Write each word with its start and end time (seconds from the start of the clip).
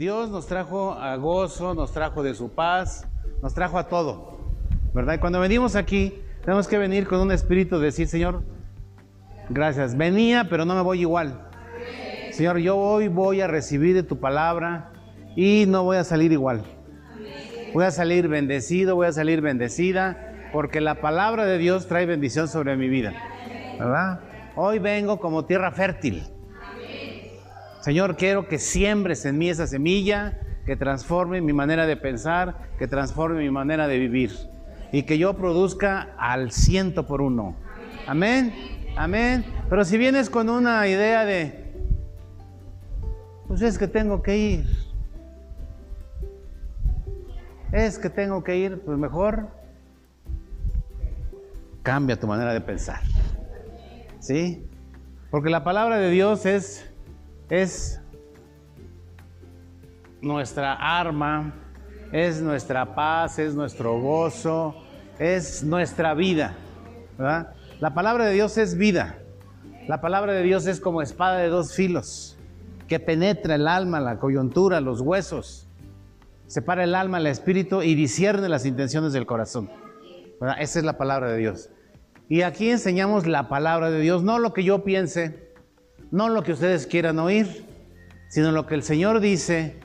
Dios 0.00 0.30
nos 0.30 0.46
trajo 0.46 0.94
a 0.94 1.14
gozo, 1.16 1.74
nos 1.74 1.92
trajo 1.92 2.22
de 2.22 2.34
su 2.34 2.48
paz, 2.48 3.06
nos 3.42 3.52
trajo 3.52 3.76
a 3.78 3.86
todo, 3.86 4.38
¿verdad? 4.94 5.12
Y 5.12 5.18
cuando 5.18 5.38
venimos 5.40 5.76
aquí, 5.76 6.14
tenemos 6.42 6.66
que 6.66 6.78
venir 6.78 7.06
con 7.06 7.20
un 7.20 7.30
espíritu 7.30 7.78
de 7.78 7.84
decir, 7.84 8.08
Señor, 8.08 8.42
gracias. 9.50 9.98
Venía, 9.98 10.46
pero 10.48 10.64
no 10.64 10.74
me 10.74 10.80
voy 10.80 11.02
igual. 11.02 11.50
Señor, 12.30 12.56
yo 12.60 12.78
hoy 12.78 13.08
voy 13.08 13.42
a 13.42 13.46
recibir 13.46 13.94
de 13.94 14.02
tu 14.02 14.18
palabra 14.18 14.90
y 15.36 15.66
no 15.68 15.84
voy 15.84 15.98
a 15.98 16.04
salir 16.04 16.32
igual. 16.32 16.62
Voy 17.74 17.84
a 17.84 17.90
salir 17.90 18.26
bendecido, 18.26 18.96
voy 18.96 19.08
a 19.08 19.12
salir 19.12 19.42
bendecida, 19.42 20.48
porque 20.50 20.80
la 20.80 21.02
palabra 21.02 21.44
de 21.44 21.58
Dios 21.58 21.88
trae 21.88 22.06
bendición 22.06 22.48
sobre 22.48 22.74
mi 22.74 22.88
vida. 22.88 23.12
¿Verdad? 23.78 24.20
Hoy 24.56 24.78
vengo 24.78 25.20
como 25.20 25.44
tierra 25.44 25.70
fértil. 25.72 26.24
Señor, 27.80 28.16
quiero 28.16 28.46
que 28.46 28.58
siembres 28.58 29.24
en 29.24 29.38
mí 29.38 29.48
esa 29.48 29.66
semilla 29.66 30.38
que 30.66 30.76
transforme 30.76 31.40
mi 31.40 31.52
manera 31.52 31.86
de 31.86 31.96
pensar, 31.96 32.68
que 32.78 32.86
transforme 32.86 33.40
mi 33.40 33.50
manera 33.50 33.88
de 33.88 33.98
vivir 33.98 34.32
y 34.92 35.04
que 35.04 35.18
yo 35.18 35.34
produzca 35.34 36.14
al 36.18 36.52
ciento 36.52 37.06
por 37.06 37.22
uno. 37.22 37.56
Amén, 38.06 38.52
amén. 38.96 39.44
Pero 39.68 39.84
si 39.84 39.96
vienes 39.96 40.28
con 40.28 40.50
una 40.50 40.86
idea 40.88 41.24
de, 41.24 41.72
pues 43.48 43.62
es 43.62 43.78
que 43.78 43.88
tengo 43.88 44.22
que 44.22 44.36
ir, 44.36 44.66
es 47.72 47.98
que 47.98 48.10
tengo 48.10 48.44
que 48.44 48.56
ir, 48.56 48.82
pues 48.84 48.98
mejor 48.98 49.48
cambia 51.82 52.20
tu 52.20 52.26
manera 52.26 52.52
de 52.52 52.60
pensar. 52.60 53.00
¿Sí? 54.18 54.66
Porque 55.30 55.48
la 55.48 55.64
palabra 55.64 55.96
de 55.96 56.10
Dios 56.10 56.44
es 56.44 56.89
es 57.50 58.00
nuestra 60.22 60.74
arma, 60.74 61.52
es 62.12 62.40
nuestra 62.40 62.94
paz, 62.94 63.38
es 63.38 63.54
nuestro 63.54 64.00
gozo, 64.00 64.76
es 65.18 65.62
nuestra 65.64 66.14
vida. 66.14 66.56
La 67.18 67.94
palabra 67.94 68.26
de 68.26 68.34
Dios 68.34 68.56
es 68.56 68.78
vida. 68.78 69.18
La 69.88 70.00
palabra 70.00 70.32
de 70.32 70.42
Dios 70.42 70.66
es 70.66 70.80
como 70.80 71.02
espada 71.02 71.38
de 71.38 71.48
dos 71.48 71.74
filos, 71.74 72.38
que 72.86 73.00
penetra 73.00 73.56
el 73.56 73.66
alma, 73.66 73.98
la 73.98 74.18
coyuntura, 74.18 74.80
los 74.80 75.00
huesos, 75.00 75.66
separa 76.46 76.84
el 76.84 76.94
alma, 76.94 77.18
el 77.18 77.26
espíritu 77.26 77.82
y 77.82 77.96
discierne 77.96 78.48
las 78.48 78.64
intenciones 78.64 79.12
del 79.12 79.26
corazón. 79.26 79.68
Esa 80.58 80.78
es 80.78 80.84
la 80.84 80.96
palabra 80.96 81.32
de 81.32 81.38
Dios. 81.38 81.70
Y 82.28 82.42
aquí 82.42 82.70
enseñamos 82.70 83.26
la 83.26 83.48
palabra 83.48 83.90
de 83.90 84.00
Dios, 84.00 84.22
no 84.22 84.38
lo 84.38 84.52
que 84.52 84.62
yo 84.62 84.84
piense, 84.84 85.49
no 86.10 86.28
lo 86.28 86.42
que 86.42 86.52
ustedes 86.52 86.86
quieran 86.86 87.18
oír, 87.18 87.64
sino 88.28 88.52
lo 88.52 88.66
que 88.66 88.74
el 88.74 88.82
Señor 88.82 89.20
dice 89.20 89.76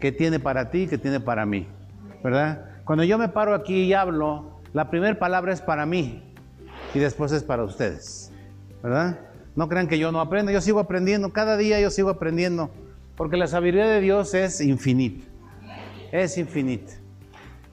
que 0.00 0.12
tiene 0.12 0.38
para 0.38 0.70
ti, 0.70 0.86
que 0.86 0.98
tiene 0.98 1.20
para 1.20 1.46
mí. 1.46 1.66
¿Verdad? 2.22 2.66
Cuando 2.84 3.04
yo 3.04 3.18
me 3.18 3.28
paro 3.28 3.54
aquí 3.54 3.82
y 3.82 3.92
hablo, 3.94 4.60
la 4.72 4.90
primera 4.90 5.18
palabra 5.18 5.52
es 5.52 5.60
para 5.60 5.86
mí 5.86 6.22
y 6.94 6.98
después 6.98 7.32
es 7.32 7.42
para 7.42 7.64
ustedes. 7.64 8.32
¿Verdad? 8.82 9.18
No 9.56 9.68
crean 9.68 9.88
que 9.88 9.98
yo 9.98 10.10
no 10.12 10.20
aprendo, 10.20 10.50
yo 10.50 10.60
sigo 10.60 10.80
aprendiendo, 10.80 11.32
cada 11.32 11.56
día 11.56 11.80
yo 11.80 11.90
sigo 11.90 12.10
aprendiendo, 12.10 12.70
porque 13.16 13.36
la 13.36 13.46
sabiduría 13.46 13.86
de 13.86 14.00
Dios 14.00 14.34
es 14.34 14.60
infinita. 14.60 15.24
Es 16.12 16.38
infinita. 16.38 16.92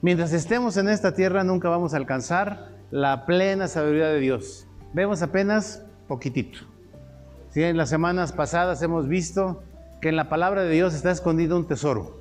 Mientras 0.00 0.32
estemos 0.32 0.76
en 0.76 0.88
esta 0.88 1.14
tierra 1.14 1.44
nunca 1.44 1.68
vamos 1.68 1.94
a 1.94 1.96
alcanzar 1.96 2.70
la 2.90 3.26
plena 3.26 3.68
sabiduría 3.68 4.08
de 4.08 4.20
Dios. 4.20 4.66
Vemos 4.92 5.22
apenas 5.22 5.84
poquitito. 6.08 6.71
En 7.54 7.76
las 7.76 7.90
semanas 7.90 8.32
pasadas 8.32 8.80
hemos 8.80 9.08
visto 9.08 9.62
que 10.00 10.08
en 10.08 10.16
la 10.16 10.30
palabra 10.30 10.62
de 10.62 10.70
Dios 10.70 10.94
está 10.94 11.10
escondido 11.10 11.56
un 11.56 11.66
tesoro. 11.66 12.18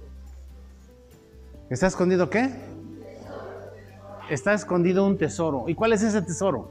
¿Está 1.69 1.87
escondido 1.87 2.29
qué? 2.29 2.49
Está 4.29 4.53
escondido 4.53 5.05
un 5.05 5.17
tesoro. 5.17 5.65
¿Y 5.69 5.75
cuál 5.75 5.93
es 5.93 6.03
ese 6.03 6.21
tesoro? 6.21 6.69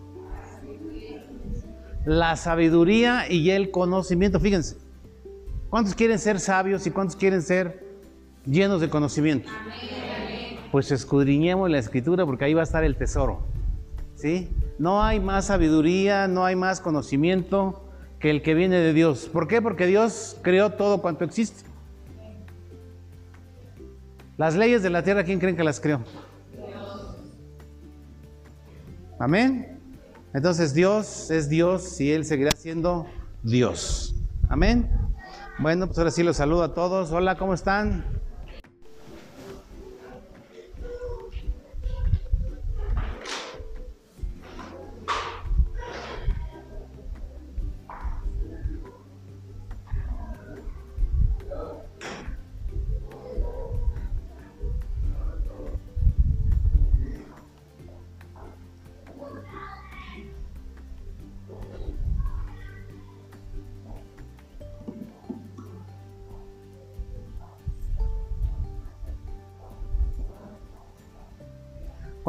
La 2.04 2.37
sabiduría 2.37 3.31
y 3.31 3.50
el 3.50 3.70
conocimiento. 3.70 4.38
Fíjense, 4.41 4.76
¿cuántos 5.70 5.94
quieren 5.94 6.19
ser 6.19 6.38
sabios 6.38 6.87
y 6.87 6.91
cuántos 6.91 7.16
quieren 7.16 7.41
ser 7.41 7.82
llenos 8.44 8.82
de 8.82 8.91
conocimiento? 8.91 9.49
Pues 10.70 10.93
escudriñemos 10.93 11.70
la 11.70 11.78
escritura 11.78 12.26
porque 12.26 12.44
ahí 12.44 12.53
va 12.53 12.60
a 12.60 12.65
estar 12.65 12.84
el 12.84 12.97
tesoro. 12.97 13.41
¿Sí? 14.16 14.50
No 14.78 15.03
hay 15.03 15.19
más 15.19 15.47
sabiduría, 15.47 16.28
no 16.28 16.44
hay 16.44 16.56
más 16.56 16.82
conocimiento 16.82 17.89
que 18.20 18.31
el 18.31 18.42
que 18.42 18.54
viene 18.54 18.76
de 18.76 18.92
Dios. 18.92 19.28
¿Por 19.32 19.48
qué? 19.48 19.60
Porque 19.62 19.86
Dios 19.86 20.36
creó 20.42 20.70
todo 20.70 21.00
cuanto 21.00 21.25
existe. 21.25 21.69
Las 24.36 24.54
leyes 24.56 24.82
de 24.82 24.91
la 24.91 25.03
tierra, 25.03 25.25
¿quién 25.25 25.41
creen 25.41 25.56
que 25.56 25.64
las 25.64 25.81
creó? 25.81 26.03
Amén. 29.19 29.78
Entonces 30.32 30.72
Dios 30.72 31.31
es 31.31 31.48
Dios 31.48 32.00
y 32.00 32.12
Él 32.12 32.25
seguirá 32.25 32.53
siendo 32.56 33.06
Dios. 33.42 34.14
Amén. 34.48 34.88
Bueno, 35.58 35.87
pues 35.87 35.98
ahora 35.98 36.10
sí 36.10 36.22
los 36.22 36.37
saludo 36.37 36.62
a 36.62 36.75
todos. 36.75 37.12
Hola, 37.12 37.37
¿cómo 37.37 37.52
están? 37.52 38.19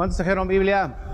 ¿Cuántos 0.02 0.16
trajeron 0.16 0.48
Biblia? 0.48 1.11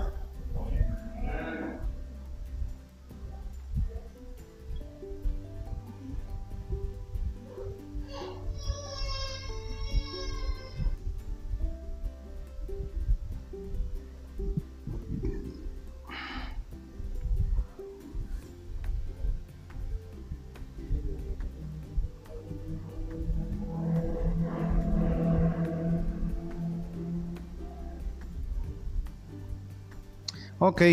Ok, 30.71 30.83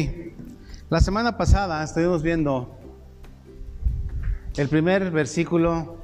la 0.88 1.00
semana 1.00 1.36
pasada 1.36 1.84
estuvimos 1.84 2.22
viendo 2.22 2.78
el 4.56 4.70
primer 4.70 5.10
versículo 5.10 5.98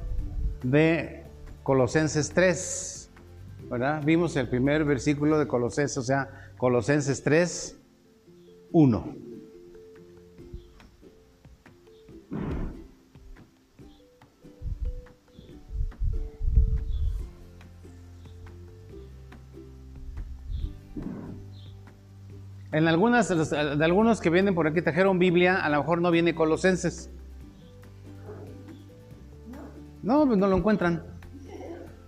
de 0.61 1.23
Colosenses 1.63 2.29
3, 2.35 3.09
¿verdad? 3.71 4.03
Vimos 4.05 4.35
el 4.35 4.47
primer 4.47 4.85
versículo 4.85 5.39
de 5.39 5.47
Colosenses, 5.47 5.97
o 5.97 6.03
sea, 6.03 6.51
Colosenses 6.59 7.23
3, 7.23 7.75
1. 8.73 9.15
De, 23.13 23.85
algunos 23.85 24.21
que 24.21 24.29
vienen 24.29 24.55
por 24.55 24.67
aquí 24.67 24.81
trajeron 24.81 25.19
Biblia, 25.19 25.63
a 25.63 25.69
lo 25.69 25.77
mejor 25.77 26.01
no 26.01 26.11
viene 26.11 26.35
Colosenses. 26.35 27.09
No, 30.01 30.25
pues 30.25 30.37
no 30.37 30.47
lo 30.47 30.57
encuentran. 30.57 31.03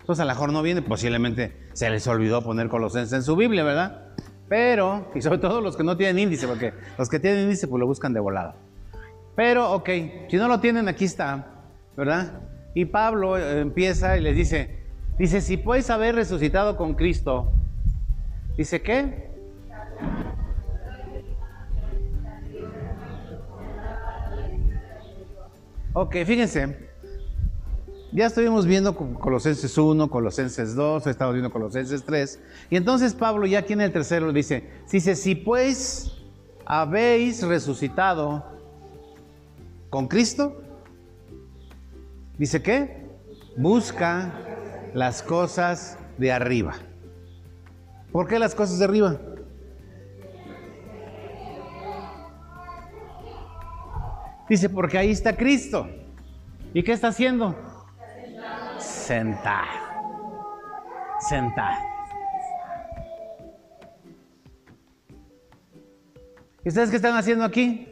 Entonces 0.01 0.21
a 0.21 0.25
lo 0.25 0.31
mejor 0.31 0.51
no 0.51 0.61
viene, 0.61 0.81
posiblemente 0.81 1.55
se 1.73 1.89
les 1.89 2.05
olvidó 2.07 2.43
poner 2.43 2.67
Colosenses 2.69 3.13
en 3.13 3.23
su 3.23 3.35
Biblia, 3.35 3.63
¿verdad? 3.63 4.01
Pero, 4.47 5.11
y 5.15 5.21
sobre 5.21 5.39
todo 5.39 5.61
los 5.61 5.75
que 5.75 5.83
no 5.83 5.97
tienen 5.97 6.19
índice, 6.19 6.47
porque 6.47 6.73
los 6.97 7.09
que 7.09 7.19
tienen 7.19 7.43
índice 7.43 7.67
pues 7.67 7.79
lo 7.79 7.87
buscan 7.87 8.13
de 8.13 8.19
volada. 8.19 8.55
Pero, 9.35 9.71
ok, 9.73 9.89
si 10.29 10.37
no 10.37 10.47
lo 10.47 10.59
tienen, 10.59 10.87
aquí 10.87 11.05
está, 11.05 11.47
¿verdad? 11.97 12.41
Y 12.73 12.85
Pablo 12.85 13.37
eh, 13.37 13.61
empieza 13.61 14.17
y 14.17 14.21
les 14.21 14.35
dice, 14.35 14.79
dice, 15.17 15.41
si 15.41 15.57
puedes 15.57 15.89
haber 15.89 16.15
resucitado 16.15 16.77
con 16.77 16.93
Cristo, 16.93 17.51
dice, 18.57 18.81
¿qué? 18.81 19.34
Ok, 25.97 26.13
fíjense. 26.25 26.89
ya 28.11 28.25
estuvimos 28.25 28.65
viendo 28.65 28.93
Colosenses 28.97 29.77
1, 29.77 30.09
Colosenses 30.09 30.75
2, 30.75 31.07
estamos 31.07 31.33
viendo 31.33 31.49
Colosenses 31.49 32.03
3. 32.03 32.39
Y 32.69 32.75
entonces 32.75 33.13
Pablo 33.13 33.45
ya 33.45 33.59
aquí 33.59 33.71
en 33.71 33.79
el 33.79 33.93
tercero 33.93 34.33
dice, 34.33 34.69
dice, 34.91 35.15
si 35.15 35.35
pues 35.35 36.11
habéis 36.65 37.43
resucitado 37.43 38.43
con 39.89 40.09
Cristo, 40.09 40.61
dice 42.37 42.61
que 42.61 43.05
busca 43.55 44.33
las 44.93 45.23
cosas 45.23 45.97
de 46.17 46.33
arriba. 46.33 46.73
¿Por 48.11 48.27
qué 48.27 48.37
las 48.37 48.53
cosas 48.53 48.79
de 48.79 48.83
arriba? 48.83 49.17
Dice, 54.47 54.69
porque 54.69 54.97
ahí 54.97 55.11
está 55.11 55.35
Cristo. 55.35 55.87
¿Y 56.73 56.83
qué 56.83 56.91
está 56.91 57.07
haciendo? 57.07 57.55
Sentar. 58.77 59.65
Sentar. 61.27 61.77
¿Y 66.63 66.69
ustedes 66.69 66.89
qué 66.89 66.95
están 66.95 67.15
haciendo 67.15 67.45
aquí? 67.45 67.87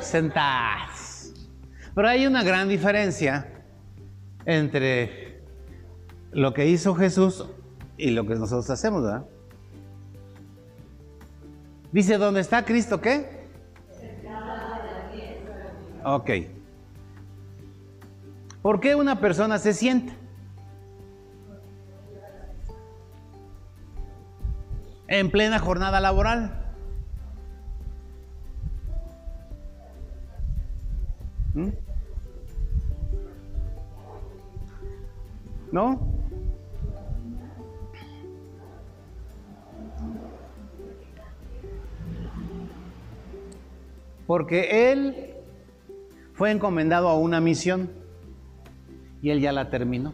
Sentados. 0.00 1.32
Pero 1.94 2.08
hay 2.08 2.26
una 2.26 2.42
gran 2.42 2.68
diferencia 2.68 3.64
entre 4.46 5.42
lo 6.32 6.54
que 6.54 6.66
hizo 6.66 6.94
Jesús 6.94 7.46
y 7.96 8.10
lo 8.10 8.26
que 8.26 8.34
nosotros 8.34 8.70
hacemos, 8.70 9.02
¿verdad? 9.02 9.26
Dice, 11.92 12.16
¿dónde 12.16 12.40
está 12.40 12.64
Cristo 12.64 13.00
qué? 13.00 13.41
Ok. 16.04 16.30
¿Por 18.60 18.80
qué 18.80 18.94
una 18.94 19.20
persona 19.20 19.58
se 19.58 19.72
siente? 19.72 20.12
En 25.08 25.30
plena 25.30 25.58
jornada 25.58 26.00
laboral. 26.00 26.58
¿Mm? 31.54 31.68
¿No? 35.70 36.12
Porque 44.26 44.92
él 44.92 45.31
fue 46.42 46.50
encomendado 46.50 47.08
a 47.08 47.16
una 47.16 47.40
misión 47.40 47.88
y 49.22 49.30
él 49.30 49.40
ya 49.40 49.52
la 49.52 49.70
terminó. 49.70 50.12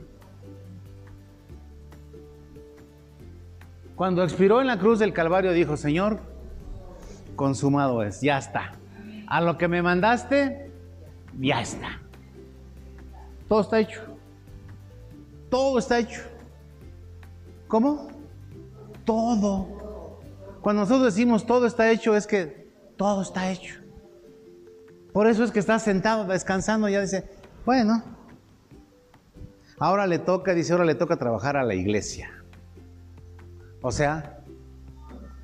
Cuando 3.96 4.22
expiró 4.22 4.60
en 4.60 4.66
la 4.66 4.78
cruz 4.78 4.98
del 4.98 5.14
Calvario 5.14 5.52
dijo, 5.52 5.78
Señor, 5.78 6.20
consumado 7.34 8.02
es, 8.02 8.20
ya 8.20 8.36
está. 8.36 8.72
A 9.26 9.40
lo 9.40 9.56
que 9.56 9.68
me 9.68 9.80
mandaste, 9.80 10.70
ya 11.40 11.62
está. 11.62 11.98
Todo 13.48 13.62
está 13.62 13.80
hecho. 13.80 14.02
Todo 15.48 15.78
está 15.78 15.98
hecho. 15.98 16.20
¿Cómo? 17.68 18.08
Todo. 19.06 20.20
Cuando 20.60 20.82
nosotros 20.82 21.14
decimos 21.14 21.46
todo 21.46 21.66
está 21.66 21.90
hecho, 21.90 22.14
es 22.14 22.26
que 22.26 22.68
todo 22.98 23.22
está 23.22 23.50
hecho. 23.50 23.87
Por 25.18 25.26
eso 25.26 25.42
es 25.42 25.50
que 25.50 25.58
está 25.58 25.80
sentado, 25.80 26.26
descansando, 26.26 26.88
ya 26.88 27.00
dice, 27.00 27.28
bueno, 27.66 28.04
ahora 29.80 30.06
le 30.06 30.20
toca, 30.20 30.54
dice, 30.54 30.72
ahora 30.72 30.84
le 30.84 30.94
toca 30.94 31.16
trabajar 31.16 31.56
a 31.56 31.64
la 31.64 31.74
iglesia. 31.74 32.30
O 33.82 33.90
sea, 33.90 34.38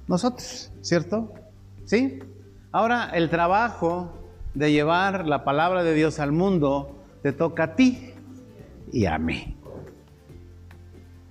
nosotros, 0.07 0.71
¿cierto? 0.81 1.33
¿Sí? 1.87 2.21
Ahora 2.71 3.11
el 3.15 3.31
trabajo 3.31 4.13
de 4.55 4.71
llevar 4.71 5.27
la 5.27 5.43
palabra 5.43 5.83
de 5.83 5.93
Dios 5.93 6.21
al 6.21 6.31
mundo 6.31 7.05
te 7.25 7.33
toca 7.33 7.65
a 7.65 7.75
ti 7.75 8.15
y 8.93 9.07
a 9.07 9.19
mí. 9.19 9.57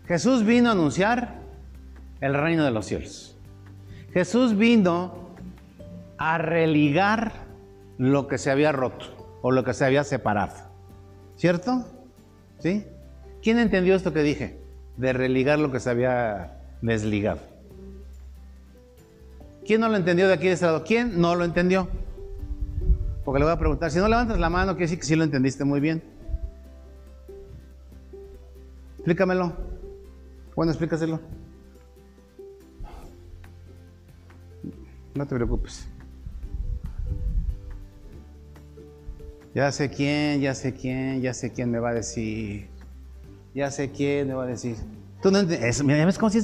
Jesús 0.05 0.43
vino 0.43 0.67
a 0.67 0.73
anunciar 0.73 1.39
el 2.19 2.33
reino 2.33 2.65
de 2.65 2.71
los 2.71 2.87
cielos. 2.87 3.37
Jesús 4.11 4.57
vino 4.57 5.29
a 6.17 6.37
religar 6.39 7.42
lo 7.97 8.27
que 8.27 8.37
se 8.37 8.51
había 8.51 8.71
roto 8.71 9.05
o 9.41 9.51
lo 9.51 9.63
que 9.63 9.73
se 9.73 9.85
había 9.85 10.03
separado. 10.03 10.53
¿Cierto? 11.35 11.85
¿Sí? 12.59 12.85
¿Quién 13.41 13.59
entendió 13.59 13.95
esto 13.95 14.13
que 14.13 14.21
dije? 14.21 14.59
De 14.97 15.13
religar 15.13 15.59
lo 15.59 15.71
que 15.71 15.79
se 15.79 15.89
había 15.89 16.61
desligado. 16.81 17.41
¿Quién 19.65 19.81
no 19.81 19.89
lo 19.89 19.97
entendió 19.97 20.27
de 20.27 20.33
aquí 20.33 20.47
de 20.47 20.53
este 20.53 20.65
lado? 20.65 20.83
¿Quién 20.83 21.19
no 21.19 21.35
lo 21.35 21.45
entendió? 21.45 21.87
Porque 23.23 23.39
le 23.39 23.45
voy 23.45 23.53
a 23.53 23.59
preguntar, 23.59 23.91
si 23.91 23.99
no 23.99 24.07
levantas 24.07 24.39
la 24.39 24.49
mano, 24.49 24.73
quiere 24.73 24.85
decir 24.85 24.99
que 24.99 25.05
sí 25.05 25.15
lo 25.15 25.23
entendiste 25.23 25.63
muy 25.63 25.79
bien. 25.79 26.03
Explícamelo. 28.97 29.53
Bueno, 30.55 30.71
explícaselo. 30.71 31.19
No 35.15 35.27
te 35.27 35.35
preocupes. 35.35 35.87
Ya 39.55 39.71
sé 39.71 39.89
quién, 39.89 40.41
ya 40.41 40.55
sé 40.55 40.73
quién, 40.73 41.21
ya 41.21 41.33
sé 41.33 41.51
quién 41.51 41.69
me 41.69 41.79
va 41.79 41.89
a 41.89 41.93
decir. 41.93 42.67
Ya 43.53 43.69
sé 43.69 43.91
quién 43.91 44.27
me 44.27 44.33
va 44.33 44.43
a 44.43 44.47
decir. 44.47 44.75
Tú 45.21 45.29
no 45.29 45.39
entiendes. 45.39 45.83
Mira, 45.83 46.09
es 46.09 46.17
como 46.17 46.31
si 46.31 46.39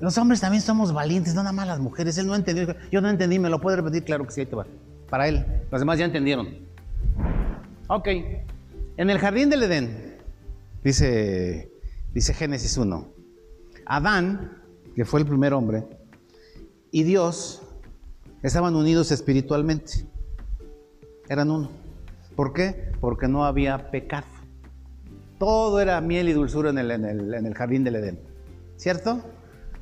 los 0.00 0.18
hombres 0.18 0.40
también 0.40 0.62
somos 0.62 0.92
valientes, 0.92 1.34
no 1.34 1.42
nada 1.42 1.52
más 1.52 1.66
las 1.66 1.80
mujeres. 1.80 2.18
Él 2.18 2.26
no 2.26 2.34
entendió. 2.34 2.76
Yo 2.90 3.00
no 3.00 3.08
entendí, 3.08 3.38
¿me 3.38 3.48
lo 3.48 3.60
puede 3.60 3.76
repetir? 3.78 4.04
Claro 4.04 4.26
que 4.26 4.32
sí, 4.32 4.40
ahí 4.40 4.46
te 4.46 4.56
va. 4.56 4.66
Para 5.08 5.28
él. 5.28 5.44
Los 5.70 5.80
demás 5.80 5.98
ya 5.98 6.04
entendieron. 6.04 6.48
Ok. 7.88 8.08
En 8.96 9.10
el 9.10 9.18
jardín 9.18 9.50
del 9.50 9.62
Edén, 9.62 10.16
dice, 10.82 11.70
dice 12.12 12.34
Génesis 12.34 12.76
1. 12.76 13.08
Adán, 13.86 14.62
que 14.94 15.04
fue 15.04 15.20
el 15.20 15.26
primer 15.26 15.52
hombre, 15.52 15.84
y 16.90 17.02
Dios 17.02 17.62
estaban 18.42 18.76
unidos 18.76 19.10
espiritualmente. 19.10 20.06
Eran 21.28 21.50
uno. 21.50 21.83
¿Por 22.36 22.52
qué? 22.52 22.92
Porque 23.00 23.28
no 23.28 23.44
había 23.44 23.90
pecado. 23.90 24.26
Todo 25.38 25.80
era 25.80 26.00
miel 26.00 26.28
y 26.28 26.32
dulzura 26.32 26.70
en 26.70 26.78
el, 26.78 26.90
en 26.90 27.46
el, 27.46 27.54
jardín 27.54 27.84
del 27.84 27.96
Edén. 27.96 28.20
¿Cierto? 28.76 29.20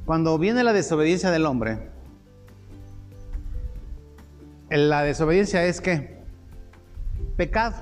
Cuando 0.05 0.39
viene 0.39 0.65
la 0.65 0.73
desobediencia 0.73 1.31
del 1.31 1.47
hombre, 1.47 1.91
la 4.71 5.03
desobediencia 5.03 5.65
es 5.65 5.81
que 5.81 6.23
pecado. 7.37 7.77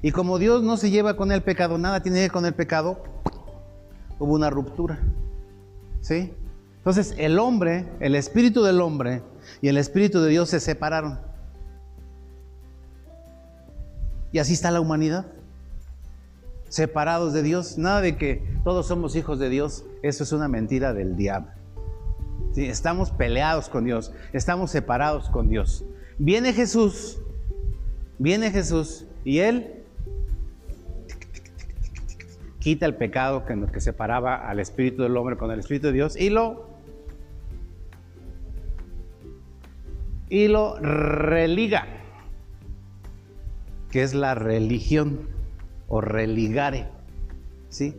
Y 0.00 0.10
como 0.10 0.38
Dios 0.38 0.62
no 0.62 0.76
se 0.76 0.90
lleva 0.90 1.16
con 1.16 1.30
el 1.30 1.42
pecado, 1.42 1.78
nada 1.78 2.02
tiene 2.02 2.18
que 2.18 2.22
ver 2.22 2.32
con 2.32 2.46
el 2.46 2.54
pecado, 2.54 3.02
hubo 4.18 4.34
una 4.34 4.50
ruptura. 4.50 4.98
¿Sí? 6.00 6.32
Entonces 6.78 7.14
el 7.16 7.38
hombre, 7.38 7.86
el 8.00 8.16
espíritu 8.16 8.64
del 8.64 8.80
hombre 8.80 9.22
y 9.60 9.68
el 9.68 9.76
espíritu 9.76 10.20
de 10.20 10.30
Dios 10.30 10.50
se 10.50 10.58
separaron. 10.58 11.20
Y 14.32 14.38
así 14.38 14.54
está 14.54 14.70
la 14.70 14.80
humanidad. 14.80 15.26
Separados 16.68 17.32
de 17.32 17.42
Dios. 17.42 17.78
Nada 17.78 18.00
de 18.00 18.16
que 18.16 18.42
todos 18.64 18.86
somos 18.86 19.14
hijos 19.14 19.38
de 19.38 19.48
Dios. 19.48 19.84
Eso 20.02 20.24
es 20.24 20.32
una 20.32 20.48
mentira 20.48 20.92
del 20.92 21.16
diablo. 21.16 21.50
¿Sí? 22.52 22.66
Estamos 22.66 23.10
peleados 23.10 23.68
con 23.68 23.84
Dios. 23.84 24.12
Estamos 24.32 24.70
separados 24.70 25.28
con 25.28 25.48
Dios. 25.48 25.84
Viene 26.18 26.52
Jesús. 26.52 27.20
Viene 28.18 28.50
Jesús. 28.50 29.06
Y 29.24 29.38
Él 29.38 29.84
quita 32.58 32.86
el 32.86 32.94
pecado 32.94 33.44
que, 33.44 33.60
que 33.72 33.80
separaba 33.80 34.36
al 34.36 34.60
espíritu 34.60 35.02
del 35.02 35.16
hombre 35.16 35.36
con 35.36 35.50
el 35.50 35.58
espíritu 35.58 35.88
de 35.88 35.92
Dios 35.94 36.16
y 36.16 36.30
lo 36.30 36.72
y 40.32 40.48
lo 40.48 40.78
religa, 40.78 41.86
que 43.92 44.02
es 44.02 44.14
la 44.14 44.34
religión 44.34 45.28
o 45.86 46.00
religare, 46.00 46.88
¿sí? 47.68 47.94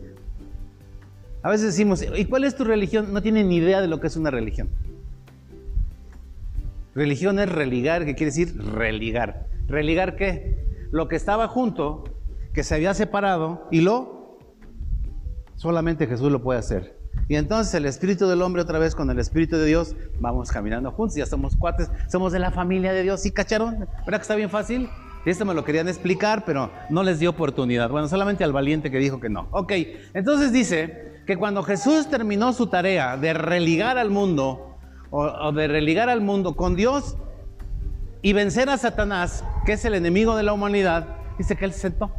A 1.42 1.48
veces 1.48 1.66
decimos, 1.68 2.04
¿y 2.16 2.24
cuál 2.26 2.44
es 2.44 2.56
tu 2.56 2.64
religión? 2.64 3.12
No 3.12 3.22
tienen 3.22 3.48
ni 3.48 3.56
idea 3.56 3.80
de 3.80 3.88
lo 3.88 4.00
que 4.00 4.08
es 4.08 4.16
una 4.16 4.30
religión. 4.30 4.68
Religión 6.94 7.38
es 7.38 7.50
religar, 7.50 8.04
que 8.04 8.14
quiere 8.14 8.32
decir 8.32 8.54
religar. 8.62 9.46
¿Religar 9.66 10.16
qué? 10.16 10.86
Lo 10.90 11.08
que 11.08 11.16
estaba 11.16 11.48
junto, 11.48 12.04
que 12.52 12.62
se 12.62 12.74
había 12.74 12.92
separado, 12.92 13.66
y 13.70 13.80
lo 13.80 14.14
Solamente 15.56 16.06
Jesús 16.06 16.32
lo 16.32 16.42
puede 16.42 16.58
hacer. 16.58 16.98
Y 17.28 17.36
entonces 17.36 17.72
el 17.74 17.86
espíritu 17.86 18.26
del 18.26 18.42
hombre 18.42 18.62
otra 18.62 18.78
vez 18.78 18.94
con 18.94 19.08
el 19.10 19.18
espíritu 19.18 19.56
de 19.56 19.66
Dios, 19.66 19.94
vamos 20.20 20.50
caminando 20.50 20.90
juntos, 20.90 21.16
ya 21.16 21.26
somos 21.26 21.56
cuates, 21.56 21.88
somos 22.10 22.32
de 22.32 22.40
la 22.40 22.50
familia 22.50 22.92
de 22.92 23.02
Dios. 23.02 23.20
¿Sí 23.20 23.30
cacharon? 23.30 23.86
¿Verdad 24.04 24.18
que 24.18 24.22
está 24.22 24.34
bien 24.34 24.50
fácil? 24.50 24.88
Esto 25.24 25.44
me 25.44 25.54
lo 25.54 25.64
querían 25.64 25.88
explicar, 25.88 26.44
pero 26.44 26.70
no 26.90 27.02
les 27.02 27.18
dio 27.18 27.30
oportunidad. 27.30 27.88
Bueno, 27.88 28.08
solamente 28.08 28.44
al 28.44 28.52
valiente 28.52 28.90
que 28.90 28.98
dijo 28.98 29.20
que 29.20 29.30
no. 29.30 29.48
Ok, 29.52 29.72
entonces 30.12 30.52
dice 30.52 31.22
que 31.26 31.36
cuando 31.36 31.62
Jesús 31.62 32.08
terminó 32.08 32.52
su 32.52 32.66
tarea 32.66 33.16
de 33.16 33.32
religar 33.32 33.96
al 33.96 34.10
mundo, 34.10 34.76
o, 35.10 35.52
de 35.52 35.68
religar 35.68 36.10
al 36.10 36.20
mundo 36.20 36.56
con 36.56 36.76
Dios 36.76 37.16
y 38.20 38.32
vencer 38.32 38.68
a 38.68 38.76
Satanás, 38.76 39.44
que 39.64 39.72
es 39.72 39.84
el 39.84 39.94
enemigo 39.94 40.36
de 40.36 40.42
la 40.42 40.52
humanidad, 40.52 41.16
dice 41.38 41.56
que 41.56 41.64
él 41.64 41.72
se 41.72 41.80
sentó. 41.80 42.10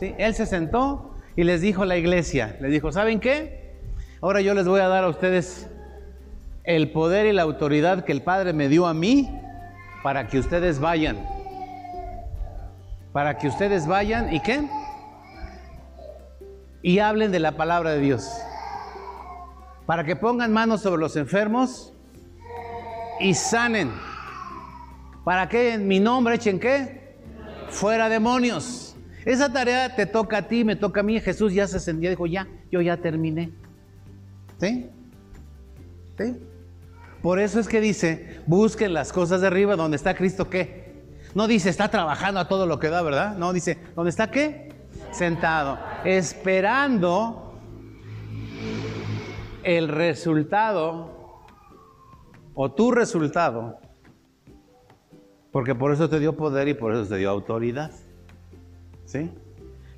¿Sí? 0.00 0.14
Él 0.16 0.34
se 0.34 0.46
sentó 0.46 1.14
y 1.36 1.44
les 1.44 1.60
dijo 1.60 1.82
a 1.82 1.86
la 1.86 1.96
iglesia, 1.96 2.56
les 2.60 2.70
dijo, 2.70 2.90
¿saben 2.92 3.20
qué? 3.20 3.76
Ahora 4.22 4.40
yo 4.40 4.54
les 4.54 4.66
voy 4.66 4.80
a 4.80 4.88
dar 4.88 5.04
a 5.04 5.08
ustedes 5.08 5.68
el 6.64 6.90
poder 6.90 7.26
y 7.26 7.32
la 7.32 7.42
autoridad 7.42 8.04
que 8.04 8.12
el 8.12 8.22
Padre 8.22 8.52
me 8.52 8.68
dio 8.68 8.86
a 8.86 8.94
mí 8.94 9.28
para 10.02 10.26
que 10.28 10.38
ustedes 10.38 10.78
vayan. 10.78 11.18
Para 13.12 13.38
que 13.38 13.48
ustedes 13.48 13.86
vayan 13.86 14.32
y 14.32 14.40
qué? 14.40 14.68
Y 16.82 16.98
hablen 17.00 17.32
de 17.32 17.40
la 17.40 17.52
palabra 17.52 17.90
de 17.90 18.00
Dios. 18.00 18.30
Para 19.86 20.04
que 20.04 20.16
pongan 20.16 20.52
manos 20.52 20.82
sobre 20.82 21.00
los 21.00 21.16
enfermos 21.16 21.92
y 23.20 23.34
sanen. 23.34 23.90
Para 25.24 25.48
que 25.48 25.74
en 25.74 25.88
mi 25.88 26.00
nombre 26.00 26.36
echen 26.36 26.60
qué? 26.60 27.16
Fuera 27.68 28.08
demonios. 28.08 28.96
Esa 29.24 29.52
tarea 29.52 29.94
te 29.94 30.06
toca 30.06 30.38
a 30.38 30.42
ti, 30.48 30.64
me 30.64 30.76
toca 30.76 31.00
a 31.00 31.02
mí. 31.02 31.20
Jesús 31.20 31.52
ya 31.52 31.66
se 31.66 31.80
sentía, 31.80 32.10
dijo, 32.10 32.26
ya, 32.26 32.46
yo 32.70 32.80
ya 32.80 32.96
terminé. 32.96 33.52
¿Sí? 34.58 34.88
¿Sí? 36.16 36.36
Por 37.22 37.40
eso 37.40 37.58
es 37.58 37.68
que 37.68 37.80
dice, 37.80 38.40
busquen 38.46 38.94
las 38.94 39.12
cosas 39.12 39.40
de 39.40 39.48
arriba 39.48 39.76
donde 39.76 39.96
está 39.96 40.14
Cristo 40.14 40.48
qué. 40.48 40.88
No 41.34 41.46
dice, 41.46 41.68
está 41.68 41.88
trabajando 41.88 42.40
a 42.40 42.48
todo 42.48 42.66
lo 42.66 42.78
que 42.78 42.88
da, 42.88 43.02
¿verdad? 43.02 43.36
No, 43.36 43.52
dice, 43.52 43.78
¿dónde 43.94 44.10
está 44.10 44.30
qué? 44.30 44.72
Sentado, 45.10 45.78
esperando 46.04 47.58
el 49.62 49.88
resultado 49.88 51.44
o 52.54 52.72
tu 52.72 52.90
resultado, 52.90 53.78
porque 55.50 55.74
por 55.74 55.92
eso 55.92 56.08
te 56.08 56.18
dio 56.18 56.36
poder 56.36 56.68
y 56.68 56.74
por 56.74 56.92
eso 56.94 57.06
te 57.06 57.16
dio 57.16 57.30
autoridad. 57.30 57.90
¿Sí? 59.04 59.30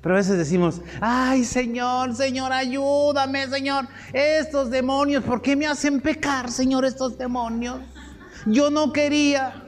Pero 0.01 0.15
a 0.15 0.17
veces 0.17 0.37
decimos, 0.37 0.81
ay 0.99 1.43
Señor, 1.43 2.15
Señor, 2.15 2.51
ayúdame, 2.51 3.47
Señor. 3.47 3.87
Estos 4.13 4.71
demonios, 4.71 5.23
¿por 5.23 5.41
qué 5.41 5.55
me 5.55 5.67
hacen 5.67 6.01
pecar, 6.01 6.49
Señor, 6.51 6.85
estos 6.85 7.17
demonios? 7.17 7.79
Yo 8.47 8.71
no 8.71 8.91
quería. 8.91 9.63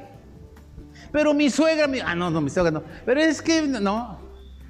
Pero 1.11 1.35
mi 1.35 1.51
suegra, 1.51 1.87
me... 1.87 2.01
ah, 2.01 2.15
no, 2.15 2.31
no, 2.31 2.41
mi 2.41 2.49
suegra 2.49 2.71
no. 2.71 2.83
Pero 3.05 3.21
es 3.21 3.41
que, 3.41 3.61
no. 3.61 4.19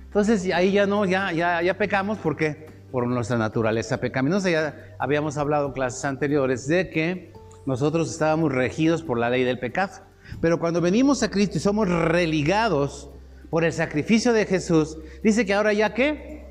Entonces 0.05 0.51
ahí 0.53 0.74
ya 0.74 0.86
no, 0.86 1.05
ya, 1.05 1.32
ya, 1.32 1.62
ya 1.62 1.77
pecamos 1.77 2.17
porque 2.20 2.67
por 2.91 3.08
nuestra 3.08 3.38
naturaleza 3.38 4.00
pecaminosa. 4.00 4.50
Ya 4.50 4.96
habíamos 5.00 5.38
hablado 5.38 5.67
en 5.67 5.74
clases 5.74 6.03
anteriores 6.05 6.67
de 6.67 6.89
que 6.89 7.34
nosotros 7.65 8.12
estábamos 8.12 8.51
regidos 8.51 9.01
por 9.01 9.17
la 9.17 9.29
ley 9.29 9.43
del 9.43 9.58
pecado. 9.58 9.93
Pero 10.41 10.60
cuando 10.60 10.82
venimos 10.82 11.24
a 11.24 11.32
Cristo 11.32 11.58
y 11.58 11.62
somos 11.62 11.88
religados 11.88 13.10
por 13.53 13.63
el 13.63 13.72
sacrificio 13.72 14.33
de 14.33 14.48
Jesús, 14.48 14.98
dice 15.22 15.45
que 15.45 15.53
ahora 15.53 15.74
ya 15.74 15.93
que 15.93 16.43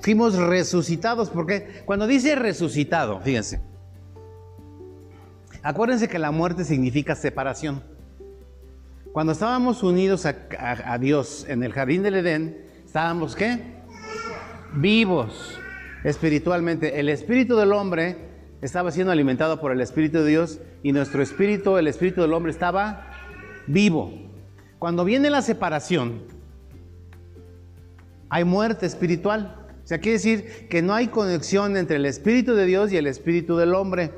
fuimos 0.00 0.38
resucitados, 0.38 1.28
porque 1.28 1.82
cuando 1.84 2.06
dice 2.06 2.34
resucitado, 2.34 3.20
fíjense, 3.20 3.60
acuérdense 5.62 6.08
que 6.08 6.18
la 6.18 6.30
muerte 6.30 6.64
significa 6.64 7.14
separación. 7.14 7.82
Cuando 9.12 9.32
estábamos 9.32 9.82
unidos 9.82 10.24
a, 10.24 10.34
a 10.58 10.96
Dios 10.96 11.44
en 11.46 11.62
el 11.62 11.74
jardín 11.74 12.02
del 12.02 12.14
Edén, 12.14 12.64
estábamos 12.86 13.36
qué? 13.36 13.60
Vivos 14.72 15.58
espiritualmente. 16.04 16.98
El 16.98 17.10
espíritu 17.10 17.54
del 17.56 17.74
hombre 17.74 18.16
estaba 18.62 18.90
siendo 18.92 19.12
alimentado 19.12 19.60
por 19.60 19.72
el 19.72 19.82
espíritu 19.82 20.20
de 20.20 20.26
Dios 20.30 20.58
y 20.82 20.92
nuestro 20.92 21.22
espíritu, 21.22 21.76
el 21.76 21.86
espíritu 21.86 22.22
del 22.22 22.32
hombre 22.32 22.50
estaba 22.50 23.10
vivo. 23.66 24.24
Cuando 24.84 25.06
viene 25.06 25.30
la 25.30 25.40
separación, 25.40 26.24
hay 28.28 28.44
muerte 28.44 28.84
espiritual. 28.84 29.66
O 29.82 29.86
sea, 29.86 29.96
quiere 29.96 30.18
decir 30.18 30.68
que 30.68 30.82
no 30.82 30.92
hay 30.92 31.08
conexión 31.08 31.78
entre 31.78 31.96
el 31.96 32.04
Espíritu 32.04 32.54
de 32.54 32.66
Dios 32.66 32.92
y 32.92 32.98
el 32.98 33.06
Espíritu 33.06 33.56
del 33.56 33.74
hombre. 33.74 34.12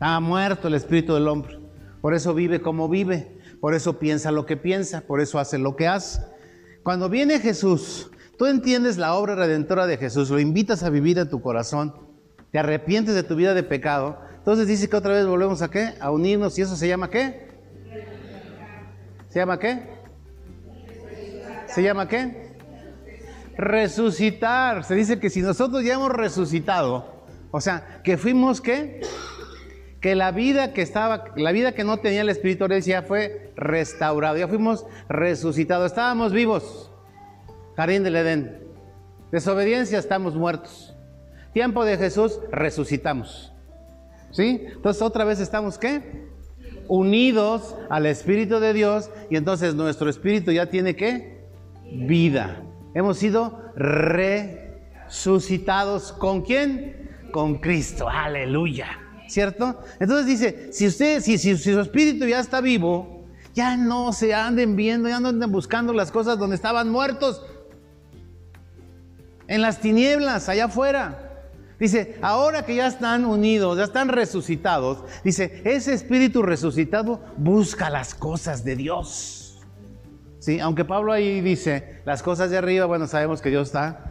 Ha 0.00 0.20
muerto 0.20 0.68
el 0.68 0.74
Espíritu 0.74 1.12
del 1.12 1.28
hombre. 1.28 1.58
Por 2.00 2.14
eso 2.14 2.32
vive 2.32 2.62
como 2.62 2.88
vive. 2.88 3.38
Por 3.60 3.74
eso 3.74 3.98
piensa 3.98 4.32
lo 4.32 4.46
que 4.46 4.56
piensa. 4.56 5.02
Por 5.02 5.20
eso 5.20 5.38
hace 5.38 5.58
lo 5.58 5.76
que 5.76 5.86
hace. 5.86 6.22
Cuando 6.82 7.10
viene 7.10 7.38
Jesús, 7.38 8.10
tú 8.38 8.46
entiendes 8.46 8.96
la 8.96 9.16
obra 9.16 9.34
redentora 9.34 9.86
de 9.86 9.98
Jesús, 9.98 10.30
lo 10.30 10.40
invitas 10.40 10.82
a 10.82 10.88
vivir 10.88 11.18
en 11.18 11.28
tu 11.28 11.42
corazón, 11.42 11.94
te 12.52 12.58
arrepientes 12.58 13.14
de 13.14 13.22
tu 13.22 13.36
vida 13.36 13.52
de 13.52 13.64
pecado. 13.64 14.18
Entonces 14.38 14.66
dice 14.66 14.88
que 14.88 14.96
otra 14.96 15.12
vez 15.12 15.26
volvemos 15.26 15.60
a 15.60 15.68
qué? 15.68 15.92
A 16.00 16.10
unirnos. 16.10 16.58
¿Y 16.58 16.62
eso 16.62 16.74
se 16.74 16.88
llama 16.88 17.10
qué? 17.10 17.47
¿Se 19.28 19.38
llama 19.38 19.58
qué? 19.58 19.82
¿Se 21.66 21.82
llama 21.82 22.08
qué? 22.08 22.56
Resucitar. 23.56 24.84
Se 24.84 24.94
dice 24.94 25.20
que 25.20 25.30
si 25.30 25.42
nosotros 25.42 25.84
ya 25.84 25.94
hemos 25.94 26.10
resucitado, 26.10 27.24
o 27.50 27.60
sea, 27.60 28.00
que 28.02 28.16
fuimos 28.16 28.60
qué? 28.60 29.02
Que 30.00 30.14
la 30.14 30.30
vida 30.30 30.72
que 30.72 30.82
estaba, 30.82 31.24
la 31.36 31.52
vida 31.52 31.72
que 31.72 31.84
no 31.84 31.98
tenía 31.98 32.22
el 32.22 32.28
Espíritu 32.28 32.66
ya 32.68 33.02
fue 33.02 33.52
restaurado, 33.56 34.36
ya 34.36 34.48
fuimos 34.48 34.86
resucitados, 35.08 35.86
estábamos 35.92 36.32
vivos. 36.32 36.90
Jardín 37.76 38.02
del 38.02 38.16
Edén. 38.16 38.58
Desobediencia, 39.30 39.98
estamos 39.98 40.34
muertos. 40.34 40.96
Tiempo 41.52 41.84
de 41.84 41.98
Jesús, 41.98 42.40
resucitamos. 42.50 43.52
¿Sí? 44.30 44.66
Entonces 44.66 45.02
otra 45.02 45.24
vez 45.24 45.40
estamos 45.40 45.78
qué? 45.78 46.27
Unidos 46.88 47.76
al 47.90 48.06
Espíritu 48.06 48.58
de 48.58 48.72
Dios 48.72 49.10
y 49.30 49.36
entonces 49.36 49.74
nuestro 49.74 50.08
espíritu 50.10 50.50
ya 50.50 50.66
tiene 50.66 50.96
qué? 50.96 51.38
Vida. 51.92 52.62
Hemos 52.94 53.18
sido 53.18 53.62
resucitados 55.06 56.12
con 56.12 56.42
quién? 56.42 57.10
Con 57.30 57.58
Cristo. 57.58 58.08
Aleluya. 58.08 58.88
¿Cierto? 59.28 59.78
Entonces 60.00 60.26
dice, 60.26 60.72
si 60.72 60.86
usted, 60.86 61.20
si, 61.20 61.36
si, 61.36 61.56
si 61.56 61.72
su 61.72 61.80
espíritu 61.80 62.26
ya 62.26 62.40
está 62.40 62.62
vivo, 62.62 63.26
ya 63.54 63.76
no 63.76 64.12
se 64.12 64.32
anden 64.34 64.74
viendo, 64.74 65.08
ya 65.08 65.20
no 65.20 65.28
anden 65.28 65.52
buscando 65.52 65.92
las 65.92 66.10
cosas 66.10 66.38
donde 66.38 66.56
estaban 66.56 66.88
muertos. 66.88 67.44
En 69.46 69.60
las 69.60 69.80
tinieblas, 69.80 70.48
allá 70.48 70.64
afuera. 70.66 71.27
Dice, 71.78 72.18
ahora 72.22 72.64
que 72.64 72.74
ya 72.74 72.88
están 72.88 73.24
unidos, 73.24 73.78
ya 73.78 73.84
están 73.84 74.08
resucitados, 74.08 75.04
dice, 75.22 75.62
ese 75.64 75.94
espíritu 75.94 76.42
resucitado 76.42 77.20
busca 77.36 77.88
las 77.88 78.14
cosas 78.14 78.64
de 78.64 78.74
Dios. 78.74 79.60
Sí, 80.40 80.58
aunque 80.60 80.84
Pablo 80.84 81.12
ahí 81.12 81.40
dice, 81.40 82.00
las 82.04 82.22
cosas 82.22 82.50
de 82.50 82.58
arriba, 82.58 82.86
bueno, 82.86 83.06
sabemos 83.06 83.40
que 83.40 83.50
Dios 83.50 83.68
está 83.68 84.10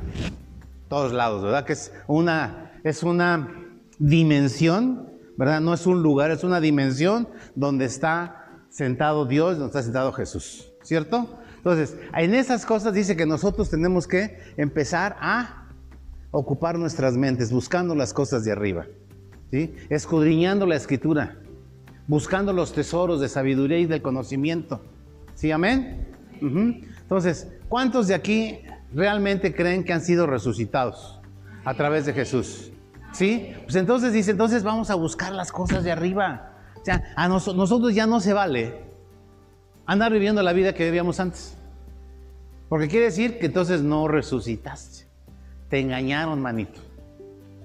todos 0.88 1.12
lados, 1.12 1.44
¿verdad? 1.44 1.66
Que 1.66 1.74
es 1.74 1.92
una, 2.08 2.80
es 2.84 3.04
una 3.04 3.66
dimensión, 4.00 5.12
¿verdad? 5.38 5.60
No 5.60 5.74
es 5.74 5.86
un 5.86 6.02
lugar, 6.02 6.32
es 6.32 6.44
una 6.44 6.62
dimensión 6.62 7.28
donde 7.56 7.86
está 7.86 8.64
sentado 8.70 9.26
Dios, 9.26 9.58
donde 9.58 9.68
está 9.68 9.84
sentado 9.84 10.14
Jesús, 10.14 10.72
¿cierto? 10.84 11.38
Entonces, 11.58 11.98
en 12.16 12.34
esas 12.34 12.66
cosas 12.66 12.94
dice 12.94 13.18
que 13.18 13.26
nosotros 13.26 13.70
tenemos 13.70 14.08
que 14.08 14.40
empezar 14.56 15.18
a 15.20 15.67
ocupar 16.38 16.78
nuestras 16.78 17.18
mentes 17.18 17.52
buscando 17.52 17.96
las 17.96 18.14
cosas 18.14 18.44
de 18.44 18.52
arriba, 18.52 18.86
¿sí? 19.50 19.74
escudriñando 19.90 20.68
la 20.68 20.76
escritura, 20.76 21.38
buscando 22.08 22.54
los 22.54 22.74
tesoros 22.74 23.20
de 23.20 23.28
sabiduría 23.28 23.80
y 23.80 23.88
de 23.88 24.04
conocimiento. 24.04 24.82
¿Sí, 25.34 25.52
amén? 25.52 26.08
Entonces, 26.40 27.48
¿cuántos 27.68 28.08
de 28.08 28.14
aquí 28.14 28.60
realmente 28.94 29.56
creen 29.56 29.84
que 29.84 29.94
han 29.94 30.02
sido 30.02 30.28
resucitados 30.28 31.20
a 31.66 31.74
través 31.74 32.06
de 32.06 32.14
Jesús? 32.14 32.72
¿Sí? 33.14 33.54
Pues 33.64 33.76
entonces 33.76 34.14
dice, 34.14 34.30
entonces 34.30 34.62
vamos 34.62 34.92
a 34.92 34.96
buscar 34.96 35.34
las 35.34 35.52
cosas 35.52 35.84
de 35.84 35.92
arriba. 35.92 36.54
O 36.80 36.86
sea, 36.86 37.04
a 37.16 37.28
nosotros 37.28 37.96
ya 37.96 38.06
no 38.06 38.20
se 38.20 38.34
vale 38.34 38.84
andar 39.88 40.12
viviendo 40.12 40.44
la 40.44 40.54
vida 40.54 40.74
que 40.74 40.86
vivíamos 40.86 41.20
antes. 41.20 41.58
Porque 42.70 42.88
quiere 42.88 43.06
decir 43.06 43.40
que 43.40 43.48
entonces 43.48 43.82
no 43.82 44.08
resucitaste. 44.08 45.07
Te 45.70 45.80
engañaron, 45.80 46.42
manito. 46.42 46.80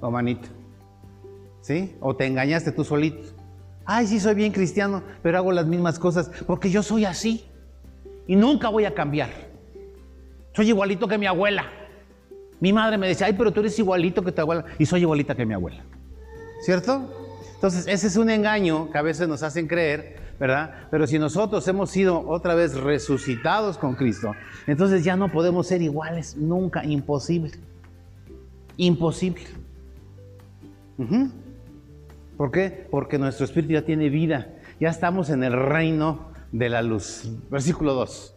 O 0.01 0.11
manito. 0.11 0.49
¿Sí? 1.61 1.95
O 2.01 2.17
te 2.17 2.27
engañaste 2.27 2.73
tú 2.73 2.85
solito. 2.85 3.29
Ay, 3.85 4.07
sí, 4.07 4.21
soy 4.21 4.35
bien 4.35 4.53
cristiano, 4.53 5.03
pero 5.23 5.39
hago 5.39 5.53
las 5.53 5.67
mismas 5.67 5.99
cosas 5.99 6.31
porque 6.47 6.71
yo 6.71 6.83
soy 6.83 7.05
así. 7.05 7.45
Y 8.27 8.37
nunca 8.37 8.69
voy 8.69 8.85
a 8.85 8.95
cambiar. 8.95 9.31
Soy 10.55 10.69
igualito 10.69 11.09
que 11.09 11.19
mi 11.19 11.27
abuela. 11.27 11.67
Mi 12.61 12.73
madre 12.73 12.99
me 12.99 13.09
decía, 13.09 13.27
ay, 13.27 13.35
pero 13.37 13.53
tú 13.53 13.61
eres 13.61 13.79
igualito 13.79 14.23
que 14.23 14.33
tu 14.33 14.41
abuela. 14.41 14.65
Y 14.79 14.87
soy 14.87 15.01
igualita 15.01 15.35
que 15.35 15.47
mi 15.47 15.55
abuela. 15.55 15.83
¿Cierto? 16.63 17.09
Entonces, 17.55 17.87
ese 17.87 18.09
es 18.09 18.17
un 18.17 18.31
engaño 18.31 18.91
que 18.91 18.99
a 18.99 19.03
veces 19.03 19.29
nos 19.29 19.43
hacen 19.43 19.67
creer, 19.67 20.17
¿verdad? 20.39 20.89
Pero 20.91 21.07
si 21.07 21.19
nosotros 21.19 21.67
hemos 21.69 21.91
sido 21.91 22.29
otra 22.29 22.55
vez 22.55 22.75
resucitados 22.75 23.79
con 23.79 23.95
Cristo, 23.95 24.35
entonces 24.67 25.05
ya 25.05 25.17
no 25.17 25.31
podemos 25.31 25.69
ser 25.69 25.83
iguales, 25.83 26.37
nunca, 26.37 26.85
imposible. 26.85 27.53
Imposible. 28.83 29.45
¿Por 32.37 32.51
qué? 32.51 32.89
Porque 32.91 33.17
nuestro 33.17 33.45
espíritu 33.45 33.75
ya 33.75 33.85
tiene 33.85 34.09
vida, 34.09 34.59
ya 34.81 34.89
estamos 34.89 35.31
en 35.31 35.45
el 35.45 35.53
reino 35.53 36.33
de 36.51 36.69
la 36.69 36.83
luz. 36.83 37.31
Versículo 37.49 37.95
2. 37.95 38.35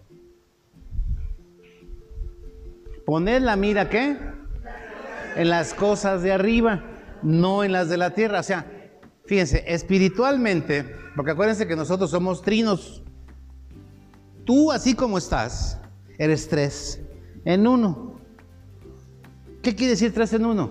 Poned 3.07 3.41
la 3.41 3.55
mira, 3.55 3.89
¿qué? 3.89 4.17
En 5.35 5.49
las 5.49 5.73
cosas 5.73 6.21
de 6.21 6.31
arriba, 6.31 6.83
no 7.23 7.63
en 7.63 7.71
las 7.71 7.89
de 7.89 7.97
la 7.97 8.11
tierra. 8.11 8.41
O 8.41 8.43
sea, 8.43 8.71
fíjense, 9.25 9.63
espiritualmente, 9.65 10.85
porque 11.15 11.31
acuérdense 11.31 11.65
que 11.65 11.75
nosotros 11.75 12.11
somos 12.11 12.43
trinos. 12.43 13.03
Tú, 14.45 14.71
así 14.71 14.93
como 14.93 15.17
estás, 15.17 15.81
eres 16.19 16.47
tres 16.47 17.01
en 17.45 17.65
uno. 17.65 18.14
¿Qué 19.65 19.73
quiere 19.73 19.93
decir 19.93 20.13
tres 20.13 20.31
en 20.31 20.45
uno? 20.45 20.69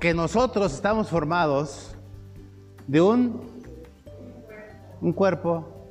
Que 0.00 0.12
nosotros 0.12 0.74
estamos 0.74 1.08
formados 1.08 1.94
de 2.88 3.00
un, 3.00 3.62
un 5.00 5.12
cuerpo. 5.12 5.86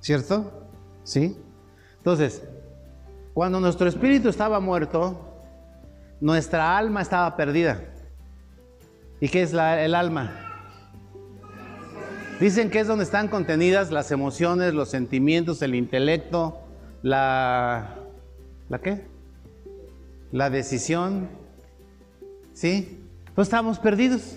¿Cierto? 0.00 0.68
¿Sí? 1.02 1.36
Entonces, 1.96 2.40
cuando 3.32 3.58
nuestro 3.58 3.88
espíritu 3.88 4.28
estaba 4.28 4.60
muerto, 4.60 5.36
nuestra 6.20 6.78
alma 6.78 7.02
estaba 7.02 7.34
perdida. 7.34 7.82
¿Y 9.20 9.28
qué 9.28 9.42
es 9.42 9.52
el 9.52 9.96
alma? 9.96 10.53
Dicen 12.40 12.68
que 12.68 12.80
es 12.80 12.88
donde 12.88 13.04
están 13.04 13.28
contenidas 13.28 13.92
las 13.92 14.10
emociones, 14.10 14.74
los 14.74 14.90
sentimientos, 14.90 15.62
el 15.62 15.74
intelecto, 15.74 16.58
la... 17.02 17.96
¿La 18.68 18.78
qué? 18.80 19.04
La 20.32 20.50
decisión. 20.50 21.28
¿Sí? 22.52 23.00
Pues 23.34 23.46
estábamos 23.46 23.78
perdidos. 23.78 24.36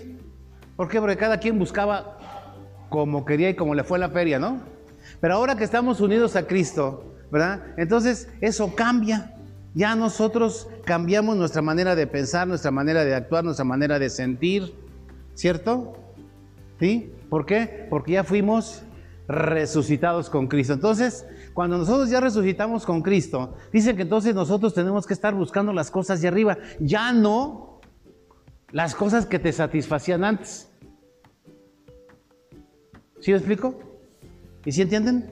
¿Por 0.76 0.88
qué? 0.88 1.00
Porque 1.00 1.16
cada 1.16 1.40
quien 1.40 1.58
buscaba 1.58 2.18
como 2.88 3.24
quería 3.24 3.50
y 3.50 3.54
como 3.54 3.74
le 3.74 3.82
fue 3.82 3.98
la 3.98 4.10
feria, 4.10 4.38
¿no? 4.38 4.60
Pero 5.20 5.34
ahora 5.34 5.56
que 5.56 5.64
estamos 5.64 6.00
unidos 6.00 6.36
a 6.36 6.46
Cristo, 6.46 7.16
¿verdad? 7.32 7.62
Entonces 7.76 8.28
eso 8.40 8.74
cambia. 8.76 9.34
Ya 9.74 9.96
nosotros 9.96 10.68
cambiamos 10.84 11.36
nuestra 11.36 11.62
manera 11.62 11.96
de 11.96 12.06
pensar, 12.06 12.46
nuestra 12.46 12.70
manera 12.70 13.04
de 13.04 13.14
actuar, 13.14 13.44
nuestra 13.44 13.64
manera 13.64 13.98
de 13.98 14.08
sentir, 14.08 14.72
¿cierto? 15.34 15.96
¿Sí? 16.78 17.12
¿Por 17.28 17.46
qué? 17.46 17.86
Porque 17.90 18.12
ya 18.12 18.24
fuimos 18.24 18.82
resucitados 19.28 20.30
con 20.30 20.48
Cristo. 20.48 20.72
Entonces, 20.72 21.26
cuando 21.52 21.76
nosotros 21.76 22.08
ya 22.08 22.20
resucitamos 22.20 22.86
con 22.86 23.02
Cristo, 23.02 23.56
dicen 23.72 23.96
que 23.96 24.02
entonces 24.02 24.34
nosotros 24.34 24.72
tenemos 24.72 25.06
que 25.06 25.14
estar 25.14 25.34
buscando 25.34 25.72
las 25.72 25.90
cosas 25.90 26.22
de 26.22 26.28
arriba, 26.28 26.56
ya 26.80 27.12
no 27.12 27.80
las 28.72 28.94
cosas 28.94 29.26
que 29.26 29.38
te 29.38 29.52
satisfacían 29.52 30.24
antes. 30.24 30.70
¿Sí 33.20 33.30
me 33.30 33.36
explico? 33.36 33.78
¿Y 34.64 34.72
si 34.72 34.82
entienden? 34.82 35.30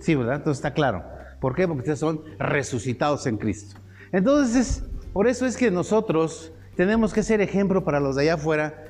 Sí, 0.00 0.14
¿verdad? 0.14 0.36
Entonces 0.36 0.58
está 0.58 0.72
claro. 0.72 1.04
¿Por 1.40 1.54
qué? 1.54 1.66
Porque 1.66 1.80
ustedes 1.80 1.98
son 1.98 2.22
resucitados 2.38 3.26
en 3.26 3.36
Cristo. 3.36 3.78
Entonces, 4.12 4.84
por 5.12 5.26
eso 5.28 5.46
es 5.46 5.56
que 5.56 5.70
nosotros 5.70 6.52
tenemos 6.76 7.12
que 7.12 7.22
ser 7.22 7.40
ejemplo 7.40 7.84
para 7.84 8.00
los 8.00 8.16
de 8.16 8.22
allá 8.22 8.34
afuera 8.34 8.84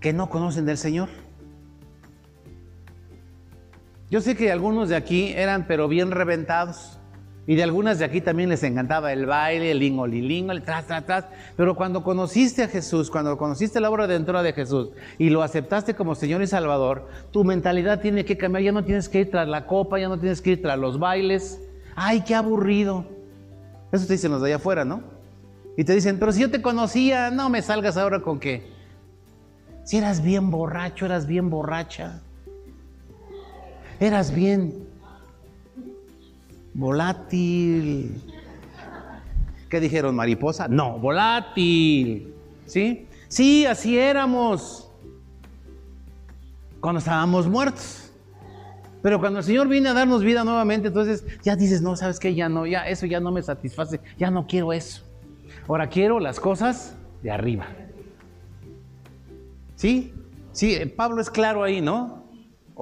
que 0.00 0.12
no 0.12 0.30
conocen 0.30 0.66
del 0.66 0.78
Señor. 0.78 1.08
Yo 4.10 4.20
sé 4.20 4.36
que 4.36 4.50
algunos 4.50 4.88
de 4.88 4.96
aquí 4.96 5.32
eran 5.36 5.66
pero 5.68 5.86
bien 5.86 6.10
reventados. 6.10 6.98
Y 7.46 7.56
de 7.56 7.62
algunas 7.62 7.98
de 7.98 8.04
aquí 8.04 8.20
también 8.20 8.48
les 8.48 8.62
encantaba 8.62 9.12
el 9.12 9.26
baile, 9.26 9.70
el 9.70 9.78
lingolilingo, 9.78 10.52
el 10.52 10.62
tras, 10.62 10.86
tras, 10.86 11.06
tras. 11.06 11.24
Pero 11.56 11.74
cuando 11.74 12.04
conociste 12.04 12.62
a 12.62 12.68
Jesús, 12.68 13.10
cuando 13.10 13.36
conociste 13.38 13.80
la 13.80 13.90
obra 13.90 14.06
de 14.06 14.16
entrada 14.16 14.42
de 14.42 14.52
Jesús 14.52 14.90
y 15.18 15.30
lo 15.30 15.42
aceptaste 15.42 15.94
como 15.94 16.14
Señor 16.14 16.42
y 16.42 16.46
Salvador, 16.46 17.08
tu 17.32 17.44
mentalidad 17.44 18.00
tiene 18.00 18.24
que 18.24 18.36
cambiar. 18.36 18.62
Ya 18.62 18.72
no 18.72 18.84
tienes 18.84 19.08
que 19.08 19.20
ir 19.20 19.30
tras 19.30 19.48
la 19.48 19.66
copa, 19.66 19.98
ya 19.98 20.08
no 20.08 20.18
tienes 20.18 20.40
que 20.40 20.50
ir 20.50 20.62
tras 20.62 20.78
los 20.78 20.98
bailes, 20.98 21.60
ay, 21.96 22.22
qué 22.22 22.34
aburrido. 22.34 23.06
Eso 23.90 24.06
te 24.06 24.12
dicen 24.12 24.30
los 24.30 24.42
de 24.42 24.48
allá 24.48 24.56
afuera, 24.56 24.84
¿no? 24.84 25.02
Y 25.76 25.84
te 25.84 25.94
dicen, 25.94 26.18
pero 26.18 26.30
si 26.32 26.42
yo 26.42 26.50
te 26.50 26.62
conocía, 26.62 27.30
no 27.30 27.48
me 27.48 27.62
salgas 27.62 27.96
ahora 27.96 28.20
con 28.20 28.38
que, 28.38 28.70
si 29.84 29.96
eras 29.96 30.22
bien 30.22 30.50
borracho, 30.50 31.06
eras 31.06 31.26
bien 31.26 31.50
borracha, 31.50 32.20
eras 34.00 34.34
bien 34.34 34.88
volátil. 36.74 38.20
¿Qué 39.68 39.78
dijeron, 39.78 40.16
mariposa? 40.16 40.66
No, 40.66 40.98
volátil. 40.98 42.34
¿Sí? 42.66 43.06
Sí, 43.28 43.66
así 43.66 43.96
éramos 43.96 44.90
cuando 46.80 46.98
estábamos 46.98 47.46
muertos. 47.46 48.10
Pero 49.02 49.20
cuando 49.20 49.38
el 49.38 49.44
Señor 49.44 49.68
viene 49.68 49.88
a 49.90 49.94
darnos 49.94 50.22
vida 50.22 50.44
nuevamente, 50.44 50.88
entonces 50.88 51.24
ya 51.42 51.56
dices, 51.56 51.80
no, 51.80 51.96
sabes 51.96 52.18
qué, 52.18 52.34
ya 52.34 52.48
no, 52.48 52.66
ya 52.66 52.88
eso 52.88 53.06
ya 53.06 53.20
no 53.20 53.30
me 53.30 53.42
satisface, 53.42 54.00
ya 54.18 54.30
no 54.30 54.46
quiero 54.46 54.72
eso. 54.72 55.04
Ahora 55.68 55.88
quiero 55.88 56.20
las 56.20 56.40
cosas 56.40 56.96
de 57.22 57.30
arriba. 57.30 57.66
¿Sí? 59.76 60.12
Sí, 60.52 60.74
eh, 60.74 60.86
Pablo 60.86 61.22
es 61.22 61.30
claro 61.30 61.62
ahí, 61.62 61.80
¿no? 61.80 62.19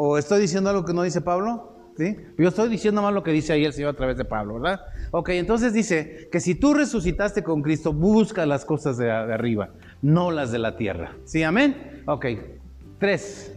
¿O 0.00 0.16
estoy 0.16 0.40
diciendo 0.40 0.70
algo 0.70 0.84
que 0.84 0.94
no 0.94 1.02
dice 1.02 1.20
Pablo? 1.20 1.72
¿Sí? 1.96 2.16
Yo 2.38 2.50
estoy 2.50 2.68
diciendo 2.68 3.02
más 3.02 3.12
lo 3.12 3.24
que 3.24 3.32
dice 3.32 3.52
ahí 3.52 3.64
el 3.64 3.72
Señor 3.72 3.94
a 3.94 3.96
través 3.96 4.16
de 4.16 4.24
Pablo, 4.24 4.60
¿verdad? 4.60 4.82
Ok, 5.10 5.30
entonces 5.30 5.72
dice 5.72 6.28
que 6.30 6.38
si 6.38 6.54
tú 6.54 6.72
resucitaste 6.72 7.42
con 7.42 7.62
Cristo, 7.62 7.92
busca 7.92 8.46
las 8.46 8.64
cosas 8.64 8.96
de, 8.96 9.10
arriba, 9.10 9.70
no 10.00 10.30
las 10.30 10.52
de 10.52 10.60
la 10.60 10.76
tierra. 10.76 11.16
¿Sí? 11.24 11.42
Amén. 11.42 12.04
Ok. 12.06 12.26
Tres. 13.00 13.52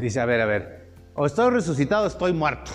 Dice, 0.00 0.20
a 0.20 0.26
ver, 0.26 0.40
a 0.40 0.46
ver, 0.46 0.92
o 1.14 1.26
estoy 1.26 1.50
resucitado 1.50 2.04
o 2.04 2.06
estoy 2.06 2.32
muerto. 2.32 2.70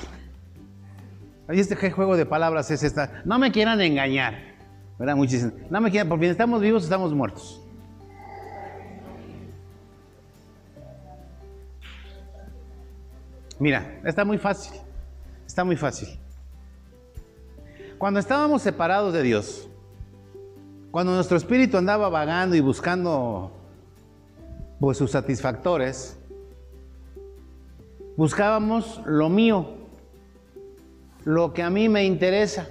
Ahí 1.52 1.60
este 1.60 1.92
juego 1.92 2.16
de 2.16 2.26
palabras 2.26 2.72
es 2.72 2.82
esta. 2.82 3.22
No 3.26 3.38
me 3.38 3.52
quieran 3.52 3.82
engañar. 3.82 4.36
¿Verdad? 4.98 5.18
Muchísimo. 5.18 5.52
No 5.70 5.82
me 5.82 5.92
quieran, 5.92 6.08
porque 6.08 6.30
estamos 6.30 6.62
vivos, 6.62 6.86
estamos 6.86 7.14
muertos. 7.14 7.62
Mira, 13.60 14.00
está 14.06 14.24
muy 14.24 14.38
fácil. 14.38 14.80
Está 15.46 15.66
muy 15.66 15.76
fácil. 15.76 16.08
Cuando 17.98 18.22
estábamos 18.22 18.62
separados 18.62 19.14
de 19.14 19.22
Dios, 19.22 19.68
cuando 20.90 21.14
nuestro 21.14 21.36
espíritu 21.36 21.76
andaba 21.76 22.08
vagando 22.08 22.56
y 22.56 22.62
buscando 22.62 23.52
pues, 24.80 24.98
sus 24.98 25.12
satisfactores, 25.12 26.18
Buscábamos 28.22 29.02
lo 29.06 29.30
mío, 29.30 29.81
lo 31.24 31.54
que 31.54 31.64
a 31.64 31.70
mí 31.70 31.90
me 31.90 32.06
interesa, 32.06 32.68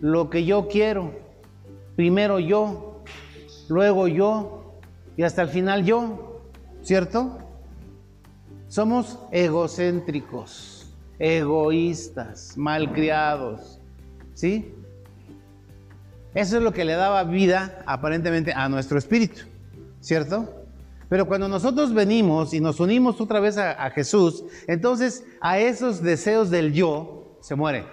lo 0.00 0.30
que 0.30 0.44
yo 0.44 0.68
quiero. 0.68 1.12
Primero 1.96 2.38
yo, 2.38 3.02
luego 3.68 4.08
yo 4.08 4.74
y 5.16 5.22
hasta 5.22 5.42
el 5.42 5.48
final 5.48 5.84
yo, 5.84 6.40
¿cierto? 6.82 7.38
Somos 8.68 9.18
egocéntricos, 9.30 10.90
egoístas, 11.18 12.56
malcriados, 12.56 13.78
¿sí? 14.34 14.74
Eso 16.34 16.56
es 16.56 16.62
lo 16.62 16.72
que 16.72 16.84
le 16.84 16.94
daba 16.94 17.24
vida 17.24 17.82
aparentemente 17.84 18.52
a 18.54 18.68
nuestro 18.68 18.98
espíritu, 18.98 19.42
¿cierto? 20.00 20.62
Pero 21.10 21.26
cuando 21.26 21.46
nosotros 21.46 21.92
venimos 21.92 22.54
y 22.54 22.60
nos 22.60 22.80
unimos 22.80 23.20
otra 23.20 23.38
vez 23.38 23.58
a, 23.58 23.90
Jesús, 23.90 24.44
entonces 24.66 25.26
a 25.42 25.58
esos 25.58 26.02
deseos 26.02 26.48
del 26.48 26.72
yo 26.72 27.21
se 27.42 27.54
muere. 27.54 27.84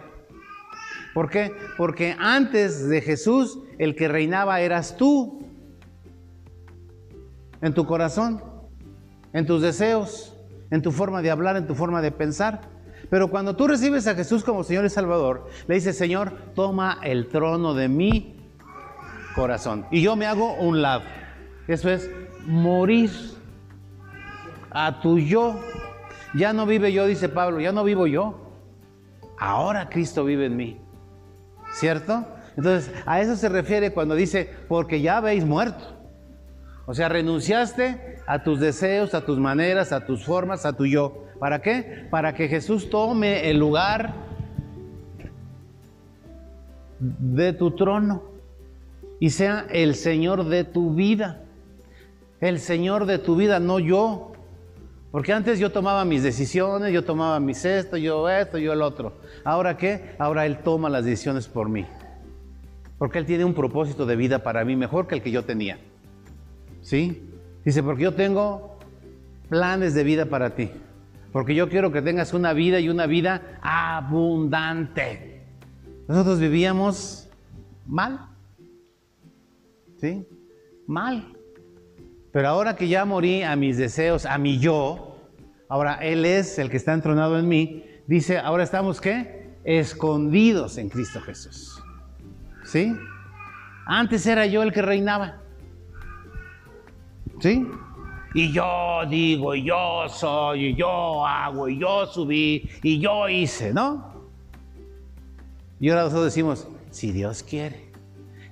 ¿Por 1.14 1.30
qué? 1.30 1.54
Porque 1.76 2.16
antes 2.18 2.88
de 2.88 3.02
Jesús 3.02 3.60
el 3.78 3.96
que 3.96 4.08
reinaba 4.08 4.62
eras 4.62 4.96
tú, 4.96 5.40
en 7.62 7.74
tu 7.74 7.86
corazón, 7.86 8.42
en 9.34 9.46
tus 9.46 9.62
deseos, 9.62 10.36
en 10.72 10.82
tu 10.82 10.92
forma 10.92 11.22
de 11.22 11.32
hablar, 11.32 11.58
en 11.58 11.68
tu 11.68 11.76
forma 11.76 12.02
de 12.02 12.12
pensar. 12.12 12.62
Pero 13.10 13.30
cuando 13.30 13.56
tú 13.56 13.68
recibes 13.68 14.08
a 14.08 14.16
Jesús 14.16 14.44
como 14.44 14.64
Señor 14.64 14.86
y 14.86 14.90
Salvador, 14.90 15.48
le 15.68 15.76
dices, 15.76 15.98
Señor, 15.98 16.32
toma 16.54 17.00
el 17.04 17.28
trono 17.28 17.74
de 17.74 17.90
mi 17.90 18.38
corazón. 19.36 19.86
Y 19.92 20.02
yo 20.02 20.16
me 20.16 20.26
hago 20.26 20.54
un 20.54 20.82
lado. 20.82 21.04
Eso 21.68 21.90
es 21.90 22.10
morir 22.46 23.12
a 24.70 25.02
tu 25.02 25.18
yo. 25.20 25.60
Ya 26.36 26.54
no 26.54 26.66
vive 26.66 26.94
yo, 26.94 27.08
dice 27.08 27.30
Pablo, 27.30 27.60
ya 27.60 27.72
no 27.72 27.84
vivo 27.84 28.06
yo. 28.06 28.49
Ahora 29.40 29.90
Cristo 29.90 30.24
vive 30.26 30.46
en 30.46 30.58
mí. 30.58 30.82
¿Cierto? 31.72 32.26
Entonces, 32.58 32.92
a 33.06 33.22
eso 33.22 33.36
se 33.36 33.48
refiere 33.48 33.94
cuando 33.94 34.16
dice, 34.16 34.50
porque 34.68 35.02
ya 35.02 35.18
habéis 35.18 35.46
muerto. 35.46 35.98
O 36.86 36.94
sea, 36.94 37.08
renunciaste 37.08 38.20
a 38.26 38.44
tus 38.44 38.60
deseos, 38.60 39.14
a 39.14 39.24
tus 39.24 39.38
maneras, 39.38 39.92
a 39.92 40.06
tus 40.06 40.26
formas, 40.26 40.66
a 40.66 40.74
tu 40.74 40.86
yo. 40.86 41.26
¿Para 41.40 41.62
qué? 41.62 42.08
Para 42.10 42.34
que 42.34 42.48
Jesús 42.48 42.90
tome 42.90 43.50
el 43.50 43.58
lugar 43.60 44.14
de 47.00 47.54
tu 47.54 47.72
trono 47.72 48.24
y 49.20 49.30
sea 49.30 49.66
el 49.70 49.96
Señor 49.96 50.46
de 50.46 50.64
tu 50.64 50.94
vida. 50.94 51.44
El 52.42 52.60
Señor 52.60 53.06
de 53.06 53.20
tu 53.20 53.36
vida, 53.36 53.60
no 53.60 53.80
yo. 53.80 54.29
Porque 55.12 55.34
antes 55.34 55.58
yo 55.58 55.72
tomaba 55.72 56.06
mis 56.06 56.22
decisiones, 56.22 56.94
yo 56.94 57.04
tomaba 57.04 57.40
mis 57.40 57.66
esto, 57.66 57.98
yo 57.98 58.30
esto, 58.30 58.60
yo 58.60 58.74
el 58.74 58.82
otro. 58.82 59.18
¿Ahora 59.44 59.76
qué? 59.76 60.16
Ahora 60.20 60.46
Él 60.46 60.60
toma 60.60 60.90
las 60.90 61.04
decisiones 61.04 61.48
por 61.48 61.68
mí. 61.68 61.88
Porque 63.00 63.18
Él 63.18 63.26
tiene 63.26 63.44
un 63.44 63.56
propósito 63.56 64.06
de 64.06 64.16
vida 64.16 64.44
para 64.44 64.64
mí 64.64 64.76
mejor 64.76 65.08
que 65.08 65.16
el 65.16 65.24
que 65.24 65.32
yo 65.32 65.46
tenía. 65.46 65.80
¿Sí? 66.82 67.28
Dice, 67.66 67.82
porque 67.82 68.04
yo 68.04 68.14
tengo 68.14 68.78
planes 69.50 69.96
de 69.96 70.04
vida 70.04 70.26
para 70.26 70.56
ti. 70.56 70.70
Porque 71.32 71.56
yo 71.56 71.70
quiero 71.70 71.92
que 71.92 72.02
tengas 72.02 72.34
una 72.34 72.54
vida 72.54 72.80
y 72.80 72.90
una 72.90 73.08
vida 73.08 73.60
abundante. 73.62 75.44
Nosotros 76.08 76.40
vivíamos 76.40 77.30
mal. 77.88 78.30
¿Sí? 79.98 80.28
Mal. 80.88 81.39
Pero 82.32 82.48
ahora 82.48 82.76
que 82.76 82.88
ya 82.88 83.06
morí 83.06 83.44
a 83.44 83.56
mis 83.56 83.78
deseos, 83.78 84.26
a 84.26 84.38
mi 84.38 84.60
yo, 84.60 85.18
ahora 85.68 85.96
Él 85.96 86.26
es 86.26 86.60
el 86.60 86.70
que 86.70 86.78
está 86.78 86.94
entronado 86.94 87.40
en 87.40 87.48
mí, 87.48 87.86
dice, 88.08 88.38
ahora 88.38 88.64
estamos 88.64 89.02
qué? 89.02 89.56
Escondidos 89.64 90.78
en 90.78 90.90
Cristo 90.90 91.22
Jesús. 91.22 91.82
¿Sí? 92.64 92.96
Antes 93.86 94.26
era 94.28 94.46
yo 94.46 94.62
el 94.62 94.72
que 94.72 94.82
reinaba. 94.82 95.42
¿Sí? 97.40 97.68
Y 98.36 98.52
yo 98.52 99.02
digo, 99.10 99.56
y 99.56 99.64
yo 99.64 100.08
soy, 100.08 100.68
y 100.68 100.76
yo 100.76 101.26
hago, 101.26 101.68
y 101.68 101.80
yo 101.80 102.06
subí, 102.06 102.70
y 102.84 103.00
yo 103.00 103.28
hice, 103.28 103.74
¿no? 103.74 104.14
Y 105.80 105.90
ahora 105.90 106.04
nosotros 106.04 106.26
decimos, 106.26 106.68
si 106.92 107.12
Dios 107.12 107.42
quiere, 107.42 107.92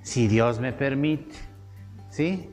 si 0.02 0.26
Dios 0.26 0.58
me 0.58 0.72
permite, 0.72 1.36
¿sí? 2.10 2.50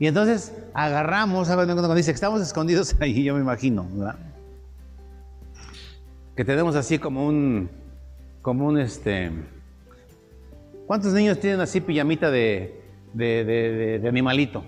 Y 0.00 0.06
entonces 0.06 0.52
agarramos, 0.74 1.48
cuando 1.48 1.94
dice 1.94 2.12
que 2.12 2.14
estamos 2.14 2.40
escondidos 2.40 2.94
ahí, 3.00 3.24
yo 3.24 3.34
me 3.34 3.40
imagino, 3.40 3.86
¿verdad? 3.92 4.16
Que 6.36 6.44
tenemos 6.44 6.76
así 6.76 6.98
como 6.98 7.26
un, 7.26 7.68
como 8.40 8.66
un 8.66 8.78
este, 8.78 9.32
¿cuántos 10.86 11.12
niños 11.12 11.40
tienen 11.40 11.60
así 11.60 11.80
pijamita 11.80 12.30
de, 12.30 12.80
de, 13.12 13.98
de, 14.00 14.08
animalito? 14.08 14.62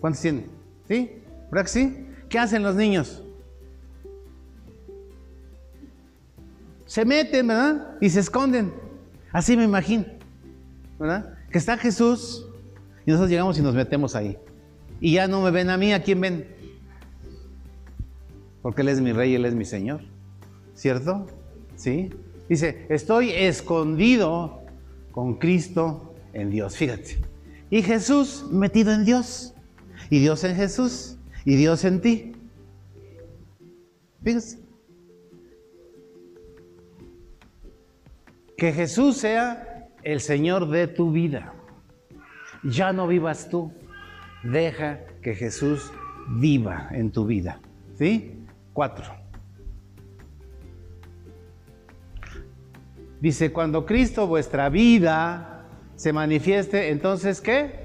¿Cuántos 0.00 0.22
tienen? 0.22 0.46
¿Sí? 0.88 1.22
¿Verdad 1.50 1.64
que 1.64 1.70
sí? 1.70 2.06
¿Qué 2.30 2.38
hacen 2.38 2.62
los 2.62 2.74
niños? 2.74 3.22
Se 6.86 7.04
meten, 7.04 7.46
¿verdad? 7.46 7.98
Y 8.00 8.08
se 8.08 8.20
esconden. 8.20 8.72
Así 9.32 9.54
me 9.54 9.64
imagino, 9.64 10.06
¿verdad? 10.98 11.34
Que 11.50 11.58
está 11.58 11.76
Jesús 11.76 12.46
y 13.06 13.10
nosotros 13.10 13.30
llegamos 13.30 13.58
y 13.58 13.62
nos 13.62 13.74
metemos 13.74 14.14
ahí. 14.14 14.38
Y 15.00 15.14
ya 15.14 15.26
no 15.26 15.42
me 15.42 15.50
ven 15.50 15.70
a 15.70 15.76
mí, 15.76 15.92
¿a 15.92 16.02
quién 16.02 16.20
ven? 16.20 16.46
Porque 18.62 18.82
Él 18.82 18.88
es 18.88 19.00
mi 19.00 19.12
rey, 19.12 19.34
Él 19.34 19.44
es 19.44 19.54
mi 19.54 19.64
Señor. 19.64 20.02
¿Cierto? 20.74 21.26
¿Sí? 21.74 22.10
Dice, 22.48 22.86
estoy 22.88 23.30
escondido 23.30 24.62
con 25.10 25.34
Cristo 25.34 26.14
en 26.32 26.50
Dios. 26.50 26.76
Fíjate. 26.76 27.18
Y 27.70 27.82
Jesús 27.82 28.46
metido 28.50 28.92
en 28.92 29.04
Dios. 29.04 29.54
Y 30.10 30.20
Dios 30.20 30.44
en 30.44 30.54
Jesús. 30.54 31.16
Y 31.44 31.56
Dios 31.56 31.84
en 31.84 32.00
ti. 32.00 32.32
Fíjate. 34.22 34.62
Que 38.56 38.72
Jesús 38.72 39.16
sea 39.16 39.88
el 40.04 40.20
Señor 40.20 40.70
de 40.70 40.86
tu 40.86 41.10
vida. 41.10 41.51
Ya 42.62 42.92
no 42.92 43.06
vivas 43.06 43.48
tú. 43.48 43.72
Deja 44.42 45.00
que 45.22 45.34
Jesús 45.34 45.92
viva 46.28 46.88
en 46.92 47.10
tu 47.10 47.26
vida. 47.26 47.60
¿Sí? 47.96 48.44
Cuatro. 48.72 49.04
Dice, 53.20 53.52
cuando 53.52 53.86
Cristo 53.86 54.26
vuestra 54.26 54.68
vida 54.68 55.64
se 55.94 56.12
manifieste, 56.12 56.90
entonces 56.90 57.40
¿qué? 57.40 57.82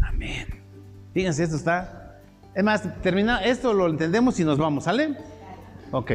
Amén. 0.00 0.46
Fíjense, 1.12 1.42
esto 1.44 1.56
está... 1.56 2.20
Es 2.54 2.64
más, 2.64 2.82
termina, 3.02 3.44
esto 3.44 3.72
lo 3.72 3.88
entendemos 3.88 4.38
y 4.40 4.44
nos 4.44 4.58
vamos, 4.58 4.84
¿sale? 4.84 5.16
Ok. 5.90 6.12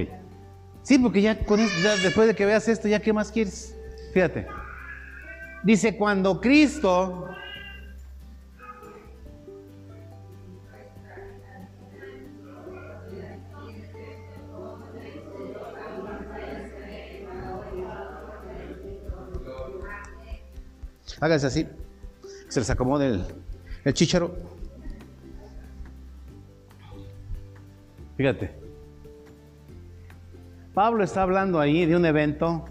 Sí, 0.82 1.00
porque 1.00 1.22
ya, 1.22 1.38
con 1.46 1.60
después 1.60 2.28
de 2.28 2.36
que 2.36 2.46
veas 2.46 2.68
esto, 2.68 2.88
¿ya 2.88 3.02
qué 3.02 3.14
más 3.14 3.32
quieres? 3.32 3.78
Fíjate. 4.14 4.46
Dice, 5.64 5.98
cuando 5.98 6.40
Cristo 6.40 7.30
Hágase 21.20 21.48
así. 21.48 21.68
Se 22.50 22.60
les 22.60 22.70
acomode 22.70 23.08
el, 23.08 23.26
el 23.86 23.94
chícharo. 23.94 24.36
Fíjate. 28.18 28.52
Pablo 30.74 31.04
está 31.04 31.22
hablando 31.22 31.62
ahí 31.62 31.86
de 31.86 31.96
un 31.96 32.06
evento 32.06 32.66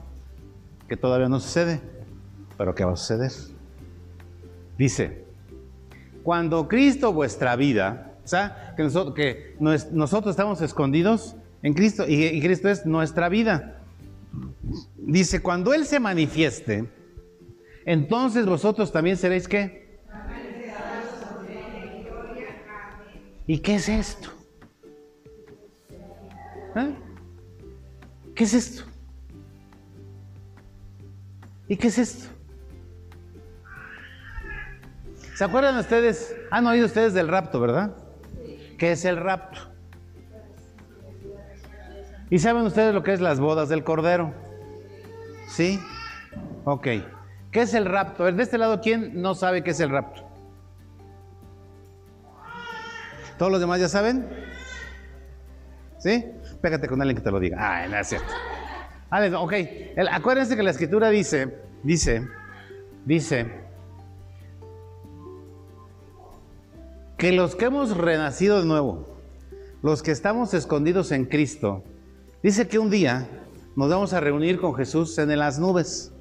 que 0.93 0.97
todavía 0.99 1.27
no 1.27 1.41
sucede, 1.41 1.81
pero 2.59 2.75
que 2.75 2.85
va 2.85 2.93
a 2.93 2.97
suceder. 2.97 3.33
Dice, 4.77 5.25
cuando 6.23 6.69
Cristo 6.69 7.15
vuestra 7.15 7.57
vida, 7.57 8.13
o 8.23 8.29
sea, 8.29 8.75
que 8.77 8.83
nosotros, 8.83 9.15
que 9.15 9.57
nosotros 9.59 10.33
estamos 10.33 10.61
escondidos 10.61 11.35
en 11.63 11.73
Cristo 11.73 12.05
y, 12.07 12.39
Cristo 12.43 12.69
es 12.69 12.85
nuestra 12.85 13.31
vida. 13.31 13.81
Dice, 14.99 15.41
cuando 15.41 15.73
Él 15.73 15.87
se 15.87 15.99
manifieste, 15.99 16.87
entonces 17.87 18.45
vosotros 18.45 18.93
también 18.93 19.17
seréis 19.17 19.49
qué? 19.49 19.99
¿Y 23.47 23.61
qué 23.61 23.77
es 23.77 23.89
esto? 23.89 24.29
¿Eh? 26.77 26.95
¿Qué 28.35 28.45
es 28.45 28.53
esto? 28.53 28.92
¿Y 31.73 31.77
qué 31.79 31.89
es 31.89 31.97
esto? 31.97 32.29
¿Se 35.35 35.43
acuerdan 35.43 35.79
ustedes? 35.79 36.37
Han 36.51 36.67
oído 36.67 36.85
ustedes 36.85 37.15
del 37.15 37.29
rapto, 37.29 37.61
¿verdad? 37.61 37.97
¿Qué 38.79 38.93
es 38.93 39.07
el 39.07 39.17
rapto? 39.17 39.59
¿Y 42.29 42.41
saben 42.41 42.65
ustedes 42.65 42.93
lo 42.93 43.03
que 43.03 43.15
es 43.15 43.23
las 43.23 43.41
bodas 43.41 43.71
del 43.71 43.85
Cordero? 43.85 44.35
¿Sí? 45.49 45.81
Ok. 46.67 46.89
¿Qué 47.51 47.63
es 47.63 47.73
el 47.73 47.87
rapto? 47.87 48.31
De 48.31 48.43
este 48.43 48.59
lado, 48.59 48.83
¿quién 48.83 49.23
no 49.23 49.35
sabe 49.35 49.65
qué 49.65 49.71
es 49.71 49.81
el 49.81 49.89
rapto? 49.89 50.29
¿Todos 53.39 53.51
los 53.51 53.63
demás 53.63 53.81
ya 53.81 53.89
saben? 53.89 54.29
¿Sí? 55.97 56.23
Pégate 56.61 56.87
con 56.87 57.01
alguien 57.01 57.17
que 57.17 57.23
te 57.23 57.31
lo 57.31 57.41
diga. 57.41 57.57
Ah, 57.59 57.89
no 57.89 57.97
es 57.97 58.09
cierto. 58.09 58.31
Ok, 59.39 59.53
acuérdense 60.11 60.57
que 60.57 60.63
la 60.63 60.71
escritura 60.71 61.11
dice, 61.11 61.55
dice, 61.83 62.29
dice, 63.05 63.63
que 67.19 67.33
los 67.33 67.55
que 67.55 67.67
hemos 67.67 67.97
renacido 67.97 68.61
de 68.61 68.67
nuevo, 68.67 69.07
los 69.83 70.03
que 70.03 70.11
estamos 70.11 70.55
escondidos 70.55 71.13
en 71.13 71.25
Cristo, 71.25 71.85
dice 72.43 72.67
que 72.67 72.79
un 72.79 72.91
día 72.91 73.29
nos 73.77 73.89
vamos 73.89 74.13
a 74.13 74.21
reunir 74.21 74.61
con 74.61 74.75
Jesús 74.75 75.17
en 75.19 75.39
las 75.39 75.59
nubes. 75.59 76.13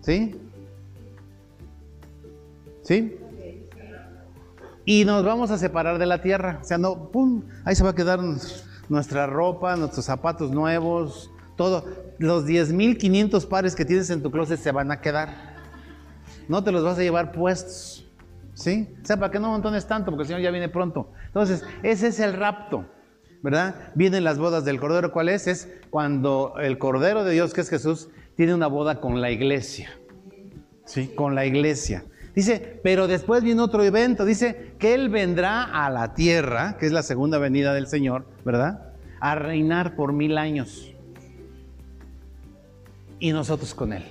¿Sí? 0.00 0.40
¿Sí? 2.82 3.18
Y 4.84 5.04
nos 5.04 5.24
vamos 5.24 5.50
a 5.50 5.58
separar 5.58 5.98
de 5.98 6.06
la 6.06 6.22
tierra. 6.22 6.60
O 6.62 6.64
sea, 6.64 6.78
no, 6.78 7.10
¡pum! 7.10 7.42
Ahí 7.64 7.74
se 7.74 7.82
va 7.82 7.90
a 7.90 7.94
quedar 7.94 8.20
nuestra 8.88 9.26
ropa, 9.26 9.76
nuestros 9.76 10.04
zapatos 10.04 10.50
nuevos, 10.50 11.30
todo. 11.56 11.84
Los 12.18 12.46
10.500 12.46 13.46
pares 13.48 13.74
que 13.74 13.84
tienes 13.84 14.10
en 14.10 14.22
tu 14.22 14.30
closet 14.30 14.60
se 14.60 14.72
van 14.72 14.90
a 14.90 15.00
quedar. 15.00 15.56
No 16.48 16.62
te 16.62 16.72
los 16.72 16.84
vas 16.84 16.98
a 16.98 17.02
llevar 17.02 17.32
puestos. 17.32 18.06
¿Sí? 18.54 18.88
O 19.02 19.06
sea, 19.06 19.18
para 19.18 19.30
que 19.30 19.38
no 19.38 19.48
montones 19.48 19.86
tanto, 19.86 20.10
porque 20.10 20.22
el 20.22 20.28
Señor 20.28 20.40
ya 20.40 20.50
viene 20.50 20.70
pronto. 20.70 21.10
Entonces, 21.26 21.62
ese 21.82 22.06
es 22.06 22.20
el 22.20 22.32
rapto, 22.32 22.86
¿verdad? 23.42 23.92
Vienen 23.94 24.24
las 24.24 24.38
bodas 24.38 24.64
del 24.64 24.80
Cordero. 24.80 25.12
¿Cuál 25.12 25.28
es? 25.28 25.46
Es 25.46 25.68
cuando 25.90 26.54
el 26.58 26.78
Cordero 26.78 27.22
de 27.22 27.34
Dios, 27.34 27.52
que 27.52 27.60
es 27.60 27.68
Jesús, 27.68 28.08
tiene 28.34 28.54
una 28.54 28.66
boda 28.66 29.00
con 29.00 29.20
la 29.20 29.30
iglesia. 29.30 29.90
¿Sí? 30.86 31.08
Con 31.08 31.34
la 31.34 31.44
iglesia. 31.44 32.04
Dice, 32.34 32.80
pero 32.82 33.08
después 33.08 33.42
viene 33.42 33.60
otro 33.60 33.82
evento. 33.82 34.24
Dice 34.24 34.72
que 34.78 34.94
Él 34.94 35.10
vendrá 35.10 35.64
a 35.64 35.90
la 35.90 36.14
tierra, 36.14 36.78
que 36.78 36.86
es 36.86 36.92
la 36.92 37.02
segunda 37.02 37.36
venida 37.38 37.74
del 37.74 37.88
Señor, 37.88 38.26
¿verdad? 38.44 38.92
A 39.20 39.34
reinar 39.34 39.96
por 39.96 40.14
mil 40.14 40.38
años. 40.38 40.95
Y 43.18 43.32
nosotros 43.32 43.74
con 43.74 43.92
Él. 43.92 44.04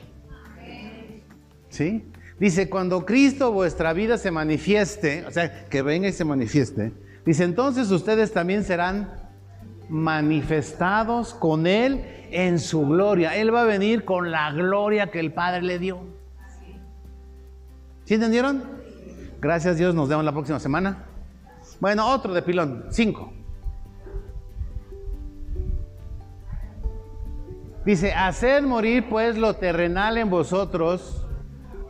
¿Sí? 1.69 2.05
Dice, 2.39 2.69
cuando 2.69 3.05
Cristo 3.05 3.51
vuestra 3.51 3.93
vida 3.93 4.17
se 4.17 4.31
manifieste, 4.31 5.25
o 5.25 5.31
sea, 5.31 5.67
que 5.67 5.81
venga 5.81 6.07
y 6.07 6.11
se 6.11 6.25
manifieste, 6.25 6.93
dice, 7.25 7.43
entonces 7.43 7.91
ustedes 7.91 8.33
también 8.33 8.63
serán 8.63 9.09
manifestados 9.87 11.33
con 11.33 11.67
Él 11.67 12.03
en 12.31 12.59
su 12.59 12.85
gloria. 12.85 13.35
Él 13.35 13.53
va 13.53 13.61
a 13.61 13.65
venir 13.65 14.03
con 14.03 14.31
la 14.31 14.51
gloria 14.51 15.11
que 15.11 15.19
el 15.19 15.31
Padre 15.33 15.61
le 15.61 15.79
dio. 15.79 16.01
¿Sí 18.03 18.15
entendieron? 18.15 18.63
Gracias 19.41 19.77
Dios, 19.77 19.95
nos 19.95 20.09
vemos 20.09 20.25
la 20.25 20.31
próxima 20.31 20.59
semana. 20.59 21.05
Bueno, 21.79 22.07
otro 22.09 22.33
de 22.33 22.41
pilón, 22.41 22.85
cinco. 22.89 23.33
Dice, 27.85 28.13
hacer 28.13 28.63
morir 28.63 29.07
pues 29.09 29.37
lo 29.37 29.55
terrenal 29.55 30.17
en 30.17 30.29
vosotros 30.29 31.25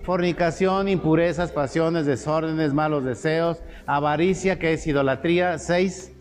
fornicación, 0.06 0.88
impurezas, 0.88 1.52
pasiones, 1.52 2.06
desórdenes, 2.06 2.74
malos 2.74 3.04
deseos, 3.04 3.58
avaricia, 3.88 4.60
que 4.60 4.74
es 4.74 4.86
idolatría. 4.86 5.58
Seis, 5.58 6.12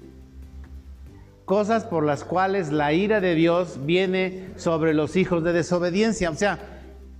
cosas 1.44 1.84
por 1.84 2.04
las 2.04 2.24
cuales 2.24 2.72
la 2.72 2.94
ira 2.94 3.20
de 3.20 3.34
Dios 3.34 3.78
viene 3.84 4.48
sobre 4.56 4.94
los 4.94 5.16
hijos 5.16 5.44
de 5.44 5.52
desobediencia. 5.52 6.30
O 6.30 6.34
sea, 6.34 6.58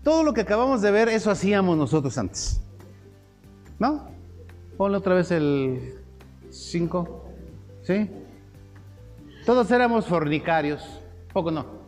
todo 0.03 0.23
lo 0.23 0.33
que 0.33 0.41
acabamos 0.41 0.81
de 0.81 0.91
ver, 0.91 1.11
eso 1.11 1.31
hacíamos 1.31 1.77
nosotros 1.77 2.17
antes. 2.17 2.63
¿No? 3.79 4.09
Ponle 4.79 4.97
otra 4.97 5.15
vez 5.15 5.31
el 5.31 5.99
5. 6.49 7.25
¿Sí? 7.83 8.11
Todos 9.45 9.71
éramos 9.71 10.07
fornicarios. 10.07 10.83
Poco 11.35 11.51
no. 11.51 11.84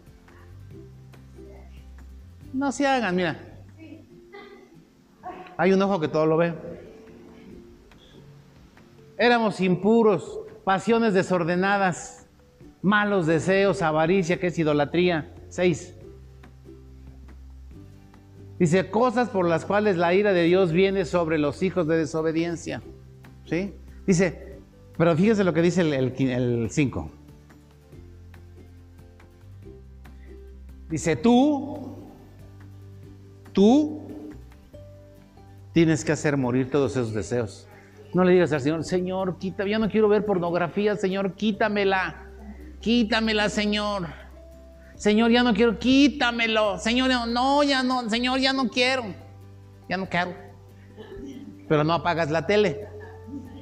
No 2.57 2.73
se 2.73 2.87
hagan, 2.87 3.14
mira. 3.14 3.38
Hay 5.59 5.73
un 5.73 5.83
ojo 5.83 6.01
que 6.01 6.09
todo 6.09 6.25
lo 6.25 6.38
ve. 6.38 6.55
Éramos 9.19 9.61
impuros, 9.61 10.40
pasiones 10.64 11.12
desordenadas, 11.12 12.27
malos 12.81 13.27
deseos, 13.27 13.83
avaricia, 13.83 14.40
que 14.40 14.47
es 14.47 14.59
idolatría. 14.59 15.35
Seis. 15.49 15.95
Dice, 18.59 18.90
cosas 18.90 19.29
por 19.29 19.47
las 19.47 19.66
cuales 19.66 19.99
la 19.99 20.14
ira 20.14 20.33
de 20.33 20.45
Dios 20.45 20.73
viene 20.73 21.05
sobre 21.05 21.37
los 21.37 21.62
hijos 21.62 21.87
de 21.87 21.99
desobediencia. 21.99 22.83
¿Sí? 23.45 23.75
Dice, 24.07 24.61
pero 24.97 25.14
fíjese 25.14 25.45
lo 25.45 25.53
que 25.53 25.61
dice 25.61 25.83
el 25.83 26.71
5. 26.71 27.11
Dice, 30.88 31.16
tú, 31.16 31.96
tú 33.57 34.07
Tienes 35.77 36.07
que 36.07 36.12
hacer 36.12 36.38
morir 36.38 36.71
todos 36.71 36.92
esos 36.92 37.12
deseos. 37.12 37.69
No 38.14 38.25
le 38.25 38.33
digas 38.33 38.51
al 38.51 38.62
Señor, 38.62 38.83
Señor, 38.83 39.38
quita, 39.38 39.66
ya 39.66 39.79
no 39.79 39.90
quiero 39.90 40.09
ver 40.09 40.25
pornografía, 40.25 40.97
Señor, 40.97 41.35
quítamela. 41.35 42.31
Quítamela, 42.81 43.51
Señor. 43.51 44.07
Señor, 44.95 45.31
ya 45.31 45.42
no 45.42 45.53
quiero, 45.53 45.79
quítamelo. 45.79 46.79
Señor, 46.79 47.11
no, 47.29 47.62
ya 47.62 47.83
no, 47.83 48.09
Señor, 48.09 48.40
ya 48.40 48.55
no 48.55 48.71
quiero. 48.71 49.05
Ya 49.87 49.99
no 49.99 50.09
quiero. 50.09 50.33
Pero 51.69 51.85
no 51.85 51.92
apagas 51.92 52.31
la 52.31 52.47
tele. 52.47 52.88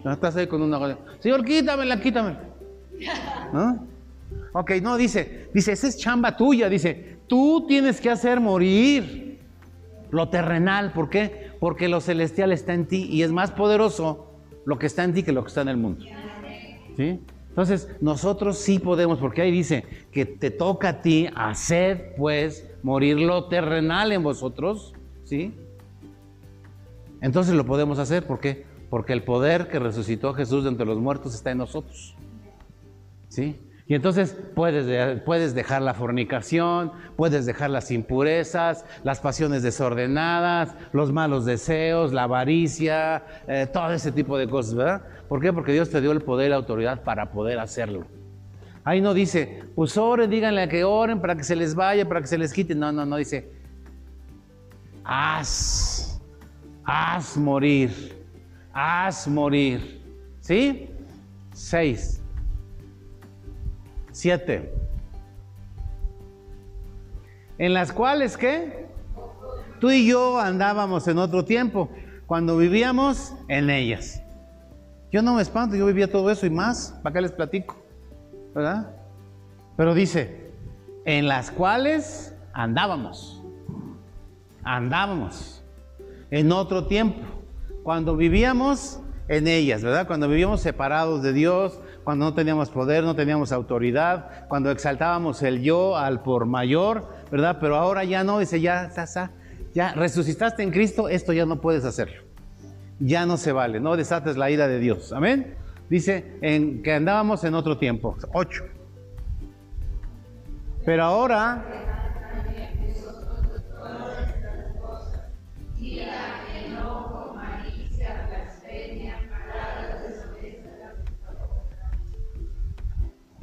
No 0.04 0.12
estás 0.12 0.36
ahí 0.36 0.46
con 0.46 0.62
una 0.62 0.96
Señor, 1.18 1.44
quítamela, 1.44 2.00
quítamela. 2.00 2.40
¿No? 3.52 3.88
Ok, 4.52 4.70
no, 4.80 4.96
dice, 4.96 5.50
dice, 5.52 5.72
esa 5.72 5.88
es 5.88 5.96
chamba 5.96 6.36
tuya. 6.36 6.68
Dice, 6.68 7.18
tú 7.26 7.66
tienes 7.66 8.00
que 8.00 8.08
hacer 8.08 8.38
morir 8.38 9.23
lo 10.14 10.28
terrenal. 10.28 10.92
¿Por 10.92 11.10
qué? 11.10 11.44
porque 11.64 11.88
lo 11.88 12.02
celestial 12.02 12.52
está 12.52 12.74
en 12.74 12.84
ti 12.84 13.08
y 13.10 13.22
es 13.22 13.32
más 13.32 13.50
poderoso 13.50 14.26
lo 14.66 14.78
que 14.78 14.84
está 14.84 15.02
en 15.02 15.14
ti 15.14 15.22
que 15.22 15.32
lo 15.32 15.42
que 15.44 15.48
está 15.48 15.62
en 15.62 15.68
el 15.68 15.78
mundo. 15.78 16.04
¿Sí? 16.94 17.20
Entonces, 17.48 17.88
nosotros 18.02 18.58
sí 18.58 18.78
podemos, 18.78 19.18
porque 19.18 19.40
ahí 19.40 19.50
dice 19.50 19.82
que 20.12 20.26
te 20.26 20.50
toca 20.50 20.90
a 20.90 21.00
ti 21.00 21.30
hacer, 21.34 22.16
pues, 22.18 22.70
morir 22.82 23.18
lo 23.18 23.46
terrenal 23.48 24.12
en 24.12 24.22
vosotros, 24.22 24.92
¿sí? 25.24 25.54
Entonces 27.22 27.54
lo 27.54 27.64
podemos 27.64 27.98
hacer, 27.98 28.26
¿por 28.26 28.40
qué? 28.40 28.66
Porque 28.90 29.14
el 29.14 29.22
poder 29.22 29.68
que 29.68 29.78
resucitó 29.78 30.34
Jesús 30.34 30.64
de 30.64 30.68
entre 30.68 30.84
los 30.84 30.98
muertos 30.98 31.34
está 31.34 31.50
en 31.50 31.56
nosotros, 31.56 32.14
¿sí? 33.28 33.58
Y 33.86 33.94
entonces 33.94 34.34
puedes, 34.54 35.20
puedes 35.22 35.54
dejar 35.54 35.82
la 35.82 35.92
fornicación, 35.92 36.92
puedes 37.16 37.44
dejar 37.44 37.68
las 37.68 37.90
impurezas, 37.90 38.86
las 39.02 39.20
pasiones 39.20 39.62
desordenadas, 39.62 40.74
los 40.92 41.12
malos 41.12 41.44
deseos, 41.44 42.14
la 42.14 42.22
avaricia, 42.22 43.24
eh, 43.46 43.68
todo 43.70 43.92
ese 43.92 44.10
tipo 44.10 44.38
de 44.38 44.48
cosas, 44.48 44.74
¿verdad? 44.74 45.02
¿Por 45.28 45.42
qué? 45.42 45.52
Porque 45.52 45.72
Dios 45.72 45.90
te 45.90 46.00
dio 46.00 46.12
el 46.12 46.22
poder 46.22 46.46
y 46.46 46.50
la 46.50 46.56
autoridad 46.56 47.02
para 47.02 47.30
poder 47.30 47.58
hacerlo. 47.58 48.06
Ahí 48.84 49.02
no 49.02 49.12
dice, 49.12 49.64
pues 49.74 49.98
oren, 49.98 50.30
díganle 50.30 50.62
a 50.62 50.68
que 50.68 50.84
oren 50.84 51.20
para 51.20 51.36
que 51.36 51.44
se 51.44 51.54
les 51.56 51.74
vaya, 51.74 52.08
para 52.08 52.22
que 52.22 52.26
se 52.26 52.38
les 52.38 52.54
quite. 52.54 52.74
No, 52.74 52.90
no, 52.90 53.04
no, 53.04 53.16
dice, 53.16 53.50
haz, 55.04 56.22
haz 56.84 57.36
morir, 57.36 57.90
haz 58.72 59.28
morir. 59.28 60.02
¿Sí? 60.40 60.90
Seis. 61.52 62.23
Siete. 64.14 64.72
En 67.58 67.74
las 67.74 67.92
cuales, 67.92 68.36
¿qué? 68.36 68.86
Tú 69.80 69.90
y 69.90 70.06
yo 70.06 70.38
andábamos 70.38 71.08
en 71.08 71.18
otro 71.18 71.44
tiempo, 71.44 71.90
cuando 72.26 72.56
vivíamos 72.56 73.34
en 73.48 73.70
ellas. 73.70 74.22
Yo 75.10 75.20
no 75.20 75.34
me 75.34 75.42
espanto, 75.42 75.74
yo 75.74 75.86
vivía 75.86 76.10
todo 76.10 76.30
eso 76.30 76.46
y 76.46 76.50
más, 76.50 76.96
¿para 77.02 77.12
qué 77.12 77.22
les 77.22 77.32
platico? 77.32 77.76
¿Verdad? 78.54 78.94
Pero 79.76 79.94
dice, 79.94 80.52
en 81.04 81.26
las 81.26 81.50
cuales 81.50 82.36
andábamos, 82.52 83.42
andábamos 84.62 85.64
en 86.30 86.52
otro 86.52 86.86
tiempo, 86.86 87.20
cuando 87.82 88.16
vivíamos 88.16 89.00
en 89.26 89.48
ellas, 89.48 89.82
¿verdad? 89.82 90.06
Cuando 90.06 90.28
vivíamos 90.28 90.60
separados 90.60 91.20
de 91.20 91.32
Dios, 91.32 91.80
cuando 92.04 92.26
no 92.26 92.34
teníamos 92.34 92.70
poder, 92.70 93.02
no 93.02 93.16
teníamos 93.16 93.50
autoridad, 93.50 94.46
cuando 94.48 94.70
exaltábamos 94.70 95.42
el 95.42 95.62
yo 95.62 95.96
al 95.96 96.22
por 96.22 96.46
mayor, 96.46 97.08
¿verdad? 97.30 97.56
Pero 97.60 97.76
ahora 97.76 98.04
ya 98.04 98.22
no, 98.22 98.38
dice, 98.38 98.60
ya, 98.60 98.90
ya, 98.94 99.30
ya 99.74 99.92
resucitaste 99.94 100.62
en 100.62 100.70
Cristo, 100.70 101.08
esto 101.08 101.32
ya 101.32 101.46
no 101.46 101.60
puedes 101.60 101.84
hacerlo. 101.84 102.22
Ya 103.00 103.26
no 103.26 103.36
se 103.36 103.52
vale, 103.52 103.80
no 103.80 103.96
desates 103.96 104.36
la 104.36 104.50
ira 104.50 104.68
de 104.68 104.78
Dios. 104.78 105.12
Amén. 105.12 105.54
Dice 105.88 106.38
en, 106.42 106.82
que 106.82 106.92
andábamos 106.92 107.42
en 107.44 107.54
otro 107.54 107.78
tiempo. 107.78 108.16
Ocho. 108.32 108.64
Pero 110.84 111.04
ahora 111.04 111.64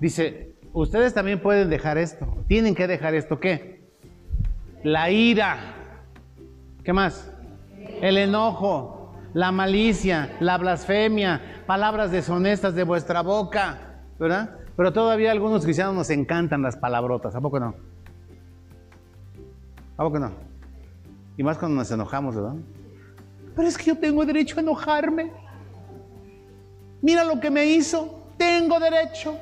Dice, 0.01 0.55
ustedes 0.73 1.13
también 1.13 1.39
pueden 1.39 1.69
dejar 1.69 1.99
esto. 1.99 2.25
Tienen 2.47 2.73
que 2.73 2.87
dejar 2.87 3.13
esto. 3.13 3.39
¿Qué? 3.39 3.87
La 4.83 5.11
ira. 5.11 5.75
¿Qué 6.83 6.91
más? 6.91 7.31
El 8.01 8.17
enojo, 8.17 9.13
la 9.35 9.51
malicia, 9.51 10.35
la 10.39 10.57
blasfemia, 10.57 11.63
palabras 11.67 12.11
deshonestas 12.11 12.73
de 12.73 12.83
vuestra 12.83 13.21
boca. 13.21 13.99
¿Verdad? 14.17 14.57
Pero 14.75 14.91
todavía 14.91 15.31
algunos 15.31 15.63
cristianos 15.63 15.93
nos 15.93 16.09
encantan 16.09 16.63
las 16.63 16.77
palabrotas. 16.77 17.35
¿A 17.35 17.41
poco 17.41 17.59
no? 17.59 17.75
¿A 19.97 20.03
poco 20.03 20.17
no? 20.17 20.31
Y 21.37 21.43
más 21.43 21.59
cuando 21.59 21.77
nos 21.77 21.91
enojamos, 21.91 22.35
¿verdad? 22.35 22.55
Pero 23.55 23.67
es 23.67 23.77
que 23.77 23.83
yo 23.83 23.99
tengo 23.99 24.25
derecho 24.25 24.57
a 24.57 24.61
enojarme. 24.61 25.31
Mira 27.03 27.23
lo 27.23 27.39
que 27.39 27.51
me 27.51 27.67
hizo. 27.67 28.25
Tengo 28.35 28.79
derecho. 28.79 29.37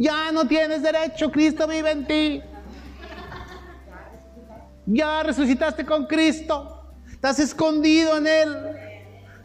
Ya 0.00 0.32
no 0.32 0.46
tienes 0.46 0.82
derecho, 0.82 1.30
Cristo 1.30 1.68
vive 1.68 1.90
en 1.90 2.06
ti. 2.06 2.42
Ya 4.86 5.22
resucitaste 5.22 5.84
con 5.84 6.06
Cristo. 6.06 6.94
Estás 7.12 7.38
escondido 7.38 8.16
en 8.16 8.26
Él. 8.26 8.56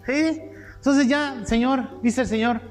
¿Sí? 0.05 0.41
Entonces 0.75 1.09
ya, 1.09 1.41
Señor, 1.43 2.01
dice 2.01 2.21
el 2.21 2.27
Señor, 2.27 2.61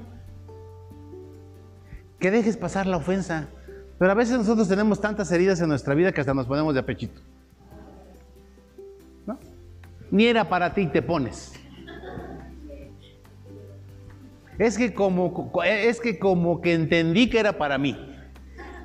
que 2.19 2.31
dejes 2.31 2.57
pasar 2.57 2.87
la 2.87 2.97
ofensa. 2.97 3.49
Pero 3.99 4.11
a 4.11 4.15
veces 4.15 4.39
nosotros 4.39 4.67
tenemos 4.67 4.99
tantas 4.99 5.31
heridas 5.31 5.61
en 5.61 5.69
nuestra 5.69 5.95
vida 5.95 6.11
que 6.11 6.23
hasta 6.23 6.33
nos 6.33 6.47
ponemos 6.47 6.73
de 6.73 6.81
apechito. 6.81 7.21
¿No? 9.27 9.39
Ni 10.11 10.25
era 10.25 10.49
para 10.49 10.73
ti, 10.73 10.87
te 10.87 11.03
pones. 11.03 11.53
Es 14.59 14.79
que 14.79 14.95
como, 14.95 15.53
es 15.65 16.01
que 16.01 16.19
como 16.19 16.61
que 16.61 16.75
entendí 16.75 17.29
que 17.29 17.41
era 17.41 17.59
para 17.59 17.79
mí. 17.79 17.97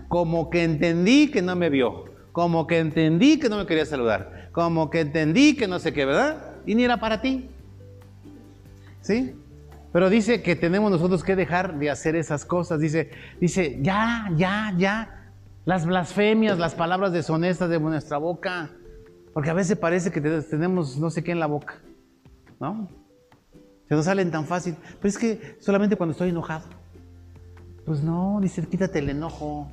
Como 0.07 0.49
que 0.49 0.63
entendí 0.63 1.29
que 1.29 1.41
no 1.41 1.55
me 1.55 1.69
vio. 1.69 2.05
Como 2.31 2.67
que 2.67 2.79
entendí 2.79 3.39
que 3.39 3.49
no 3.49 3.57
me 3.57 3.65
quería 3.65 3.85
saludar. 3.85 4.49
Como 4.51 4.89
que 4.89 5.01
entendí 5.01 5.55
que 5.55 5.67
no 5.67 5.79
sé 5.79 5.93
qué, 5.93 6.05
¿verdad? 6.05 6.55
Y 6.65 6.75
ni 6.75 6.83
era 6.83 6.99
para 6.99 7.21
ti. 7.21 7.49
¿Sí? 9.01 9.35
Pero 9.91 10.09
dice 10.09 10.41
que 10.41 10.55
tenemos 10.55 10.91
nosotros 10.91 11.23
que 11.23 11.35
dejar 11.35 11.77
de 11.77 11.89
hacer 11.89 12.15
esas 12.15 12.45
cosas. 12.45 12.79
Dice, 12.79 13.11
dice, 13.39 13.79
ya, 13.81 14.29
ya, 14.35 14.73
ya. 14.77 15.31
Las 15.65 15.85
blasfemias, 15.85 16.57
las 16.57 16.73
palabras 16.73 17.11
deshonestas 17.11 17.69
de 17.69 17.79
nuestra 17.79 18.17
boca. 18.17 18.71
Porque 19.33 19.49
a 19.51 19.53
veces 19.53 19.77
parece 19.77 20.11
que 20.11 20.21
tenemos 20.21 20.97
no 20.97 21.09
sé 21.09 21.23
qué 21.23 21.31
en 21.31 21.39
la 21.39 21.47
boca. 21.47 21.79
¿No? 22.59 22.89
Se 23.89 23.95
nos 23.95 24.05
salen 24.05 24.29
tan 24.29 24.45
fácil. 24.45 24.75
Pero 25.01 25.09
es 25.09 25.17
que 25.17 25.57
solamente 25.59 25.95
cuando 25.95 26.11
estoy 26.11 26.29
enojado. 26.29 26.65
Pues 27.85 28.03
no, 28.03 28.37
dice, 28.39 28.65
quítate 28.67 28.99
el 28.99 29.09
enojo. 29.09 29.67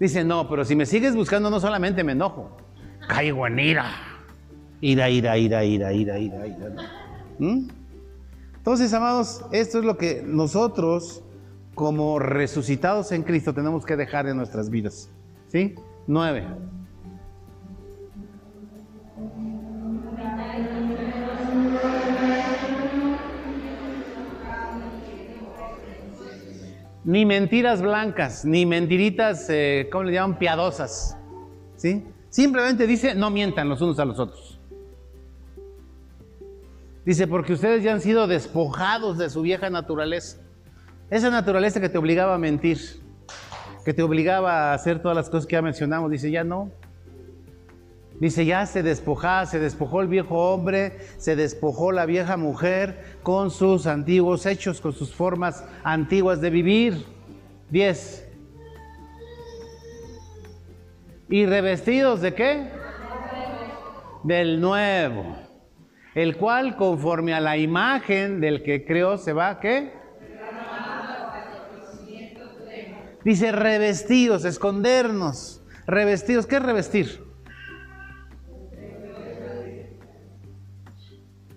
Dice, 0.00 0.24
no, 0.24 0.48
pero 0.48 0.64
si 0.64 0.74
me 0.74 0.86
sigues 0.86 1.14
buscando 1.14 1.50
no 1.50 1.60
solamente 1.60 2.02
me 2.02 2.12
enojo, 2.12 2.56
caigo 3.08 3.46
en 3.46 3.60
ira. 3.60 3.86
Ira, 4.80 5.08
ira, 5.08 5.38
ira, 5.38 5.64
ira, 5.64 5.92
ira, 5.92 6.18
ira, 6.18 6.46
ira. 6.48 6.70
¿Mm? 7.38 7.68
Entonces, 8.56 8.92
amados, 8.92 9.44
esto 9.52 9.78
es 9.78 9.84
lo 9.84 9.96
que 9.96 10.24
nosotros, 10.26 11.22
como 11.76 12.18
resucitados 12.18 13.12
en 13.12 13.22
Cristo, 13.22 13.54
tenemos 13.54 13.86
que 13.86 13.96
dejar 13.96 14.26
de 14.26 14.34
nuestras 14.34 14.68
vidas. 14.68 15.10
¿Sí? 15.46 15.76
Nueve. 16.08 16.44
Ni 27.04 27.26
mentiras 27.26 27.82
blancas, 27.82 28.44
ni 28.44 28.64
mentiritas, 28.64 29.46
eh, 29.50 29.88
¿cómo 29.92 30.04
le 30.04 30.12
llaman? 30.12 30.38
Piadosas. 30.38 31.18
¿Sí? 31.76 32.04
Simplemente 32.30 32.86
dice, 32.86 33.14
no 33.14 33.30
mientan 33.30 33.68
los 33.68 33.80
unos 33.82 33.98
a 33.98 34.04
los 34.04 34.18
otros. 34.18 34.58
Dice, 37.04 37.26
porque 37.28 37.52
ustedes 37.52 37.82
ya 37.82 37.92
han 37.92 38.00
sido 38.00 38.26
despojados 38.26 39.18
de 39.18 39.28
su 39.28 39.42
vieja 39.42 39.68
naturaleza. 39.68 40.38
Esa 41.10 41.30
naturaleza 41.30 41.80
que 41.80 41.90
te 41.90 41.98
obligaba 41.98 42.34
a 42.34 42.38
mentir, 42.38 42.78
que 43.84 43.92
te 43.92 44.02
obligaba 44.02 44.70
a 44.70 44.74
hacer 44.74 45.02
todas 45.02 45.14
las 45.14 45.28
cosas 45.28 45.46
que 45.46 45.52
ya 45.52 45.62
mencionamos, 45.62 46.10
dice, 46.10 46.30
ya 46.30 46.42
no. 46.42 46.70
Dice, 48.20 48.46
ya 48.46 48.64
se 48.66 48.82
despojó, 48.82 49.44
se 49.46 49.58
despojó 49.58 50.00
el 50.00 50.08
viejo 50.08 50.52
hombre, 50.52 50.98
se 51.16 51.34
despojó 51.34 51.90
la 51.90 52.06
vieja 52.06 52.36
mujer 52.36 53.18
con 53.22 53.50
sus 53.50 53.86
antiguos 53.86 54.46
hechos, 54.46 54.80
con 54.80 54.92
sus 54.92 55.14
formas 55.14 55.64
antiguas 55.82 56.40
de 56.40 56.50
vivir. 56.50 57.06
Diez. 57.70 58.28
¿Y 61.28 61.46
revestidos 61.46 62.20
de 62.20 62.34
qué? 62.34 62.70
Del 64.22 64.60
nuevo. 64.60 65.36
El 66.14 66.36
cual, 66.36 66.76
conforme 66.76 67.34
a 67.34 67.40
la 67.40 67.56
imagen 67.56 68.40
del 68.40 68.62
que 68.62 68.84
creó, 68.84 69.18
se 69.18 69.32
va, 69.32 69.58
¿qué? 69.58 69.92
Dice 73.24 73.50
revestidos, 73.50 74.44
escondernos. 74.44 75.62
Revestidos, 75.86 76.46
¿qué 76.46 76.56
es 76.56 76.62
revestir? 76.62 77.23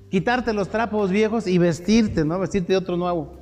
Quitarte 0.09 0.53
los 0.53 0.69
trapos 0.69 1.11
viejos 1.11 1.47
y 1.47 1.57
vestirte, 1.57 2.23
¿no? 2.23 2.39
Vestirte 2.39 2.73
de 2.73 2.77
otro 2.77 2.95
nuevo. 2.95 3.37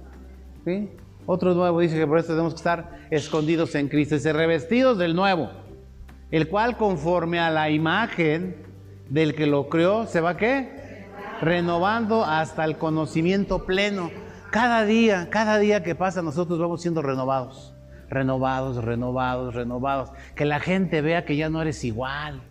¿Sí? 0.66 0.90
Otro 1.28 1.54
nuevo, 1.54 1.80
dice 1.80 1.96
que 1.96 2.08
por 2.08 2.20
eso 2.20 2.30
tenemos 2.30 2.54
que 2.54 2.58
estar 2.58 3.08
escondidos 3.12 3.76
en 3.76 3.88
Cristo. 3.88 4.16
Dice, 4.16 4.34
revestidos 4.34 4.98
del 4.98 5.16
nuevo, 5.16 5.50
el 6.32 6.48
cual 6.48 6.78
conforme 6.78 7.40
a 7.40 7.52
la 7.52 7.70
imagen 7.70 8.56
del 9.10 9.36
que 9.36 9.46
lo 9.46 9.70
creó, 9.70 10.08
¿se 10.08 10.22
va 10.22 10.38
qué? 10.38 11.06
Renovando 11.42 12.24
hasta 12.24 12.66
el 12.66 12.78
conocimiento 12.78 13.66
pleno. 13.66 14.10
Cada 14.52 14.86
día, 14.86 15.30
cada 15.30 15.58
día 15.60 15.84
que 15.84 15.96
pasa, 15.96 16.22
nosotros 16.22 16.60
vamos 16.60 16.82
siendo 16.82 17.02
renovados. 17.02 17.76
Renovados, 18.10 18.84
renovados, 18.84 19.54
renovados. 19.54 20.12
Que 20.36 20.46
la 20.46 20.60
gente 20.60 21.02
vea 21.02 21.26
que 21.26 21.36
ya 21.36 21.50
no 21.50 21.62
eres 21.62 21.84
igual 21.84 22.42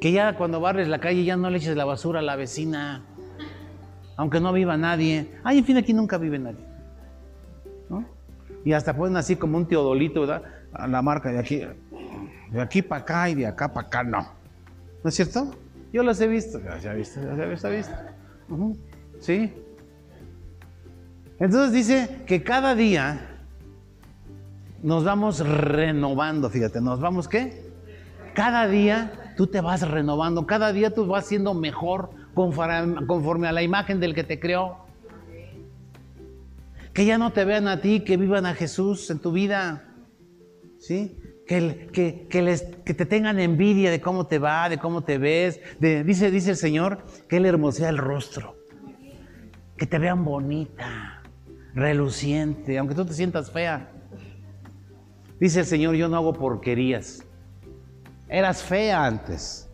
que 0.00 0.12
ya 0.12 0.36
cuando 0.36 0.60
barres 0.60 0.88
la 0.88 0.98
calle 0.98 1.24
ya 1.24 1.36
no 1.36 1.50
le 1.50 1.58
eches 1.58 1.76
la 1.76 1.84
basura 1.84 2.20
a 2.20 2.22
la 2.22 2.36
vecina, 2.36 3.02
aunque 4.16 4.40
no 4.40 4.52
viva 4.52 4.76
nadie. 4.76 5.30
Ay, 5.42 5.58
en 5.58 5.64
fin, 5.64 5.76
aquí 5.76 5.92
nunca 5.92 6.18
vive 6.18 6.38
nadie. 6.38 6.64
Y 8.64 8.72
hasta 8.72 8.96
ponen 8.96 9.16
así 9.18 9.36
como 9.36 9.58
un 9.58 9.66
teodolito, 9.66 10.22
¿verdad? 10.22 10.42
A 10.72 10.86
la 10.86 11.02
marca 11.02 11.30
de 11.30 11.38
aquí, 11.38 11.62
de 12.50 12.60
aquí 12.60 12.80
para 12.80 13.02
acá 13.02 13.28
y 13.28 13.34
de 13.34 13.46
acá 13.46 13.72
para 13.72 13.86
acá, 13.86 14.02
no. 14.02 14.26
¿No 15.02 15.08
es 15.08 15.14
cierto? 15.14 15.54
Yo 15.92 16.02
los 16.02 16.18
he 16.20 16.26
visto, 16.26 16.60
ya 16.60 16.90
ha 16.90 16.94
visto, 16.94 17.20
ya 17.20 17.56
se 17.56 17.66
ha 17.66 17.70
visto. 17.70 17.94
Sí. 19.20 19.52
Entonces 21.38 21.72
dice 21.72 22.22
que 22.26 22.42
cada 22.42 22.74
día 22.74 23.42
nos 24.82 25.04
vamos 25.04 25.40
renovando, 25.46 26.48
fíjate, 26.48 26.80
nos 26.80 27.00
vamos 27.00 27.28
qué? 27.28 27.70
Cada 28.34 28.66
día 28.66 29.12
tú 29.36 29.46
te 29.46 29.60
vas 29.60 29.88
renovando, 29.88 30.46
cada 30.46 30.72
día 30.72 30.92
tú 30.92 31.06
vas 31.06 31.26
siendo 31.26 31.54
mejor 31.54 32.10
conforme, 32.34 33.48
a 33.48 33.52
la 33.52 33.62
imagen 33.62 34.00
del 34.00 34.14
que 34.14 34.24
te 34.24 34.38
creó. 34.40 34.84
Que 36.92 37.04
ya 37.04 37.18
no 37.18 37.32
te 37.32 37.44
vean 37.44 37.66
a 37.68 37.80
ti, 37.80 38.00
que 38.00 38.16
vivan 38.16 38.46
a 38.46 38.54
Jesús 38.54 39.10
en 39.10 39.18
tu 39.18 39.32
vida. 39.32 39.88
¿Sí? 40.78 41.18
Que, 41.46 42.26
que, 42.30 42.42
les, 42.42 42.62
que, 42.62 42.94
te 42.94 43.04
tengan 43.04 43.38
envidia 43.38 43.90
de 43.90 44.00
cómo 44.00 44.26
te 44.26 44.38
va, 44.38 44.68
de 44.68 44.78
cómo 44.78 45.02
te 45.02 45.18
ves. 45.18 45.60
dice, 45.80 46.30
dice 46.30 46.50
el 46.50 46.56
Señor 46.56 47.04
que 47.28 47.38
Él 47.38 47.46
hermosea 47.46 47.88
el 47.88 47.98
rostro. 47.98 48.56
Que 49.76 49.86
te 49.86 49.98
vean 49.98 50.24
bonita, 50.24 51.22
reluciente, 51.74 52.78
aunque 52.78 52.94
tú 52.94 53.04
te 53.04 53.12
sientas 53.12 53.50
fea. 53.50 53.90
Dice 55.40 55.60
el 55.60 55.66
Señor, 55.66 55.96
yo 55.96 56.08
no 56.08 56.16
hago 56.16 56.32
porquerías. 56.32 57.23
Eras 58.28 58.62
fea 58.62 59.04
antes. 59.04 59.70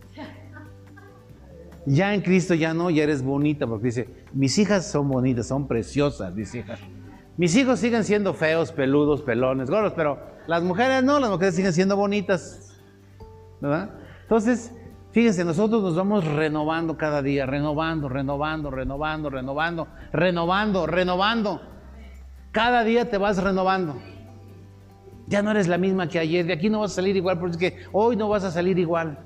Ya 1.86 2.14
en 2.14 2.20
Cristo 2.20 2.54
ya 2.54 2.74
no, 2.74 2.90
ya 2.90 3.02
eres 3.02 3.22
bonita, 3.22 3.66
porque 3.66 3.86
dice, 3.86 4.08
mis 4.32 4.58
hijas 4.58 4.90
son 4.90 5.08
bonitas, 5.08 5.46
son 5.46 5.66
preciosas, 5.66 6.34
mis 6.34 6.54
hijas. 6.54 6.78
Mis 7.36 7.56
hijos 7.56 7.80
siguen 7.80 8.04
siendo 8.04 8.34
feos, 8.34 8.70
peludos, 8.70 9.22
pelones, 9.22 9.70
gordos, 9.70 9.94
pero 9.96 10.18
las 10.46 10.62
mujeres 10.62 11.02
no, 11.02 11.18
las 11.18 11.30
mujeres 11.30 11.54
siguen 11.54 11.72
siendo 11.72 11.96
bonitas. 11.96 12.78
¿Verdad? 13.60 13.90
Entonces, 14.22 14.74
fíjense, 15.10 15.44
nosotros 15.44 15.82
nos 15.82 15.96
vamos 15.96 16.24
renovando 16.24 16.96
cada 16.98 17.22
día, 17.22 17.46
renovando, 17.46 18.08
renovando, 18.08 18.70
renovando, 18.70 19.30
renovando, 19.30 19.88
renovando, 20.12 20.86
renovando. 20.86 21.60
Cada 22.52 22.84
día 22.84 23.08
te 23.08 23.16
vas 23.16 23.42
renovando. 23.42 23.96
Ya 25.30 25.42
no 25.42 25.52
eres 25.52 25.68
la 25.68 25.78
misma 25.78 26.08
que 26.08 26.18
ayer, 26.18 26.44
de 26.44 26.52
aquí 26.52 26.68
no 26.68 26.80
vas 26.80 26.90
a 26.90 26.94
salir 26.96 27.14
igual, 27.14 27.38
porque 27.38 27.76
hoy 27.92 28.16
no 28.16 28.28
vas 28.28 28.42
a 28.42 28.50
salir 28.50 28.80
igual. 28.80 29.16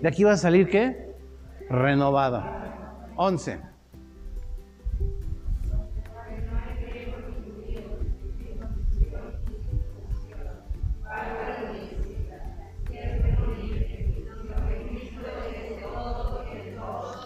De 0.00 0.08
aquí 0.08 0.22
vas 0.22 0.38
a 0.38 0.42
salir 0.42 0.70
qué? 0.70 1.12
Renovada. 1.68 3.10
11. 3.16 3.58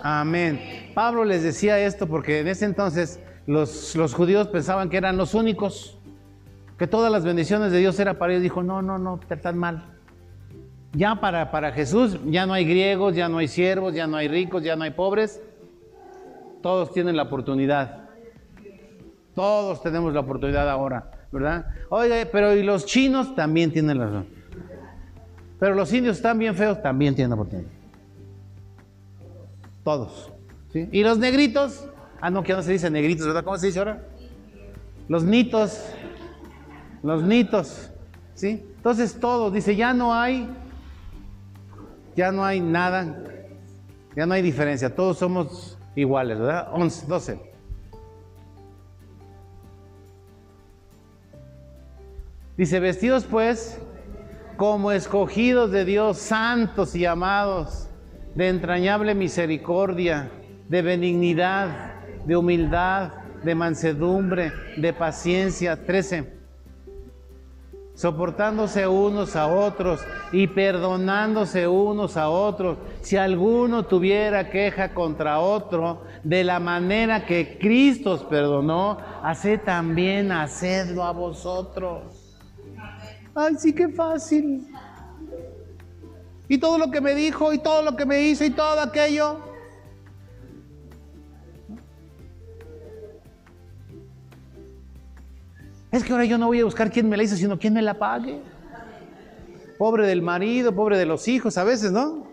Amén. 0.03 0.61
Pablo 0.95 1.25
les 1.25 1.43
decía 1.43 1.79
esto 1.79 2.07
porque 2.07 2.41
en 2.41 2.49
ese 2.49 2.65
entonces 2.65 3.21
los, 3.47 3.95
los 3.97 4.15
judíos 4.15 4.49
pensaban 4.49 4.89
que 4.89 4.97
eran 4.97 5.19
los 5.19 5.35
únicos 5.35 5.99
que 6.79 6.87
todas 6.87 7.11
las 7.11 7.25
bendiciones 7.25 7.71
de 7.73 7.79
Dios 7.79 7.99
era 8.01 8.19
para 8.19 8.33
ellos, 8.33 8.43
dijo, 8.43 8.63
no, 8.63 8.83
no, 8.83 8.99
no, 8.99 9.21
te 9.27 9.35
están 9.35 9.57
mal. 9.57 9.85
Ya 10.93 11.17
para, 11.17 11.51
para 11.51 11.73
Jesús 11.73 12.19
ya 12.27 12.47
no 12.47 12.53
hay 12.53 12.65
griegos, 12.65 13.15
ya 13.15 13.29
no 13.29 13.39
hay 13.39 13.49
siervos, 13.49 13.95
ya 13.95 14.07
no 14.07 14.17
hay 14.17 14.29
ricos, 14.29 14.63
ya 14.63 14.77
no 14.77 14.85
hay 14.85 14.91
pobres. 14.91 15.41
Todos 16.63 16.93
tienen 16.93 17.17
la 17.17 17.25
oportunidad. 17.25 18.09
Todos 19.35 19.83
tenemos 19.83 20.15
la 20.15 20.21
oportunidad 20.21 20.71
ahora, 20.71 21.11
¿verdad? 21.33 21.67
Oiga, 21.89 22.17
pero 22.31 22.55
y 22.55 22.63
los 22.63 22.87
chinos 22.87 23.35
también 23.35 23.73
tienen 23.73 23.99
la 23.99 24.07
razón. 24.07 24.27
Pero 25.59 25.75
los 25.75 25.93
indios 25.93 26.17
están 26.17 26.39
bien 26.39 26.55
feos, 26.55 26.81
también 26.81 27.15
tienen 27.15 27.33
oportunidad. 27.33 27.71
Todos. 29.83 30.31
¿sí? 30.73 30.89
Y 30.93 31.03
los 31.03 31.19
negritos, 31.19 31.89
ah, 32.21 32.31
no, 32.31 32.43
que 32.43 32.53
no 32.53 32.63
se 32.63 32.73
dice 32.73 32.91
negritos, 32.91 33.27
¿verdad? 33.27 33.45
¿Cómo 33.45 33.59
se 33.59 33.67
dice 33.67 33.81
ahora? 33.81 34.05
Los 35.09 35.25
nitos, 35.25 35.85
los 37.05 37.23
nitos, 37.23 37.91
¿sí? 38.35 38.67
Entonces 38.77 39.21
todos, 39.21 39.53
dice, 39.53 39.77
ya 39.77 39.93
no 39.93 40.15
hay, 40.15 40.49
ya 42.17 42.33
no 42.33 42.45
hay 42.45 42.61
nada, 42.61 43.23
ya 44.17 44.25
no 44.25 44.33
hay 44.33 44.41
diferencia, 44.41 44.95
todos 44.95 45.19
somos 45.19 45.79
iguales, 45.95 46.39
¿verdad? 46.39 46.69
11, 46.73 47.07
12. 47.07 47.41
Dice, 52.57 52.81
vestidos 52.81 53.25
pues 53.25 53.79
como 54.57 54.91
escogidos 54.91 55.73
de 55.73 55.85
Dios, 55.85 56.17
santos 56.17 56.97
y 56.97 57.05
amados, 57.05 57.91
de 58.35 58.49
entrañable 58.49 59.15
misericordia, 59.15 60.31
de 60.71 60.81
benignidad, 60.81 61.97
de 62.25 62.35
humildad, 62.35 63.13
de 63.43 63.55
mansedumbre, 63.55 64.53
de 64.79 64.93
paciencia. 64.95 65.85
13. 65.85 66.44
Soportándose 67.95 68.89
unos 68.89 69.37
a 69.37 69.47
otros 69.47 70.01
y 70.33 70.49
perdonándose 70.49 71.69
unos 71.69 72.17
a 72.17 72.29
otros. 72.29 72.77
Si 73.03 73.17
alguno 73.17 73.85
tuviera 73.85 74.51
queja 74.51 74.93
contra 74.93 75.39
otro, 75.39 76.03
de 76.25 76.43
la 76.43 76.59
manera 76.59 77.25
que 77.25 77.57
Cristo 77.59 78.13
os 78.13 78.25
perdonó, 78.25 78.99
haced 79.23 79.61
también, 79.61 80.33
hacedlo 80.33 81.05
a 81.05 81.13
vosotros. 81.13 82.37
Ay, 83.35 83.55
sí, 83.59 83.73
qué 83.73 83.89
fácil. 83.89 84.67
Y 86.49 86.59
todo 86.59 86.79
lo 86.79 86.91
que 86.91 87.01
me 87.01 87.15
dijo, 87.15 87.53
y 87.53 87.59
todo 87.59 87.83
lo 87.83 87.97
que 87.97 88.07
me 88.07 88.23
hizo, 88.23 88.45
y 88.45 88.51
todo 88.51 88.81
aquello. 88.81 89.54
Es 95.95 96.03
que 96.03 96.11
ahora 96.11 96.25
yo 96.25 96.39
no 96.39 96.49
voy 96.49 96.59
a 96.59 96.65
buscar 96.65 96.91
quién 96.91 97.09
me 97.09 97.17
la 97.17 97.23
hizo, 97.23 97.37
sino 97.37 97.57
quién 97.57 97.73
me 97.73 97.81
la 97.81 97.95
pague. 97.95 98.41
Pobre 99.79 100.09
del 100.09 100.23
marido, 100.23 100.75
pobre 100.75 100.99
de 100.99 101.07
los 101.07 101.29
hijos, 101.29 101.57
a 101.57 101.63
veces, 101.63 101.93
¿no? 101.93 102.27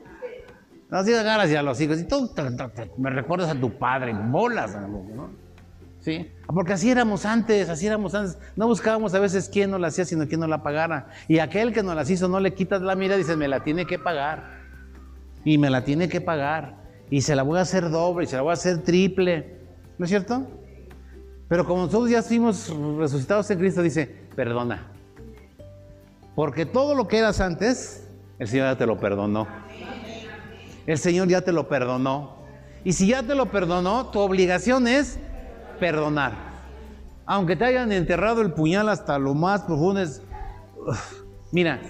Así 0.89 1.13
agarras 1.13 1.51
ya 1.51 1.59
a 1.59 1.63
los 1.63 1.79
hijos 1.79 1.99
y 1.99 2.05
tú 2.05 2.31
me 2.97 3.11
recuerdas 3.11 3.51
a 3.51 3.59
tu 3.59 3.77
padre, 3.77 4.13
bolas, 4.13 4.75
¿no? 4.75 5.29
¿Sí? 5.99 6.31
Porque 6.47 6.73
así 6.73 6.89
éramos 6.89 7.23
antes, 7.27 7.69
así 7.69 7.85
éramos 7.85 8.15
antes. 8.15 8.39
No 8.55 8.65
buscábamos 8.65 9.13
a 9.13 9.19
veces 9.19 9.47
quién 9.47 9.69
nos 9.69 9.79
la 9.79 9.89
hacía, 9.89 10.05
sino 10.05 10.27
quién 10.27 10.39
nos 10.39 10.49
la 10.49 10.63
pagara. 10.63 11.09
Y 11.27 11.37
aquel 11.37 11.71
que 11.71 11.83
nos 11.83 11.95
las 11.95 12.09
hizo 12.09 12.27
no 12.27 12.39
le 12.39 12.55
quitas 12.55 12.81
la 12.81 12.95
mira, 12.95 13.15
dices, 13.15 13.37
me 13.37 13.47
la 13.47 13.63
tiene 13.63 13.85
que 13.85 13.99
pagar. 13.99 14.59
Y 15.45 15.59
me 15.59 15.69
la 15.69 15.83
tiene 15.83 16.09
que 16.09 16.19
pagar. 16.19 16.77
Y 17.11 17.21
se 17.21 17.35
la 17.35 17.43
voy 17.43 17.59
a 17.59 17.61
hacer 17.61 17.91
doble, 17.91 18.23
y 18.23 18.27
se 18.27 18.37
la 18.37 18.41
voy 18.41 18.49
a 18.49 18.53
hacer 18.53 18.79
triple. 18.79 19.55
¿No 19.99 20.05
es 20.05 20.09
cierto? 20.09 20.47
Pero 21.51 21.65
como 21.65 21.81
nosotros 21.81 22.09
ya 22.09 22.23
fuimos 22.23 22.73
resucitados 22.97 23.51
en 23.51 23.59
Cristo, 23.59 23.81
dice, 23.81 24.05
perdona. 24.37 24.87
Porque 26.33 26.65
todo 26.65 26.95
lo 26.95 27.09
que 27.09 27.17
eras 27.17 27.41
antes, 27.41 28.07
el 28.39 28.47
Señor 28.47 28.67
ya 28.67 28.77
te 28.77 28.85
lo 28.85 28.97
perdonó. 28.97 29.49
El 30.87 30.97
Señor 30.97 31.27
ya 31.27 31.41
te 31.41 31.51
lo 31.51 31.67
perdonó. 31.67 32.37
Y 32.85 32.93
si 32.93 33.07
ya 33.07 33.23
te 33.23 33.35
lo 33.35 33.47
perdonó, 33.47 34.11
tu 34.11 34.19
obligación 34.19 34.87
es 34.87 35.19
perdonar. 35.77 36.31
Aunque 37.25 37.57
te 37.57 37.65
hayan 37.65 37.91
enterrado 37.91 38.41
el 38.41 38.53
puñal 38.53 38.87
hasta 38.87 39.19
lo 39.19 39.33
más 39.33 39.63
profundo, 39.63 39.99
es, 39.99 40.21
mira, 41.51 41.81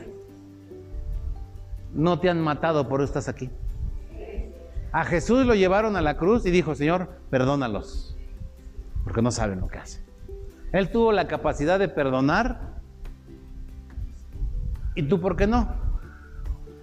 no 1.94 2.20
te 2.20 2.32
han 2.32 2.42
matado, 2.42 2.90
por 2.90 3.02
eso 3.02 3.10
estás 3.10 3.30
aquí. 3.30 3.52
A 4.92 5.06
Jesús 5.06 5.46
lo 5.46 5.54
llevaron 5.54 5.96
a 5.98 6.02
la 6.02 6.18
cruz 6.18 6.48
y 6.48 6.50
dijo, 6.50 6.74
Señor, 6.74 7.10
perdónalos, 7.30 8.18
porque 9.12 9.22
no 9.22 9.32
saben 9.32 9.60
lo 9.60 9.68
que 9.68 9.78
hacen. 9.78 10.02
Él 10.72 10.90
tuvo 10.90 11.12
la 11.12 11.28
capacidad 11.28 11.78
de 11.78 11.90
perdonar. 11.90 12.78
¿Y 14.96 15.04
tú 15.04 15.20
por 15.20 15.36
qué 15.36 15.48
no? 15.48 15.68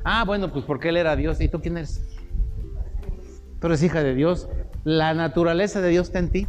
Ah, 0.05 0.24
bueno, 0.26 0.53
pues 0.53 0.66
porque 0.66 0.91
Él 0.91 0.99
era 0.99 1.16
Dios. 1.16 1.41
¿Y 1.41 1.49
tú 1.49 1.62
quién 1.62 1.79
eres? 1.79 2.05
Tú 3.59 3.68
eres 3.68 3.83
hija 3.83 4.03
de 4.03 4.14
Dios. 4.14 4.47
La 4.85 5.14
naturaleza 5.14 5.81
de 5.81 5.89
Dios 5.89 6.09
está 6.09 6.18
en 6.18 6.29
ti. 6.29 6.47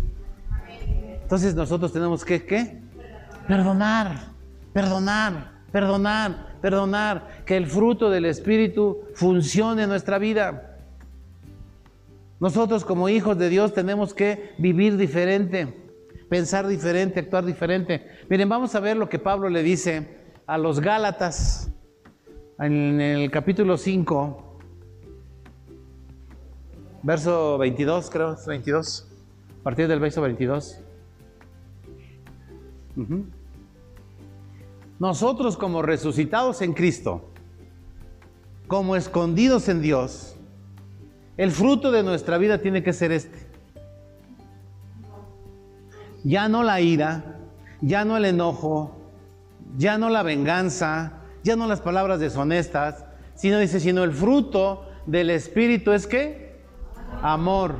Entonces 1.22 1.56
nosotros 1.56 1.94
tenemos 1.94 2.26
que, 2.26 2.46
¿qué? 2.46 2.82
Perdonar, 3.48 4.34
perdonar, 4.74 5.52
perdonar, 5.72 6.58
perdonar, 6.62 7.44
que 7.46 7.56
el 7.56 7.68
fruto 7.68 8.10
del 8.10 8.26
Espíritu 8.26 9.00
funcione 9.14 9.84
en 9.84 9.90
nuestra 9.90 10.18
vida. 10.18 10.69
Nosotros 12.40 12.86
como 12.86 13.10
hijos 13.10 13.38
de 13.38 13.50
Dios 13.50 13.74
tenemos 13.74 14.14
que 14.14 14.54
vivir 14.58 14.96
diferente, 14.96 15.74
pensar 16.30 16.68
diferente, 16.68 17.20
actuar 17.20 17.46
diferente. 17.46 18.08
Miren, 18.30 18.48
vamos 18.48 18.74
a 18.76 18.80
ver 18.80 18.96
lo 18.96 19.10
que 19.10 19.20
Pablo 19.20 19.50
le 19.50 19.62
dice 19.62 20.08
a 20.48 20.58
los 20.58 20.80
Gálatas 20.80 21.70
en 22.58 23.02
el 23.02 23.30
capítulo 23.30 23.78
5, 23.78 24.58
verso 27.04 27.58
22, 27.58 28.10
creo, 28.10 28.38
22, 28.48 29.08
a 29.60 29.64
partir 29.64 29.90
del 29.90 30.00
verso 30.00 30.22
22. 30.22 30.80
Nosotros 34.98 35.58
como 35.58 35.82
resucitados 35.82 36.62
en 36.62 36.74
Cristo, 36.74 37.32
como 38.68 38.96
escondidos 38.96 39.68
en 39.68 39.82
Dios, 39.82 40.39
el 41.40 41.52
fruto 41.52 41.90
de 41.90 42.04
nuestra 42.04 42.38
vida 42.38 42.58
tiene 42.58 42.84
que 42.84 42.92
ser 42.92 43.14
este. 43.14 43.48
Ya 46.22 46.50
no 46.50 46.64
la 46.64 46.82
ira, 46.82 47.38
ya 47.80 48.04
no 48.04 48.18
el 48.18 48.26
enojo, 48.26 48.98
ya 49.78 49.98
no 49.98 50.10
la 50.10 50.22
venganza, 50.22 51.14
ya 51.42 51.56
no 51.56 51.66
las 51.66 51.80
palabras 51.80 52.20
deshonestas, 52.20 53.06
sino 53.36 53.58
dice, 53.58 53.80
sino 53.80 54.04
el 54.04 54.12
fruto 54.12 54.86
del 55.06 55.30
Espíritu 55.30 55.94
es 55.94 56.08
que 56.08 56.60
amor, 57.22 57.80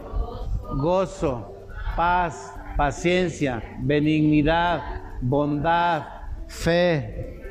gozo, 0.78 1.54
paz, 1.98 2.54
paciencia, 2.78 3.62
benignidad, 3.80 5.20
bondad, 5.20 6.04
fe, 6.48 7.44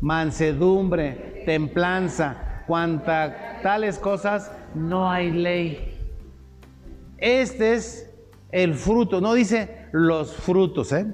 mansedumbre, 0.00 1.44
templanza, 1.46 2.64
cuanta 2.66 3.60
tales 3.62 3.96
cosas 3.96 4.50
no 4.74 5.10
hay 5.10 5.30
ley. 5.30 5.96
Este 7.18 7.74
es 7.74 8.10
el 8.50 8.74
fruto, 8.74 9.20
no 9.20 9.34
dice 9.34 9.86
los 9.92 10.34
frutos, 10.34 10.92
¿eh? 10.92 11.06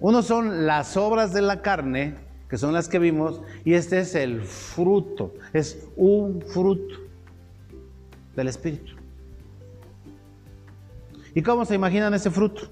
Uno 0.00 0.22
son 0.22 0.66
las 0.66 0.96
obras 0.96 1.32
de 1.32 1.42
la 1.42 1.62
carne, 1.62 2.16
que 2.48 2.56
son 2.56 2.72
las 2.72 2.88
que 2.88 2.98
vimos, 2.98 3.40
y 3.64 3.74
este 3.74 4.00
es 4.00 4.14
el 4.14 4.42
fruto, 4.42 5.34
es 5.52 5.88
un 5.96 6.42
fruto 6.42 6.94
del 8.36 8.48
Espíritu. 8.48 8.94
¿Y 11.34 11.42
cómo 11.42 11.64
se 11.64 11.74
imaginan 11.74 12.14
ese 12.14 12.30
fruto? 12.30 12.62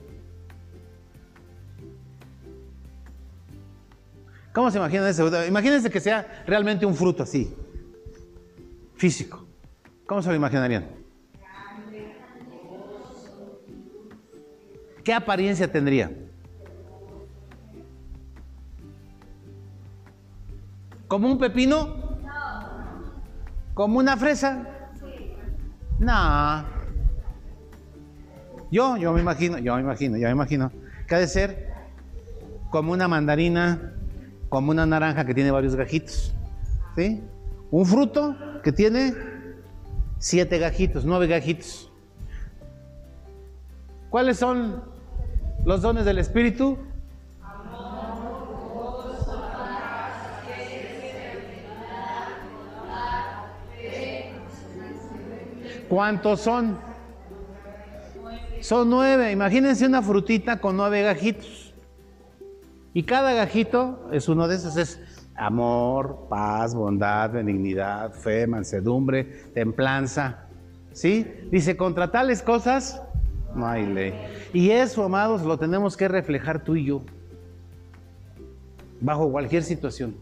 ¿Cómo 4.52 4.70
se 4.70 4.78
imaginan 4.78 5.06
ese 5.08 5.22
fruto? 5.22 5.44
Imagínense 5.44 5.90
que 5.90 6.00
sea 6.00 6.44
realmente 6.46 6.86
un 6.86 6.94
fruto 6.94 7.22
así, 7.22 7.54
físico. 8.94 9.45
¿Cómo 10.06 10.22
se 10.22 10.28
lo 10.28 10.36
imaginarían? 10.36 10.86
¿Qué 15.02 15.12
apariencia 15.12 15.70
tendría? 15.70 16.10
¿Como 21.08 21.30
un 21.30 21.38
pepino? 21.38 22.18
¿Como 23.74 23.98
una 23.98 24.16
fresa? 24.16 24.66
No. 25.98 26.64
Yo, 28.70 28.96
yo 28.96 29.12
me 29.12 29.20
imagino, 29.20 29.58
yo 29.58 29.74
me 29.76 29.82
imagino, 29.82 30.16
yo 30.16 30.26
me 30.26 30.32
imagino 30.32 30.72
que 31.06 31.14
ha 31.14 31.18
de 31.18 31.28
ser 31.28 31.72
como 32.70 32.92
una 32.92 33.06
mandarina 33.06 33.92
como 34.48 34.70
una 34.70 34.86
naranja 34.86 35.24
que 35.24 35.34
tiene 35.34 35.50
varios 35.50 35.76
gajitos. 35.76 36.34
¿sí? 36.96 37.22
Un 37.70 37.86
fruto 37.86 38.36
que 38.62 38.72
tiene 38.72 39.35
siete 40.18 40.58
gajitos, 40.58 41.04
nueve 41.04 41.26
gajitos. 41.26 41.90
¿Cuáles 44.10 44.38
son 44.38 44.82
los 45.64 45.82
dones 45.82 46.04
del 46.04 46.18
Espíritu? 46.18 46.78
¿Cuántos 55.88 56.40
son? 56.40 56.78
Son 58.60 58.90
nueve. 58.90 59.30
Imagínense 59.30 59.86
una 59.86 60.02
frutita 60.02 60.60
con 60.60 60.76
nueve 60.76 61.02
gajitos. 61.02 61.74
Y 62.92 63.02
cada 63.02 63.34
gajito 63.34 64.08
es 64.10 64.28
uno 64.28 64.48
de 64.48 64.56
esos, 64.56 64.76
es 64.76 64.98
Amor, 65.36 66.26
paz, 66.28 66.74
bondad, 66.74 67.30
benignidad, 67.30 68.12
fe, 68.12 68.46
mansedumbre, 68.46 69.24
templanza. 69.54 70.46
¿Sí? 70.92 71.26
Dice, 71.50 71.76
contra 71.76 72.10
tales 72.10 72.42
cosas 72.42 73.02
no 73.54 73.66
hay 73.66 73.86
ley. 73.86 74.14
Y 74.52 74.70
eso, 74.70 75.04
amados, 75.04 75.42
lo 75.42 75.58
tenemos 75.58 75.96
que 75.96 76.08
reflejar 76.08 76.62
tú 76.62 76.76
y 76.76 76.86
yo. 76.86 77.02
Bajo 79.00 79.30
cualquier 79.30 79.62
situación. 79.62 80.16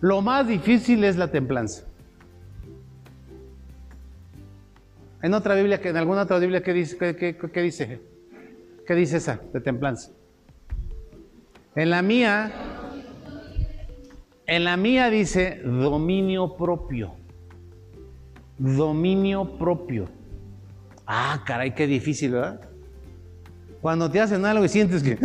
Lo 0.00 0.20
más 0.20 0.48
difícil 0.48 1.04
es 1.04 1.16
la 1.16 1.30
templanza. 1.30 1.84
En 5.22 5.34
otra 5.34 5.54
Biblia, 5.54 5.80
en 5.82 5.96
alguna 5.96 6.22
otra 6.22 6.38
Biblia, 6.40 6.62
¿qué 6.62 6.72
dice? 6.72 6.96
¿Qué, 6.98 7.62
dice? 7.62 8.00
¿Qué 8.84 8.94
dice 8.96 9.18
esa 9.18 9.40
de 9.52 9.60
templanza? 9.60 10.10
En 11.76 11.90
la 11.90 12.02
mía, 12.02 12.50
en 14.52 14.64
la 14.64 14.76
mía 14.76 15.08
dice 15.08 15.62
dominio 15.64 16.58
propio. 16.58 17.14
Dominio 18.58 19.56
propio. 19.56 20.10
Ah, 21.06 21.42
caray, 21.46 21.74
qué 21.74 21.86
difícil, 21.86 22.32
¿verdad? 22.32 22.60
Cuando 23.80 24.10
te 24.10 24.20
hacen 24.20 24.44
algo 24.44 24.62
y 24.62 24.68
sientes 24.68 25.02
que... 25.02 25.18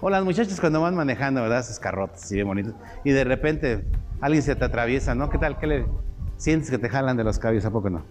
O 0.00 0.08
las 0.08 0.24
muchachas 0.24 0.58
cuando 0.58 0.80
van 0.80 0.94
manejando, 0.94 1.42
¿verdad? 1.42 1.60
Esos 1.60 1.78
carrotes 1.78 2.22
así 2.22 2.36
bien 2.36 2.46
bonitos. 2.46 2.72
Y 3.04 3.10
de 3.10 3.24
repente 3.24 3.84
alguien 4.22 4.42
se 4.42 4.56
te 4.56 4.64
atraviesa, 4.64 5.14
¿no? 5.14 5.28
¿Qué 5.28 5.36
tal? 5.36 5.58
¿Qué 5.58 5.66
le 5.66 5.86
sientes 6.38 6.70
que 6.70 6.78
te 6.78 6.88
jalan 6.88 7.18
de 7.18 7.24
los 7.24 7.38
cabellos? 7.38 7.66
¿A 7.66 7.70
poco 7.70 7.90
no? 7.90 8.04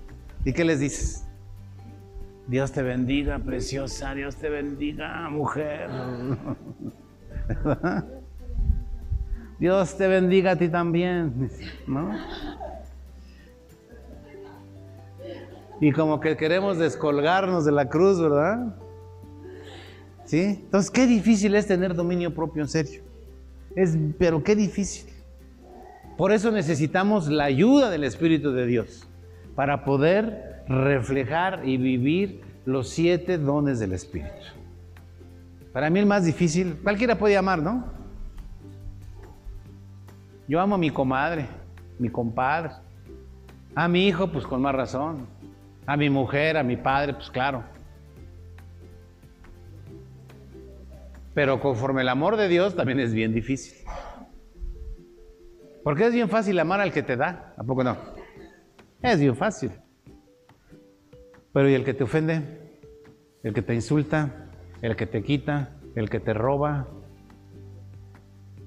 ¿Y 0.46 0.54
qué 0.54 0.64
les 0.64 0.80
dices? 0.80 1.26
Dios 2.46 2.72
te 2.72 2.84
bendiga, 2.84 3.40
preciosa. 3.40 4.14
Dios 4.14 4.36
te 4.36 4.50
bendiga, 4.50 5.28
mujer. 5.30 5.90
Dios 9.60 9.98
te 9.98 10.08
bendiga 10.08 10.52
a 10.52 10.56
ti 10.56 10.70
también, 10.70 11.50
¿no? 11.88 12.12
Y 15.80 15.92
como 15.92 16.20
que 16.20 16.38
queremos 16.38 16.78
descolgarnos 16.78 17.66
de 17.66 17.72
la 17.72 17.88
cruz, 17.88 18.20
¿verdad? 18.20 18.76
¿Sí? 20.26 20.42
Entonces, 20.42 20.92
qué 20.92 21.08
difícil 21.08 21.56
es 21.56 21.68
tener 21.68 21.96
dominio 21.96 22.34
propio, 22.34 22.64
en 22.64 22.68
serio. 22.68 23.02
Es, 23.76 23.98
pero 24.18 24.44
qué 24.44 24.56
difícil. 24.56 25.10
Por 26.18 26.32
eso 26.32 26.52
necesitamos 26.52 27.28
la 27.28 27.46
ayuda 27.46 27.90
del 27.92 28.04
Espíritu 28.04 28.52
de 28.52 28.66
Dios 28.66 29.08
para 29.56 29.86
poder 29.86 30.64
reflejar 30.68 31.62
y 31.64 31.78
vivir 31.78 32.42
los 32.66 32.90
siete 32.90 33.38
dones 33.38 33.80
del 33.80 33.94
Espíritu. 33.94 34.32
Para 35.74 35.90
mí 35.92 36.00
el 36.00 36.08
más 36.08 36.26
difícil, 36.26 36.76
cualquiera 36.84 37.18
puede 37.18 37.38
amar, 37.38 37.62
¿no? 37.62 37.97
Yo 40.48 40.62
amo 40.62 40.76
a 40.76 40.78
mi 40.78 40.90
comadre, 40.92 41.46
mi 42.00 42.10
compadre. 42.10 42.72
A 43.76 43.88
mi 43.88 44.08
hijo, 44.08 44.32
pues 44.32 44.46
con 44.46 44.62
más 44.62 44.74
razón. 44.74 45.28
A 45.86 45.98
mi 45.98 46.10
mujer, 46.10 46.58
a 46.58 46.64
mi 46.64 46.78
padre, 46.78 47.14
pues 47.14 47.30
claro. 47.30 47.64
Pero 51.34 51.60
conforme 51.60 52.02
el 52.02 52.10
amor 52.10 52.38
de 52.38 52.48
Dios 52.48 52.76
también 52.76 53.00
es 53.00 53.14
bien 53.14 53.34
difícil. 53.34 53.86
Porque 55.84 56.08
es 56.08 56.14
bien 56.14 56.30
fácil 56.30 56.58
amar 56.60 56.82
al 56.82 56.92
que 56.92 57.04
te 57.04 57.16
da, 57.16 57.54
¿a 57.58 57.64
poco 57.64 57.84
no? 57.84 57.98
Es 59.02 59.20
bien 59.20 59.36
fácil. 59.36 59.72
Pero 61.54 61.70
¿y 61.70 61.74
el 61.74 61.84
que 61.84 61.94
te 61.94 62.04
ofende? 62.04 62.80
¿El 63.44 63.54
que 63.54 63.62
te 63.62 63.76
insulta? 63.76 64.50
¿El 64.82 64.96
que 64.96 65.06
te 65.06 65.24
quita? 65.24 65.78
¿El 65.96 66.10
que 66.10 66.20
te 66.20 66.34
roba? 66.34 66.88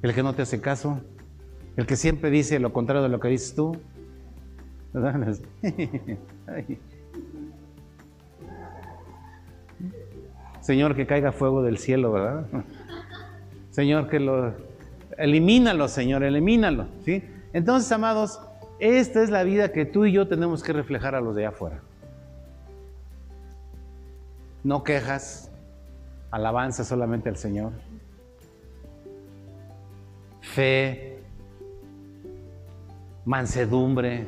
¿El 0.03 0.15
que 0.15 0.23
no 0.23 0.35
te 0.35 0.43
hace 0.43 0.61
caso? 0.61 1.01
¿El 1.81 1.87
que 1.87 1.97
siempre 1.97 2.29
dice 2.29 2.61
lo 2.61 2.75
contrario 2.75 3.03
de 3.03 3.09
lo 3.09 3.19
que 3.21 3.29
dices 3.29 3.55
tú? 3.55 3.75
Señor, 10.61 10.95
que 10.95 11.07
caiga 11.07 11.33
fuego 11.33 11.63
del 11.63 11.79
cielo, 11.79 12.13
¿verdad? 12.13 12.45
Señor, 13.71 14.11
que 14.11 14.21
lo... 14.21 14.53
Elimínalo, 15.17 15.89
Señor, 15.89 16.23
elimínalo, 16.23 16.87
¿sí? 17.03 17.25
Entonces, 17.55 17.91
amados, 17.93 18.43
esta 18.79 19.23
es 19.23 19.31
la 19.31 19.43
vida 19.43 19.73
que 19.73 19.87
tú 19.87 20.05
y 20.05 20.13
yo 20.13 20.29
tenemos 20.29 20.63
que 20.63 20.75
reflejar 20.75 21.15
a 21.15 21.23
los 21.23 21.35
de 21.35 21.47
afuera. 21.47 21.81
No 24.65 24.85
quejas, 24.85 25.51
alabanza 26.31 26.85
solamente 26.85 27.31
al 27.31 27.39
Señor. 27.39 27.73
Fe, 30.43 31.10
mansedumbre, 33.25 34.27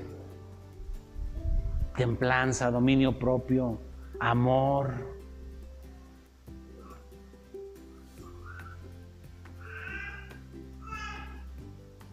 templanza, 1.97 2.71
dominio 2.71 3.19
propio, 3.19 3.79
amor. 4.21 4.93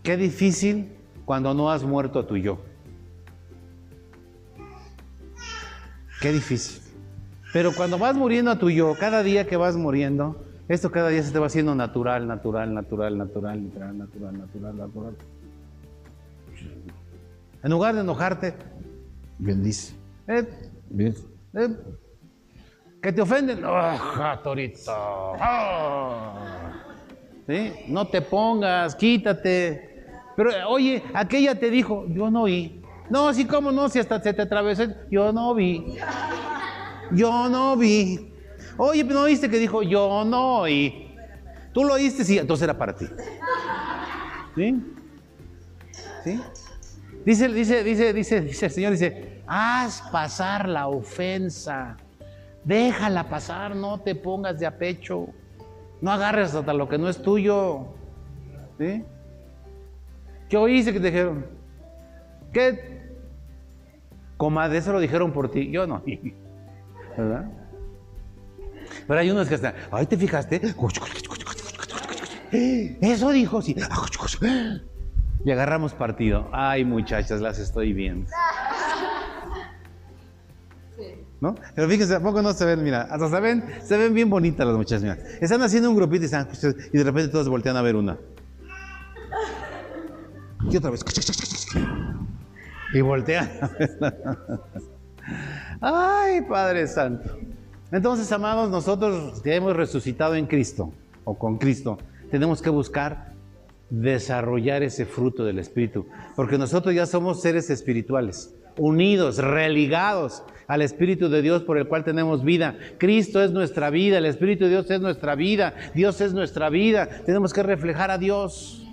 Qué 0.03 0.17
difícil 0.17 0.91
cuando 1.25 1.53
no 1.53 1.69
has 1.69 1.84
muerto 1.84 2.19
a 2.19 2.27
tu 2.27 2.38
yo. 2.38 2.59
Qué 6.19 6.32
difícil. 6.32 6.82
Pero 7.51 7.73
cuando 7.73 7.97
vas 7.97 8.15
muriendo 8.15 8.51
a 8.51 8.59
tu 8.59 8.69
yo, 8.69 8.97
cada 8.97 9.23
día 9.23 9.47
que 9.47 9.57
vas 9.57 9.75
muriendo, 9.75 10.43
esto 10.67 10.91
cada 10.91 11.09
día 11.09 11.23
se 11.23 11.32
te 11.32 11.39
va 11.39 11.47
haciendo 11.47 11.73
natural, 11.75 12.27
natural, 12.27 12.73
natural, 12.73 13.17
natural, 13.17 13.59
natural, 13.61 13.97
natural, 13.97 14.38
natural, 14.38 14.77
natural. 14.77 15.15
En 17.64 17.72
lugar 17.72 17.93
de 17.95 18.01
enojarte, 18.01 18.53
bendice. 19.38 19.93
Eh, 20.28 20.47
eh, 21.55 21.78
que 23.01 23.12
te 23.12 23.22
ofenden, 23.22 23.64
¡oh, 23.66 24.39
torito! 24.43 24.91
¡Oh! 24.91 26.34
¿Sí? 27.47 27.72
No 27.88 28.07
te 28.07 28.22
pongas, 28.22 28.95
quítate. 28.95 30.05
Pero 30.36 30.70
oye, 30.70 31.03
aquella 31.14 31.60
te 31.60 31.70
dijo, 31.70 32.05
yo 32.07 32.30
no 32.30 32.43
oí. 32.43 32.82
No, 33.10 33.28
así 33.28 33.45
como 33.45 33.72
no, 33.72 33.89
si 33.89 33.99
hasta 33.99 34.22
se 34.22 34.34
te 34.34 34.43
atravesó, 34.43 34.84
yo 35.10 35.34
no 35.34 35.53
vi. 35.55 35.97
Yo 37.12 37.49
no 37.49 37.76
vi. 37.76 38.34
Oye, 38.78 39.03
pero 39.03 39.16
no 39.16 39.26
oíste 39.26 39.49
que 39.49 39.57
dijo, 39.57 39.82
yo 39.84 40.24
no 40.24 40.60
oí. 40.60 41.14
Tú 41.74 41.84
lo 41.84 41.95
oíste, 41.95 42.24
sí, 42.24 42.38
entonces 42.38 42.64
era 42.64 42.78
para 42.78 42.95
ti. 42.95 43.07
¿Sí? 44.55 44.82
¿Sí? 46.24 46.39
Dice, 47.30 47.47
dice, 47.49 47.84
dice, 47.84 48.11
dice, 48.11 48.41
dice 48.41 48.65
el 48.65 48.71
Señor, 48.71 48.91
dice, 48.93 49.43
haz 49.45 50.01
pasar 50.11 50.67
la 50.67 50.88
ofensa. 50.88 51.95
Déjala 52.63 53.30
pasar, 53.30 53.75
no 53.75 53.99
te 53.99 54.15
pongas 54.15 54.57
de 54.59 54.65
a 54.65 54.75
pecho. 54.75 55.27
No 56.01 56.11
agarres 56.11 56.55
hasta 56.55 56.73
lo 56.73 56.89
que 56.89 56.97
no 56.97 57.07
es 57.07 57.21
tuyo. 57.21 57.86
¿Sí? 58.80 59.03
¿Qué 60.49 60.57
oíste 60.57 60.91
que 60.91 60.99
te 60.99 61.11
dijeron? 61.11 61.45
¿Qué? 62.51 62.99
Comadre, 64.36 64.80
eso 64.80 64.91
lo 64.91 64.99
dijeron 64.99 65.32
por 65.32 65.51
ti. 65.51 65.69
Yo 65.69 65.86
no. 65.86 66.01
¿Verdad? 67.15 67.45
Pero 69.07 69.19
hay 69.19 69.30
unos 69.30 69.47
que 69.47 69.53
están, 69.53 69.75
ay, 69.91 70.07
¿te 70.07 70.17
fijaste? 70.17 70.59
Eso 73.01 73.30
dijo, 73.30 73.61
sí. 73.61 73.75
Y 75.46 75.52
agarramos 75.52 75.94
partido. 75.94 76.50
Ay, 76.52 76.84
muchachas, 76.84 77.42
las 77.42 77.60
estoy 77.60 77.94
viendo. 77.94 78.30
¿No? 81.42 81.56
Pero 81.74 81.88
fíjense, 81.88 82.16
¿a 82.16 82.20
poco 82.20 82.42
no 82.42 82.52
se 82.52 82.66
ven? 82.66 82.84
Mira, 82.84 83.04
hasta 83.04 83.30
se 83.30 83.40
ven, 83.40 83.64
se 83.82 83.98
ven 83.98 84.14
bien 84.14 84.30
bonitas 84.30 84.68
las 84.68 84.76
muchachas. 84.76 85.02
Mira. 85.02 85.18
Están 85.40 85.62
haciendo 85.62 85.90
un 85.90 85.96
grupito 85.96 86.24
y, 86.24 86.26
están, 86.26 86.50
y 86.92 86.98
de 86.98 87.04
repente 87.04 87.30
todos 87.30 87.48
voltean 87.48 87.78
a 87.78 87.82
ver 87.82 87.96
una. 87.96 88.18
Y 90.70 90.76
otra 90.76 90.92
vez. 90.92 91.06
Y 92.94 93.02
voltea. 93.02 93.72
Ay, 95.80 96.42
Padre 96.42 96.88
Santo. 96.88 97.38
Entonces, 97.92 98.30
amados, 98.32 98.70
nosotros 98.70 99.42
que 99.42 99.56
hemos 99.56 99.76
resucitado 99.76 100.36
en 100.36 100.46
Cristo 100.46 100.92
o 101.24 101.38
con 101.38 101.58
Cristo, 101.58 101.98
tenemos 102.30 102.62
que 102.62 102.70
buscar 102.70 103.34
desarrollar 103.90 104.84
ese 104.84 105.06
fruto 105.06 105.44
del 105.44 105.60
Espíritu, 105.60 106.06
porque 106.36 106.58
nosotros 106.58 106.94
ya 106.94 107.06
somos 107.06 107.42
seres 107.42 107.70
espirituales, 107.70 108.56
unidos, 108.78 109.38
religados 109.38 110.44
al 110.68 110.82
Espíritu 110.82 111.30
de 111.30 111.42
Dios 111.42 111.64
por 111.64 111.78
el 111.78 111.88
cual 111.88 112.04
tenemos 112.04 112.44
vida. 112.44 112.78
Cristo 112.98 113.44
es 113.44 113.52
nuestra 113.52 113.90
vida, 113.90 114.20
el 114.20 114.26
Espíritu 114.26 114.66
de 114.66 114.70
Dios 114.70 114.90
es 114.92 115.02
nuestra 115.02 115.36
vida, 115.36 115.74
Dios 115.96 116.22
es 116.22 116.34
nuestra 116.34 116.70
vida, 116.70 117.10
tenemos 117.26 117.54
que 117.54 117.64
reflejar 117.64 118.12
a 118.12 118.18
Dios. 118.18 118.86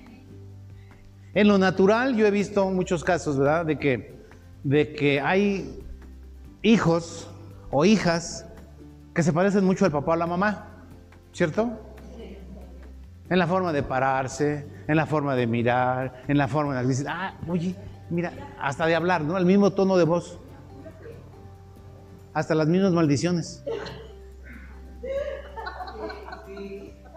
En 1.35 1.49
lo 1.49 1.59
natural 1.59 2.17
yo 2.17 2.27
he 2.27 2.31
visto 2.31 2.71
muchos 2.71 3.05
casos, 3.05 3.39
¿verdad? 3.39 3.67
De 3.67 3.79
que, 3.79 4.15
de 4.65 4.95
que 4.95 5.21
hay 5.21 5.79
hijos 6.63 7.31
o 7.71 7.85
hijas 7.85 8.47
que 9.15 9.23
se 9.23 9.35
parecen 9.35 9.65
mucho 9.65 9.85
al 9.85 9.93
papá 9.93 10.13
o 10.13 10.15
a 10.15 10.17
la 10.17 10.27
mamá, 10.27 10.87
¿cierto? 11.33 11.86
En 13.29 13.39
la 13.39 13.47
forma 13.47 13.73
de 13.73 13.83
pararse, 13.83 14.67
en 14.87 14.97
la 14.97 15.07
forma 15.07 15.35
de 15.35 15.47
mirar, 15.47 16.23
en 16.29 16.39
la 16.39 16.47
forma 16.47 16.81
de 16.81 16.87
decir, 16.87 17.07
ah, 17.09 17.35
oye, 17.49 17.75
mira, 18.09 18.33
hasta 18.61 18.87
de 18.87 18.95
hablar, 18.95 19.23
¿no? 19.23 19.37
El 19.37 19.47
mismo 19.47 19.73
tono 19.73 19.97
de 19.97 20.05
voz. 20.05 20.39
Hasta 22.33 22.55
las 22.55 22.69
mismas 22.69 22.93
maldiciones. 22.93 23.65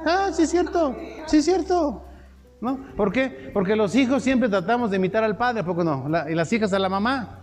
Ah, 0.06 0.30
sí 0.32 0.44
es 0.44 0.50
cierto, 0.50 0.96
sí 1.28 1.38
es 1.38 1.46
cierto. 1.46 2.04
¿No? 2.62 2.78
¿Por 2.98 3.12
qué? 3.14 3.52
Porque 3.54 3.76
los 3.76 3.96
hijos 3.96 4.22
siempre 4.22 4.50
tratamos 4.50 4.92
de 4.92 4.98
imitar 4.98 5.24
al 5.24 5.38
padre, 5.38 5.64
¿por 5.64 5.78
qué 5.78 5.84
no? 5.84 6.10
y 6.30 6.36
las 6.36 6.52
hijas 6.52 6.74
a 6.74 6.80
la 6.80 6.90
mamá. 6.90 7.40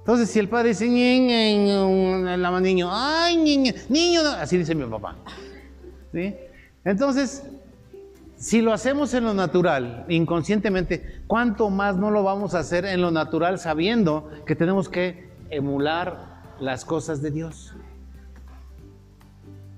Entonces, 0.00 0.28
si 0.28 0.38
el 0.38 0.50
padre 0.50 0.68
dice, 0.68 0.84
la 0.84 2.60
niño, 2.60 2.90
ay, 2.92 3.38
niño, 3.38 3.72
niño, 3.88 4.20
así 4.38 4.58
dice 4.58 4.74
mi 4.74 4.84
papá. 4.84 5.16
¿Sí? 6.12 6.34
Entonces, 6.84 7.42
si 8.44 8.60
lo 8.60 8.74
hacemos 8.74 9.14
en 9.14 9.24
lo 9.24 9.32
natural, 9.32 10.04
inconscientemente, 10.06 11.22
¿cuánto 11.26 11.70
más 11.70 11.96
no 11.96 12.10
lo 12.10 12.22
vamos 12.22 12.54
a 12.54 12.58
hacer 12.58 12.84
en 12.84 13.00
lo 13.00 13.10
natural 13.10 13.58
sabiendo 13.58 14.30
que 14.44 14.54
tenemos 14.54 14.90
que 14.90 15.30
emular 15.48 16.42
las 16.60 16.84
cosas 16.84 17.22
de 17.22 17.30
Dios? 17.30 17.74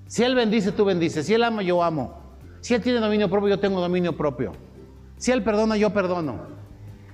Si 0.09 0.25
Él 0.25 0.35
bendice, 0.35 0.73
tú 0.73 0.85
bendices. 0.85 1.27
Si 1.27 1.35
Él 1.35 1.45
ama, 1.45 1.63
yo 1.63 1.81
amo. 1.81 2.21
Si 2.61 2.75
Él 2.75 2.83
tiene 2.83 2.99
dominio 2.99 3.31
propio, 3.31 3.51
yo 3.51 3.61
tengo 3.61 3.81
dominio 3.81 4.17
propio. 4.17 4.51
Si 5.17 5.31
Él 5.31 5.45
perdona, 5.45 5.77
yo 5.77 5.93
perdono. 5.93 6.49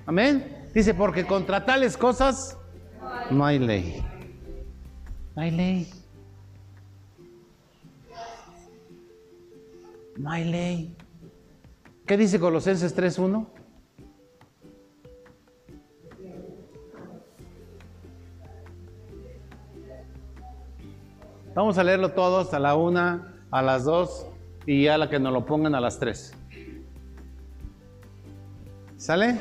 Amén. 0.07 0.69
Dice, 0.73 0.95
porque 0.95 1.23
contra 1.23 1.63
tales 1.63 1.97
cosas 1.97 2.57
no 3.29 3.45
hay 3.45 3.59
ley. 3.59 4.03
No 5.35 5.43
hay 5.43 5.51
ley. 5.51 5.93
No 10.17 10.31
hay 10.31 10.45
ley. 10.45 10.97
¿Qué 12.05 12.17
dice 12.17 12.37
Colosenses 12.37 12.95
3.1? 12.97 13.47
Vamos 21.55 21.77
a 21.77 21.83
leerlo 21.83 22.11
todos 22.11 22.53
a 22.53 22.59
la 22.59 22.75
una, 22.75 23.35
a 23.51 23.61
las 23.61 23.85
dos 23.85 24.27
y 24.65 24.87
a 24.87 24.97
la 24.97 25.09
que 25.09 25.17
nos 25.17 25.31
lo 25.31 25.45
pongan 25.45 25.75
a 25.75 25.79
las 25.79 25.97
tres. 25.97 26.33
¿Sale? 28.97 29.37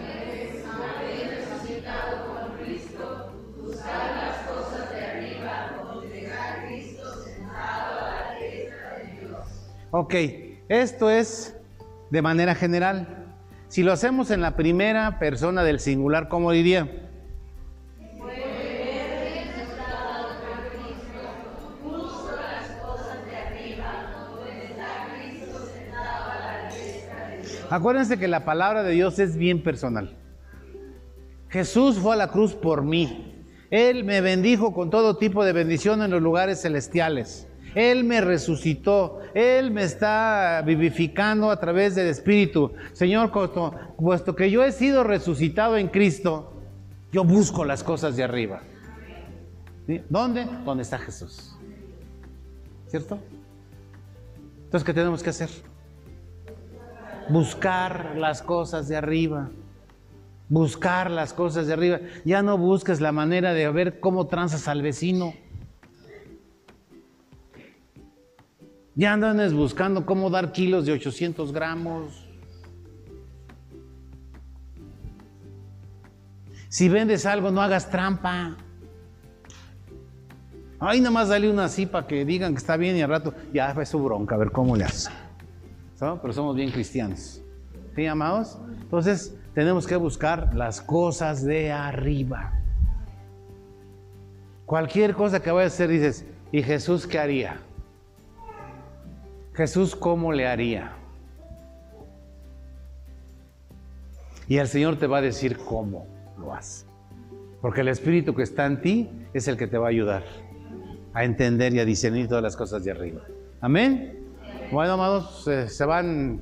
Ok, 9.91 10.15
esto 10.69 11.11
es 11.11 11.57
de 12.13 12.21
manera 12.21 12.55
general. 12.55 13.25
Si 13.69 13.83
lo 13.83 13.91
hacemos 13.91 14.31
en 14.31 14.43
la 14.43 14.55
primera 14.55 15.19
persona 15.19 15.65
del 15.65 15.81
singular, 15.81 16.29
¿cómo 16.29 16.53
diría? 16.53 17.09
Acuérdense 27.71 28.19
que 28.19 28.29
la 28.29 28.45
palabra 28.45 28.83
de 28.83 28.93
Dios 28.93 29.19
es 29.19 29.39
bien 29.39 29.63
personal. 29.63 30.19
Jesús 31.49 31.99
fue 31.99 32.13
a 32.13 32.19
la 32.19 32.29
cruz 32.29 32.55
por 32.55 32.83
mí. 32.83 33.47
Él 33.71 34.05
me 34.05 34.21
bendijo 34.21 34.75
con 34.75 34.91
todo 34.91 35.17
tipo 35.17 35.47
de 35.47 35.55
bendición 35.55 36.03
en 36.03 36.11
los 36.11 36.21
lugares 36.21 36.61
celestiales. 36.61 37.49
Él 37.75 38.05
me 38.05 38.21
resucitó, 38.21 39.21
Él 39.35 39.71
me 39.71 39.85
está 39.85 40.63
vivificando 40.65 41.51
a 41.51 41.59
través 41.59 41.95
del 41.95 42.09
Espíritu. 42.09 42.73
Señor, 42.93 43.31
puesto 43.97 44.37
que 44.37 44.51
yo 44.51 44.63
he 44.63 44.73
sido 44.73 45.05
resucitado 45.05 45.77
en 45.77 45.89
Cristo, 45.89 46.53
yo 47.13 47.25
busco 47.25 47.65
las 47.65 47.83
cosas 47.83 48.17
de 48.17 48.25
arriba. 48.25 48.63
¿Dónde? 50.09 50.47
¿Dónde 50.65 50.83
está 50.83 50.99
Jesús. 50.99 51.57
¿Cierto? 52.89 53.19
Entonces, 54.65 54.85
¿qué 54.85 54.95
tenemos 54.95 55.23
que 55.23 55.31
hacer? 55.31 55.51
Buscar 57.29 58.17
las 58.17 58.43
cosas 58.43 58.89
de 58.89 58.97
arriba. 58.97 59.51
Buscar 60.49 61.11
las 61.11 61.33
cosas 61.33 61.67
de 61.67 61.73
arriba. 61.73 62.01
Ya 62.25 62.43
no 62.43 62.59
busques 62.59 63.01
la 63.01 63.13
manera 63.13 63.55
de 63.55 63.71
ver 63.71 64.01
cómo 64.01 64.27
transas 64.27 64.69
al 64.69 64.83
vecino. 64.83 65.35
Ya 68.95 69.13
andan 69.13 69.57
buscando 69.57 70.05
cómo 70.05 70.29
dar 70.29 70.53
kilos 70.53 70.85
de 70.85 70.93
800 70.93 71.53
gramos. 71.53 72.29
Si 76.69 76.89
vendes 76.89 77.27
algo, 77.27 77.51
no 77.51 77.61
hagas 77.63 77.91
trampa. 77.91 78.57
Ahí 80.81 81.01
nada 81.01 81.11
más 81.11 81.29
dale 81.29 81.49
una 81.49 81.67
así 81.67 81.89
que 82.09 82.25
digan 82.25 82.55
que 82.55 82.59
está 82.59 82.77
bien 82.77 82.97
y 82.97 83.03
al 83.03 83.11
rato 83.11 83.35
ya 83.53 83.73
fue 83.73 83.87
su 83.87 84.03
bronca, 84.03 84.35
a 84.35 84.39
ver 84.39 84.51
cómo 84.51 84.77
le 84.77 84.85
hace. 84.85 85.11
Pero 85.99 86.33
somos 86.33 86.57
bien 86.57 86.71
cristianos. 86.71 87.41
¿Sí, 87.95 88.07
amados? 88.07 88.59
Entonces 88.81 89.37
tenemos 89.55 89.87
que 89.87 89.97
buscar 89.97 90.55
las 90.55 90.81
cosas 90.81 91.45
de 91.45 91.71
arriba. 91.71 92.59
Cualquier 94.67 95.15
cosa 95.15 95.41
que 95.41 95.51
vaya 95.51 95.65
a 95.65 95.69
hacer, 95.69 95.89
dices, 95.91 96.25
¿y 96.51 96.63
Jesús 96.63 97.07
qué 97.07 97.19
haría? 97.19 97.61
Jesús, 99.55 99.95
¿cómo 99.95 100.33
le 100.33 100.47
haría? 100.47 100.93
Y 104.49 104.59
el 104.59 104.69
Señor 104.69 104.99
te 104.99 105.07
va 105.07 105.19
a 105.19 105.23
decir 105.23 105.59
cómo 105.59 106.07
lo 106.39 106.55
hace. 106.55 106.87
Porque 107.61 107.83
el 107.83 107.89
Espíritu 107.89 108.35
que 108.35 108.43
está 108.43 108.67
en 108.67 108.81
ti 108.81 109.11
es 109.33 109.49
el 109.49 109.57
que 109.57 109.67
te 109.67 109.79
va 109.79 109.87
a 109.87 109.91
ayudar 109.91 110.25
a 111.15 111.25
entender 111.25 111.75
y 111.75 111.81
a 111.81 111.85
discernir 111.85 112.29
todas 112.29 112.43
las 112.43 112.57
cosas 112.57 112.85
de 112.85 112.91
arriba. 112.91 113.21
Amén. 113.61 114.19
Bueno, 114.73 114.95
amados, 114.95 115.45
se 115.45 115.85
van 115.85 116.41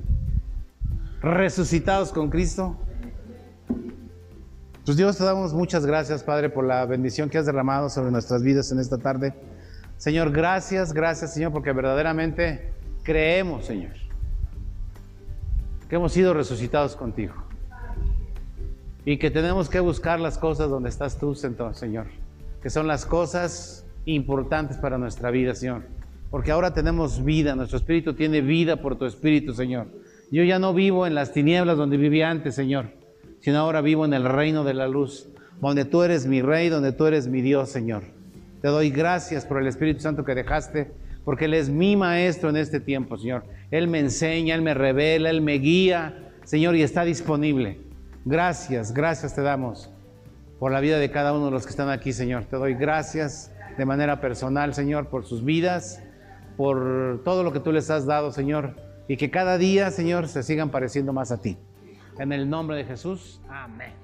resucitados 1.21 2.11
con 2.11 2.29
Cristo. 2.29 2.77
Pues 4.85 4.97
Dios 4.97 5.17
te 5.17 5.23
damos 5.23 5.53
muchas 5.53 5.85
gracias, 5.85 6.23
Padre, 6.23 6.49
por 6.49 6.65
la 6.65 6.85
bendición 6.85 7.29
que 7.29 7.37
has 7.37 7.45
derramado 7.45 7.89
sobre 7.89 8.09
nuestras 8.09 8.41
vidas 8.41 8.71
en 8.71 8.79
esta 8.79 8.97
tarde. 8.97 9.33
Señor, 9.97 10.31
gracias, 10.31 10.93
gracias, 10.93 11.33
Señor, 11.33 11.51
porque 11.51 11.71
verdaderamente 11.71 12.73
creemos, 13.03 13.65
Señor, 13.65 13.93
que 15.89 15.95
hemos 15.95 16.13
sido 16.13 16.33
resucitados 16.33 16.95
contigo. 16.95 17.33
Y 19.03 19.17
que 19.17 19.31
tenemos 19.31 19.67
que 19.67 19.79
buscar 19.79 20.19
las 20.19 20.37
cosas 20.37 20.69
donde 20.69 20.89
estás 20.89 21.17
tú, 21.17 21.33
Señor, 21.33 22.07
que 22.61 22.69
son 22.69 22.87
las 22.87 23.05
cosas 23.05 23.85
importantes 24.05 24.77
para 24.77 24.97
nuestra 24.97 25.31
vida, 25.31 25.55
Señor. 25.55 25.83
Porque 26.29 26.51
ahora 26.51 26.73
tenemos 26.73 27.23
vida, 27.25 27.55
nuestro 27.55 27.77
espíritu 27.77 28.13
tiene 28.13 28.41
vida 28.41 28.77
por 28.77 28.97
tu 28.97 29.05
espíritu, 29.05 29.53
Señor. 29.53 29.87
Yo 30.31 30.43
ya 30.43 30.59
no 30.59 30.73
vivo 30.73 31.05
en 31.05 31.15
las 31.15 31.33
tinieblas 31.33 31.77
donde 31.77 31.97
vivía 31.97 32.29
antes, 32.29 32.55
Señor, 32.55 32.91
sino 33.41 33.57
ahora 33.57 33.81
vivo 33.81 34.05
en 34.05 34.13
el 34.13 34.23
reino 34.23 34.63
de 34.63 34.75
la 34.75 34.87
luz, 34.87 35.27
donde 35.59 35.83
tú 35.83 36.03
eres 36.03 36.27
mi 36.27 36.41
rey, 36.41 36.69
donde 36.69 36.93
tú 36.93 37.05
eres 37.05 37.27
mi 37.27 37.41
Dios, 37.41 37.69
Señor. 37.69 38.03
Te 38.61 38.69
doy 38.69 38.91
gracias 38.91 39.45
por 39.45 39.59
el 39.59 39.67
Espíritu 39.67 39.99
Santo 39.99 40.23
que 40.23 40.35
dejaste 40.35 40.91
porque 41.23 41.45
Él 41.45 41.53
es 41.53 41.69
mi 41.69 41.95
maestro 41.95 42.49
en 42.49 42.57
este 42.57 42.79
tiempo, 42.79 43.17
Señor. 43.17 43.43
Él 43.69 43.87
me 43.87 43.99
enseña, 43.99 44.55
Él 44.55 44.61
me 44.61 44.73
revela, 44.73 45.29
Él 45.29 45.41
me 45.41 45.53
guía, 45.53 46.31
Señor, 46.43 46.75
y 46.75 46.83
está 46.83 47.03
disponible. 47.03 47.79
Gracias, 48.25 48.93
gracias 48.93 49.35
te 49.35 49.41
damos 49.41 49.91
por 50.59 50.71
la 50.71 50.79
vida 50.79 50.99
de 50.99 51.09
cada 51.09 51.33
uno 51.33 51.45
de 51.45 51.51
los 51.51 51.65
que 51.65 51.71
están 51.71 51.89
aquí, 51.89 52.13
Señor. 52.13 52.45
Te 52.45 52.55
doy 52.55 52.75
gracias 52.75 53.51
de 53.77 53.85
manera 53.85 54.21
personal, 54.21 54.73
Señor, 54.73 55.07
por 55.07 55.25
sus 55.25 55.43
vidas, 55.43 56.03
por 56.57 57.21
todo 57.23 57.43
lo 57.43 57.51
que 57.51 57.59
tú 57.59 57.71
les 57.71 57.89
has 57.89 58.05
dado, 58.05 58.31
Señor, 58.31 58.75
y 59.07 59.17
que 59.17 59.31
cada 59.31 59.57
día, 59.57 59.89
Señor, 59.89 60.27
se 60.27 60.43
sigan 60.43 60.69
pareciendo 60.69 61.13
más 61.13 61.31
a 61.31 61.41
ti. 61.41 61.57
En 62.19 62.31
el 62.31 62.49
nombre 62.49 62.77
de 62.77 62.85
Jesús, 62.85 63.41
amén. 63.49 64.00